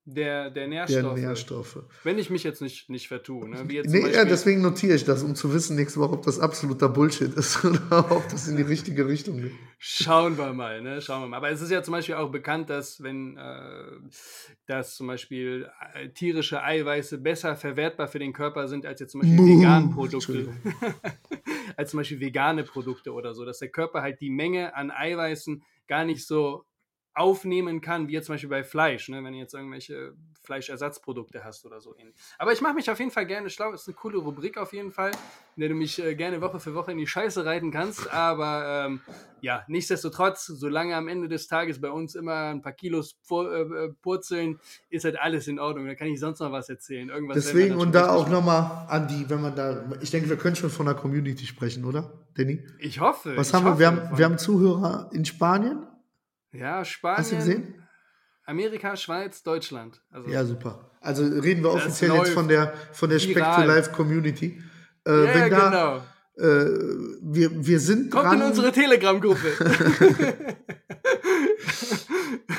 Der, 0.05 0.49
der 0.49 0.63
der 0.63 0.67
Nährstoffe. 0.67 1.17
Nährstoffe. 1.17 1.79
Wenn 2.03 2.17
ich 2.17 2.29
mich 2.29 2.43
jetzt 2.43 2.61
nicht, 2.61 2.89
nicht 2.89 3.07
vertue. 3.07 3.47
Ne? 3.49 3.63
Wie 3.67 3.75
jetzt 3.75 3.89
Nee, 3.89 4.11
ja, 4.11 4.25
deswegen 4.25 4.61
notiere 4.61 4.95
ich 4.95 5.05
das, 5.05 5.23
um 5.23 5.35
zu 5.35 5.53
wissen 5.53 5.75
nächste 5.75 5.99
Woche, 5.99 6.13
ob 6.13 6.23
das 6.23 6.39
absoluter 6.39 6.89
Bullshit 6.89 7.33
ist 7.33 7.63
oder 7.65 8.11
ob 8.11 8.27
das 8.29 8.47
in 8.47 8.57
die 8.57 8.63
richtige 8.63 9.07
Richtung 9.07 9.41
geht. 9.41 9.53
Schauen 9.77 10.37
wir 10.37 10.53
mal, 10.53 10.81
ne? 10.81 11.01
Schauen 11.01 11.21
wir 11.21 11.27
mal. 11.27 11.37
Aber 11.37 11.51
es 11.51 11.61
ist 11.61 11.71
ja 11.71 11.83
zum 11.83 11.93
Beispiel 11.93 12.15
auch 12.15 12.31
bekannt, 12.31 12.69
dass 12.69 13.01
wenn 13.01 13.37
äh, 13.37 13.83
dass 14.65 14.95
zum 14.95 15.07
Beispiel 15.07 15.69
äh, 15.93 16.09
tierische 16.09 16.63
Eiweiße 16.63 17.19
besser 17.19 17.55
verwertbar 17.55 18.07
für 18.07 18.19
den 18.19 18.33
Körper 18.33 18.67
sind 18.67 18.85
als 18.85 18.99
jetzt 18.99 19.11
zum 19.11 19.21
Beispiel 19.21 19.37
Muh, 19.37 19.59
vegane 19.59 19.89
Produkte. 19.93 20.49
Als 21.75 21.89
zum 21.89 22.01
Beispiel 22.01 22.19
vegane 22.19 22.63
Produkte 22.63 23.13
oder 23.13 23.33
so, 23.33 23.45
dass 23.45 23.57
der 23.57 23.69
Körper 23.69 24.03
halt 24.03 24.21
die 24.21 24.29
Menge 24.29 24.75
an 24.75 24.91
Eiweißen 24.91 25.63
gar 25.87 26.05
nicht 26.05 26.23
so 26.27 26.65
aufnehmen 27.15 27.79
kann, 27.81 28.07
wie 28.07 28.13
jetzt 28.13 28.25
zum 28.25 28.33
Beispiel 28.33 28.49
bei 28.49 28.63
Fleisch, 28.63 29.09
ne? 29.09 29.23
wenn 29.23 29.33
du 29.33 29.39
jetzt 29.39 29.53
irgendwelche 29.53 30.13
Fleischersatzprodukte 30.43 31.43
hast 31.43 31.65
oder 31.65 31.79
so 31.79 31.95
ähnlich. 31.97 32.15
Aber 32.37 32.51
ich 32.53 32.61
mache 32.61 32.73
mich 32.73 32.89
auf 32.89 32.99
jeden 32.99 33.11
Fall 33.11 33.25
gerne 33.25 33.49
schlau, 33.49 33.71
ist 33.71 33.87
eine 33.87 33.95
coole 33.95 34.17
Rubrik 34.17 34.57
auf 34.57 34.73
jeden 34.73 34.91
Fall, 34.91 35.11
in 35.55 35.61
der 35.61 35.69
du 35.69 35.75
mich 35.75 36.03
äh, 36.03 36.15
gerne 36.15 36.41
Woche 36.41 36.59
für 36.59 36.73
Woche 36.73 36.91
in 36.91 36.97
die 36.97 37.07
Scheiße 37.07 37.45
reiten 37.45 37.71
kannst, 37.71 38.11
aber 38.11 38.85
ähm, 38.87 39.01
ja, 39.41 39.63
nichtsdestotrotz, 39.67 40.45
solange 40.47 40.95
am 40.95 41.07
Ende 41.07 41.27
des 41.27 41.47
Tages 41.47 41.79
bei 41.79 41.89
uns 41.89 42.15
immer 42.15 42.49
ein 42.49 42.61
paar 42.61 42.71
Kilos 42.73 43.17
vor, 43.21 43.51
äh, 43.53 43.61
äh, 43.61 43.93
purzeln, 44.01 44.59
ist 44.89 45.05
halt 45.05 45.19
alles 45.19 45.47
in 45.47 45.59
Ordnung, 45.59 45.85
da 45.87 45.95
kann 45.95 46.07
ich 46.07 46.19
sonst 46.19 46.39
noch 46.39 46.51
was 46.51 46.69
erzählen. 46.69 47.09
Irgendwas 47.09 47.35
wir 47.37 47.41
Deswegen 47.41 47.75
und 47.77 47.93
da 47.93 48.09
auch 48.13 48.27
nochmal 48.29 48.85
an 48.89 49.07
die, 49.07 49.29
wenn 49.29 49.41
man 49.41 49.55
da, 49.55 49.83
ich 50.01 50.11
denke, 50.11 50.29
wir 50.29 50.37
können 50.37 50.55
schon 50.55 50.69
von 50.69 50.85
der 50.85 50.95
Community 50.95 51.45
sprechen, 51.45 51.85
oder, 51.85 52.11
Danny? 52.35 52.65
Ich 52.79 52.99
hoffe. 52.99 53.37
Was 53.37 53.53
haben 53.53 53.65
wir? 53.65 53.71
hoffe, 53.71 53.79
Wir 53.79 53.87
haben, 53.87 54.07
von- 54.09 54.17
wir 54.17 54.25
haben 54.25 54.37
Zuhörer 54.37 55.09
in 55.13 55.25
Spanien. 55.25 55.85
Ja, 56.53 56.85
Spanien, 56.85 57.17
Hast 57.17 57.31
du 57.31 57.35
gesehen? 57.35 57.83
Amerika, 58.45 58.95
Schweiz, 58.95 59.43
Deutschland. 59.43 60.01
Also, 60.11 60.29
Ja, 60.29 60.45
super. 60.45 60.91
Also 61.01 61.23
reden 61.23 61.63
wir 61.63 61.71
offiziell 61.71 62.13
jetzt 62.13 62.31
von 62.31 62.47
der, 62.47 62.73
von 62.91 63.09
der 63.09 63.19
Speck 63.19 63.43
to. 63.43 63.63
Life 63.63 63.91
Community. 63.91 64.61
Äh, 65.05 65.25
ja, 65.25 65.49
da, 65.49 65.69
genau. 65.69 65.97
äh, 66.37 66.65
wir, 67.21 67.65
wir 67.65 67.79
sind 67.79 68.09
Kommt 68.11 68.25
dran. 68.25 68.41
in 68.41 68.47
unsere 68.47 68.71
Telegram-Gruppe. 68.71 69.47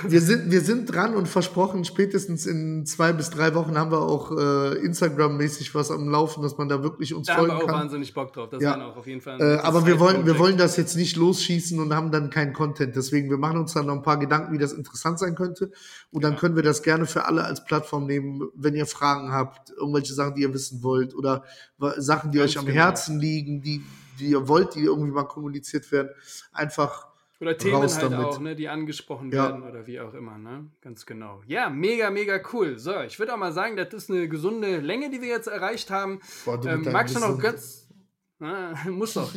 Wir 0.06 0.20
sind, 0.20 0.50
wir 0.50 0.60
sind 0.60 0.86
dran 0.86 1.14
und 1.14 1.28
versprochen, 1.28 1.84
spätestens 1.84 2.46
in 2.46 2.84
zwei 2.86 3.12
bis 3.12 3.30
drei 3.30 3.54
Wochen 3.54 3.76
haben 3.78 3.90
wir 3.90 4.00
auch 4.02 4.30
äh, 4.32 4.74
Instagram-mäßig 4.84 5.74
was 5.74 5.90
am 5.90 6.08
Laufen, 6.08 6.42
dass 6.42 6.58
man 6.58 6.68
da 6.68 6.82
wirklich 6.82 7.14
uns 7.14 7.26
da 7.26 7.36
haben 7.36 7.42
wir 7.44 7.48
folgen 7.48 7.62
auch 7.62 7.66
kann. 7.66 7.76
wahnsinnig 7.80 8.12
Bock 8.14 8.32
drauf. 8.32 8.48
Das 8.50 8.62
Ja. 8.62 8.76
auch 8.86 8.96
auf 8.96 9.06
jeden 9.06 9.20
Fall 9.20 9.40
Äh, 9.40 9.56
aber 9.58 9.86
wir 9.86 9.98
wollen, 10.00 10.26
wir 10.26 10.38
wollen 10.38 10.56
das 10.58 10.76
jetzt 10.76 10.96
nicht 10.96 11.16
losschießen 11.16 11.78
und 11.78 11.94
haben 11.94 12.10
dann 12.10 12.30
keinen 12.30 12.52
Content. 12.52 12.94
Deswegen, 12.96 13.30
wir 13.30 13.38
machen 13.38 13.58
uns 13.58 13.72
dann 13.72 13.86
noch 13.86 13.94
ein 13.94 14.02
paar 14.02 14.18
Gedanken, 14.18 14.52
wie 14.52 14.58
das 14.58 14.72
interessant 14.72 15.18
sein 15.18 15.34
könnte. 15.34 15.70
Und 16.10 16.22
dann 16.24 16.34
Ja. 16.34 16.38
können 16.38 16.56
wir 16.56 16.62
das 16.62 16.82
gerne 16.82 17.06
für 17.06 17.24
alle 17.26 17.44
als 17.44 17.64
Plattform 17.64 18.06
nehmen, 18.06 18.42
wenn 18.54 18.74
ihr 18.74 18.86
Fragen 18.86 19.32
habt, 19.32 19.70
irgendwelche 19.70 20.14
Sachen, 20.14 20.34
die 20.34 20.42
ihr 20.42 20.52
wissen 20.54 20.82
wollt 20.82 21.14
oder 21.14 21.44
Sachen, 21.98 22.30
die 22.30 22.38
Ganz 22.38 22.50
euch 22.50 22.58
am 22.58 22.66
genau. 22.66 22.78
Herzen 22.78 23.18
liegen, 23.18 23.62
die, 23.62 23.82
die 24.18 24.26
ihr 24.30 24.46
wollt, 24.48 24.74
die 24.74 24.82
irgendwie 24.84 25.10
mal 25.10 25.24
kommuniziert 25.24 25.90
werden. 25.92 26.10
Einfach 26.52 27.06
Oder 27.46 27.58
Themen 27.58 27.74
raus 27.76 27.94
halt 28.00 28.12
damit. 28.12 28.26
auch, 28.26 28.40
ne, 28.40 28.54
die 28.56 28.68
angesprochen 28.68 29.30
Ja. 29.32 29.44
werden 29.50 29.62
oder 29.62 29.86
wie 29.86 30.00
auch 30.00 30.14
immer, 30.14 30.38
ne? 30.38 30.70
Ganz 30.80 31.06
genau. 31.06 31.42
Ja, 31.46 31.70
mega, 31.70 32.10
mega 32.10 32.40
cool. 32.52 32.78
So, 32.78 33.00
ich 33.02 33.18
würde 33.18 33.32
auch 33.34 33.38
mal 33.38 33.52
sagen, 33.52 33.76
das 33.76 33.92
ist 33.92 34.10
eine 34.10 34.28
gesunde 34.28 34.78
Länge, 34.80 35.10
die 35.10 35.20
wir 35.20 35.28
jetzt 35.28 35.46
erreicht 35.48 35.90
haben. 35.90 36.20
Boah, 36.44 36.60
du 36.60 36.68
Ähm, 36.68 36.82
magst 36.90 37.14
du 37.16 37.20
noch 37.20 37.38
ganz. 37.38 37.88
Ah, 38.40 38.74
muss 38.90 39.14
doch. 39.14 39.30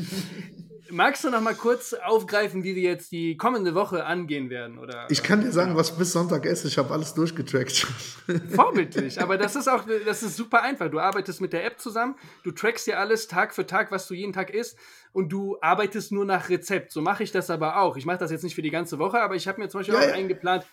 Magst 0.91 1.23
du 1.23 1.29
noch 1.29 1.41
mal 1.41 1.55
kurz 1.55 1.93
aufgreifen, 1.93 2.63
wie 2.63 2.75
wir 2.75 2.83
jetzt 2.83 3.11
die 3.11 3.37
kommende 3.37 3.75
Woche 3.75 4.05
angehen 4.05 4.49
werden? 4.49 4.77
Oder, 4.79 5.07
Ich 5.09 5.23
kann 5.23 5.41
dir 5.41 5.51
sagen, 5.51 5.75
was 5.75 5.89
ich 5.91 5.95
bis 5.95 6.11
Sonntag 6.11 6.45
esse. 6.45 6.67
Ich 6.67 6.77
habe 6.77 6.93
alles 6.93 7.13
durchgetrackt. 7.13 7.87
Vorbildlich, 8.53 9.21
aber 9.21 9.37
das 9.37 9.55
ist 9.55 9.67
auch, 9.67 9.83
das 10.05 10.23
ist 10.23 10.35
super 10.35 10.61
einfach. 10.63 10.89
Du 10.89 10.99
arbeitest 10.99 11.41
mit 11.41 11.53
der 11.53 11.65
App 11.65 11.79
zusammen, 11.79 12.15
du 12.43 12.51
trackst 12.51 12.87
dir 12.87 12.99
alles 12.99 13.27
Tag 13.27 13.53
für 13.53 13.65
Tag, 13.65 13.91
was 13.91 14.07
du 14.07 14.13
jeden 14.13 14.33
Tag 14.33 14.49
isst 14.49 14.77
und 15.13 15.29
du 15.29 15.57
arbeitest 15.61 16.11
nur 16.11 16.25
nach 16.25 16.49
Rezept. 16.49 16.91
So 16.91 17.01
mache 17.01 17.23
ich 17.23 17.31
das 17.31 17.49
aber 17.49 17.77
auch. 17.81 17.97
Ich 17.97 18.05
mache 18.05 18.17
das 18.19 18.31
jetzt 18.31 18.43
nicht 18.43 18.55
für 18.55 18.61
die 18.61 18.69
ganze 18.71 18.99
Woche, 18.99 19.19
aber 19.21 19.35
ich 19.35 19.47
habe 19.47 19.61
mir 19.61 19.69
zum 19.69 19.79
Beispiel 19.79 19.95
Ja, 19.95 20.01
auch 20.01 20.07
ja. 20.07 20.13
eingeplant, 20.13 20.65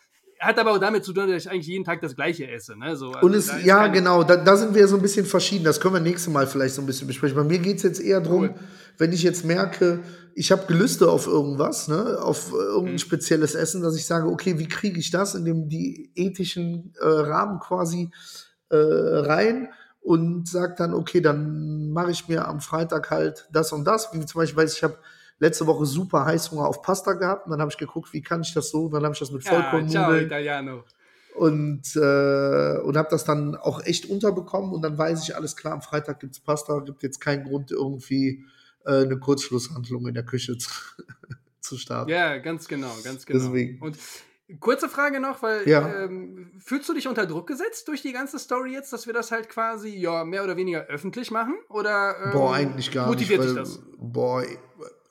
hat 0.45 0.59
aber 0.59 0.73
auch 0.73 0.79
damit 0.79 1.05
zu 1.05 1.13
tun, 1.13 1.29
dass 1.29 1.45
ich 1.45 1.51
eigentlich 1.51 1.67
jeden 1.67 1.85
Tag 1.85 2.01
das 2.01 2.15
gleiche 2.15 2.49
esse. 2.51 2.77
Ne? 2.79 2.97
So, 2.97 3.13
also 3.13 3.27
Und 3.27 3.35
es, 3.35 3.51
ja, 3.65 3.87
genau, 3.89 4.23
da, 4.23 4.37
da 4.37 4.57
sind 4.57 4.75
wir 4.75 4.87
so 4.89 4.97
ein 4.97 5.03
bisschen 5.03 5.27
verschieden. 5.27 5.65
Das 5.65 5.81
können 5.81 5.95
wir 5.95 6.01
nächstes 6.01 6.33
Mal 6.33 6.47
vielleicht 6.47 6.75
so 6.75 6.83
ein 6.83 6.87
bisschen 6.87 7.07
besprechen. 7.07 7.37
Bei 7.37 7.45
mir 7.45 7.59
geht 7.59 7.79
es 7.79 7.83
jetzt 7.83 8.01
eher 8.01 8.21
darum, 8.21 8.45
Cool. 8.45 8.55
wenn 8.99 9.13
ich 9.13 9.23
jetzt 9.23 9.45
merke, 9.45 10.01
ich 10.35 10.51
habe 10.53 10.67
Gelüste 10.67 11.09
auf 11.11 11.27
irgendwas, 11.27 11.89
ne, 11.89 12.19
auf 12.21 12.53
äh, 12.53 12.57
irgendein 12.57 12.95
Mhm. 12.95 12.99
spezielles 12.99 13.55
Essen, 13.55 13.83
dass 13.83 13.97
ich 13.97 14.05
sage, 14.07 14.27
okay, 14.29 14.59
wie 14.59 14.69
kriege 14.69 14.99
ich 14.99 15.11
das 15.11 15.35
in 15.35 15.45
dem 15.45 15.69
die 15.69 16.11
ethischen 16.15 16.93
äh, 17.01 17.07
Rahmen 17.07 17.61
quasi 17.61 18.11
äh, 18.71 18.77
rein 18.77 19.69
und 20.01 20.49
sage 20.49 20.75
dann, 20.77 20.93
okay, 20.93 21.21
dann 21.21 21.91
mache 21.91 22.11
ich 22.11 22.29
mir 22.29 22.47
am 22.49 22.61
Freitag 22.61 23.11
halt 23.11 23.49
das 23.53 23.73
und 23.73 23.85
das. 23.85 24.11
Wie 24.13 24.25
zum 24.27 24.41
Beispiel, 24.41 24.63
weiß 24.63 24.77
ich, 24.77 24.83
habe 24.83 24.99
letzte 25.39 25.67
Woche 25.67 25.85
super 25.87 26.25
Heißhunger 26.25 26.67
auf 26.67 26.83
Pasta 26.83 27.13
gehabt 27.15 27.47
und 27.47 27.51
dann 27.53 27.61
habe 27.61 27.71
ich 27.71 27.77
geguckt, 27.79 28.13
wie 28.13 28.23
kann 28.23 28.41
ich 28.43 28.55
das 28.55 28.71
so? 28.71 28.85
Und 28.87 28.93
dann 28.93 29.03
habe 29.05 29.13
ich 29.15 29.19
das 29.19 29.31
mit 29.31 29.45
Ja, 29.45 29.51
ciao, 29.51 29.63
Vollkornnudeln 29.71 30.27
Italiano. 30.27 30.85
und, 31.37 31.97
äh, 31.97 32.79
und 32.83 32.97
habe 32.97 33.09
das 33.11 33.25
dann 33.25 33.57
auch 33.57 33.83
echt 33.85 34.09
unterbekommen 34.09 34.73
und 34.73 34.83
dann 34.83 34.97
weiß 34.97 35.23
ich, 35.25 35.35
alles 35.37 35.57
klar, 35.57 35.73
am 35.75 35.83
Freitag 35.83 36.21
gibt's 36.21 36.41
Pasta, 36.41 36.79
gibt 36.81 37.03
jetzt 37.03 37.21
keinen 37.21 37.45
Grund, 37.45 37.71
irgendwie 37.73 38.45
äh, 38.87 39.03
eine 39.03 39.19
Kurzschlusshandlung 39.19 40.07
in 40.07 40.15
der 40.15 40.25
Küche 40.25 40.57
zu, 40.59 40.71
zu 41.61 41.77
starten. 41.79 42.11
Ja, 42.11 42.39
ganz 42.39 42.69
genau, 42.69 42.93
ganz 43.03 43.27
genau. 43.27 43.41
Deswegen. 43.45 43.81
Und 43.83 43.97
kurze 44.61 44.89
Frage 44.91 45.21
noch, 45.21 45.43
weil 45.43 45.67
Ja. 45.67 46.05
ähm, 46.05 46.53
fühlst 46.59 46.87
du 46.89 46.93
dich 46.95 47.09
unter 47.09 47.25
Druck 47.27 47.47
gesetzt 47.47 47.89
durch 47.89 48.03
die 48.03 48.13
ganze 48.13 48.39
Story 48.39 48.73
jetzt, 48.75 48.93
dass 48.93 49.07
wir 49.07 49.15
das 49.15 49.33
halt 49.33 49.49
quasi 49.49 49.89
ja 49.97 50.23
mehr 50.25 50.45
oder 50.45 50.57
weniger 50.59 50.83
öffentlich 50.83 51.31
machen? 51.31 51.55
Oder 51.71 52.15
ähm, 52.27 52.33
Boah, 52.33 52.55
eigentlich 52.55 52.93
gar 52.93 53.07
motiviert 53.09 53.41
nicht. 53.41 53.51
dich 53.51 53.57
weil- 53.57 53.65
das? 53.65 53.81
Boah, 53.97 54.45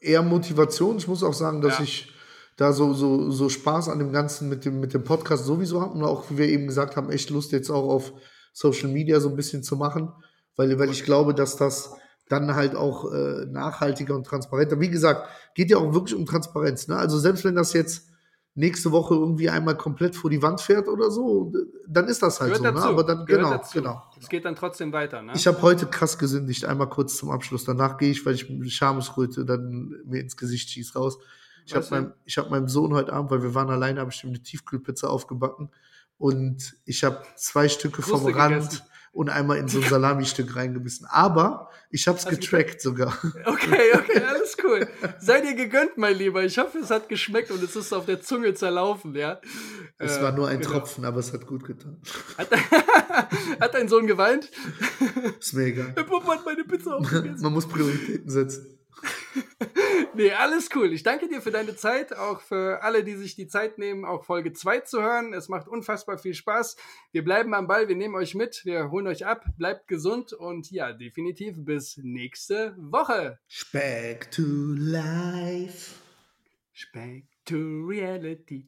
eher 0.03 0.21
Motivation. 0.21 0.97
Ich 0.97 1.07
muss 1.07 1.23
auch 1.23 1.33
sagen, 1.33 1.61
dass 1.61 1.77
Ja. 1.79 1.83
ich 1.83 2.11
da 2.57 2.71
so, 2.71 2.93
so, 2.93 3.31
so 3.31 3.49
Spaß 3.49 3.89
an 3.89 3.99
dem 3.99 4.11
Ganzen 4.11 4.47
mit 4.49 4.65
dem, 4.65 4.79
mit 4.79 4.93
dem 4.93 5.03
Podcast 5.03 5.45
sowieso 5.45 5.81
habe 5.81 5.93
und 5.93 6.03
auch, 6.03 6.29
wie 6.29 6.37
wir 6.37 6.47
eben 6.49 6.67
gesagt 6.67 6.95
haben, 6.95 7.09
echt 7.09 7.29
Lust 7.29 7.51
jetzt 7.51 7.69
auch 7.71 7.89
auf 7.89 8.13
Social 8.53 8.89
Media 8.89 9.19
so 9.19 9.29
ein 9.29 9.35
bisschen 9.35 9.63
zu 9.63 9.75
machen, 9.75 10.11
weil, 10.55 10.77
weil 10.77 10.91
ich 10.91 11.03
glaube, 11.03 11.33
dass 11.33 11.55
das 11.55 11.95
dann 12.29 12.53
halt 12.55 12.75
auch 12.75 13.11
äh, 13.11 13.45
nachhaltiger 13.47 14.15
und 14.15 14.25
transparenter. 14.25 14.79
Wie 14.79 14.89
gesagt, 14.89 15.27
geht 15.55 15.71
ja 15.71 15.77
auch 15.77 15.93
wirklich 15.93 16.15
um 16.15 16.25
Transparenz. 16.25 16.87
Ne? 16.87 16.95
Also 16.95 17.17
selbst 17.17 17.43
wenn 17.43 17.55
das 17.55 17.73
jetzt 17.73 18.09
nächste 18.55 18.91
Woche 18.91 19.15
irgendwie 19.15 19.49
einmal 19.49 19.75
komplett 19.75 20.15
vor 20.15 20.29
die 20.29 20.41
Wand 20.41 20.61
fährt 20.61 20.87
oder 20.87 21.09
so, 21.09 21.51
dann 21.87 22.07
ist 22.07 22.21
das 22.21 22.39
halt 22.39 22.53
Gehört 22.53 22.77
so. 22.77 22.81
Ne? 22.81 22.87
Aber 22.87 23.03
dann, 23.03 23.25
gehört 23.25 23.43
genau, 23.43 23.57
dazu. 23.57 23.77
genau. 23.79 24.03
Es 24.19 24.29
geht 24.29 24.45
dann 24.45 24.55
trotzdem 24.55 24.93
weiter, 24.93 25.21
ne? 25.21 25.33
Ich 25.35 25.47
habe 25.47 25.61
heute 25.61 25.87
krass 25.87 26.17
gesündigt, 26.17 26.65
einmal 26.65 26.89
kurz 26.89 27.17
zum 27.17 27.31
Abschluss. 27.31 27.65
Danach 27.65 27.97
gehe 27.97 28.11
ich, 28.11 28.25
weil 28.25 28.35
ich 28.35 28.49
mit 28.49 28.71
Schamesröte 28.71 29.45
dann 29.45 29.95
mir 30.05 30.21
ins 30.21 30.37
Gesicht 30.37 30.69
schieß 30.69 30.95
raus. 30.95 31.17
Ich 31.65 31.73
habe 31.73 31.85
meinem, 31.89 32.13
ich 32.25 32.37
hab 32.37 32.49
meinem 32.49 32.67
Sohn 32.67 32.93
heute 32.93 33.13
Abend, 33.13 33.31
weil 33.31 33.41
wir 33.41 33.55
waren 33.55 33.69
alleine, 33.69 34.01
habe 34.01 34.11
ich 34.11 34.23
ihm 34.23 34.29
eine 34.29 34.41
Tiefkühlpizza 34.41 35.07
aufgebacken 35.07 35.69
und 36.17 36.75
ich 36.85 37.03
habe 37.03 37.23
zwei 37.35 37.69
Stücke 37.69 38.01
vom 38.01 38.21
Kruste 38.21 38.35
Rand 38.37 38.55
gegessen. 38.55 38.81
Und 39.13 39.29
einmal 39.29 39.57
in 39.57 39.67
so 39.67 39.79
ein 39.79 39.87
Salami-Stück 39.87 40.55
reingebissen. 40.55 41.05
Aber 41.09 41.69
ich 41.91 42.07
habe 42.07 42.17
es 42.17 42.25
du 42.25 42.31
getrackt 42.31 42.81
sogar. 42.81 43.15
Okay, 43.45 43.91
okay, 43.93 44.19
alles 44.27 44.57
cool. 44.63 44.87
Sei 45.19 45.39
dir 45.41 45.53
gegönnt, 45.53 45.97
mein 45.97 46.17
Lieber. 46.17 46.43
Ich 46.43 46.57
hoffe, 46.57 46.79
es 46.79 46.89
hat 46.89 47.07
geschmeckt 47.09 47.51
und 47.51 47.61
es 47.63 47.75
ist 47.75 47.93
auf 47.93 48.05
der 48.07 48.21
Zunge 48.21 48.53
zerlaufen, 48.55 49.13
ja. 49.15 49.39
Es 49.99 50.17
Äh, 50.17 50.23
war 50.23 50.31
nur 50.31 50.47
ein 50.47 50.59
genau. 50.59 50.71
Tropfen, 50.71 51.05
aber 51.05 51.19
es 51.19 51.31
hat 51.31 51.45
gut 51.45 51.63
getan. 51.63 52.01
Hat, 52.37 52.49
hat 53.61 53.73
dein 53.75 53.87
Sohn 53.87 54.07
geweint? 54.07 54.49
Ist 55.39 55.53
mir 55.53 55.65
egal. 55.65 55.93
Der 55.95 56.03
Papa 56.03 56.33
hat 56.33 56.45
meine 56.45 56.63
Pizza 56.63 56.95
aufgegessen. 56.95 57.41
Man 57.43 57.53
muss 57.53 57.67
Prioritäten 57.67 58.29
setzen. 58.29 58.79
nee, 60.15 60.31
alles 60.31 60.69
cool. 60.75 60.93
Ich 60.93 61.03
danke 61.03 61.27
dir 61.27 61.41
für 61.41 61.51
deine 61.51 61.75
Zeit, 61.75 62.15
auch 62.15 62.41
für 62.41 62.83
alle, 62.83 63.03
die 63.03 63.15
sich 63.15 63.35
die 63.35 63.47
Zeit 63.47 63.77
nehmen, 63.77 64.05
auch 64.05 64.25
Folge 64.25 64.53
2 64.53 64.81
zu 64.81 65.01
hören. 65.01 65.33
Es 65.33 65.49
macht 65.49 65.67
unfassbar 65.67 66.17
viel 66.17 66.33
Spaß. 66.33 66.77
Wir 67.11 67.23
bleiben 67.23 67.53
am 67.53 67.67
Ball, 67.67 67.87
wir 67.87 67.95
nehmen 67.95 68.15
euch 68.15 68.35
mit, 68.35 68.65
wir 68.65 68.91
holen 68.91 69.07
euch 69.07 69.25
ab, 69.25 69.45
bleibt 69.57 69.87
gesund 69.87 70.33
und 70.33 70.71
ja, 70.71 70.93
definitiv 70.93 71.55
bis 71.57 71.97
nächste 71.97 72.75
Woche. 72.77 73.39
Speck 73.47 74.31
to 74.31 74.43
life. 74.43 75.95
Speck 76.71 77.25
to 77.45 77.85
reality. 77.87 78.67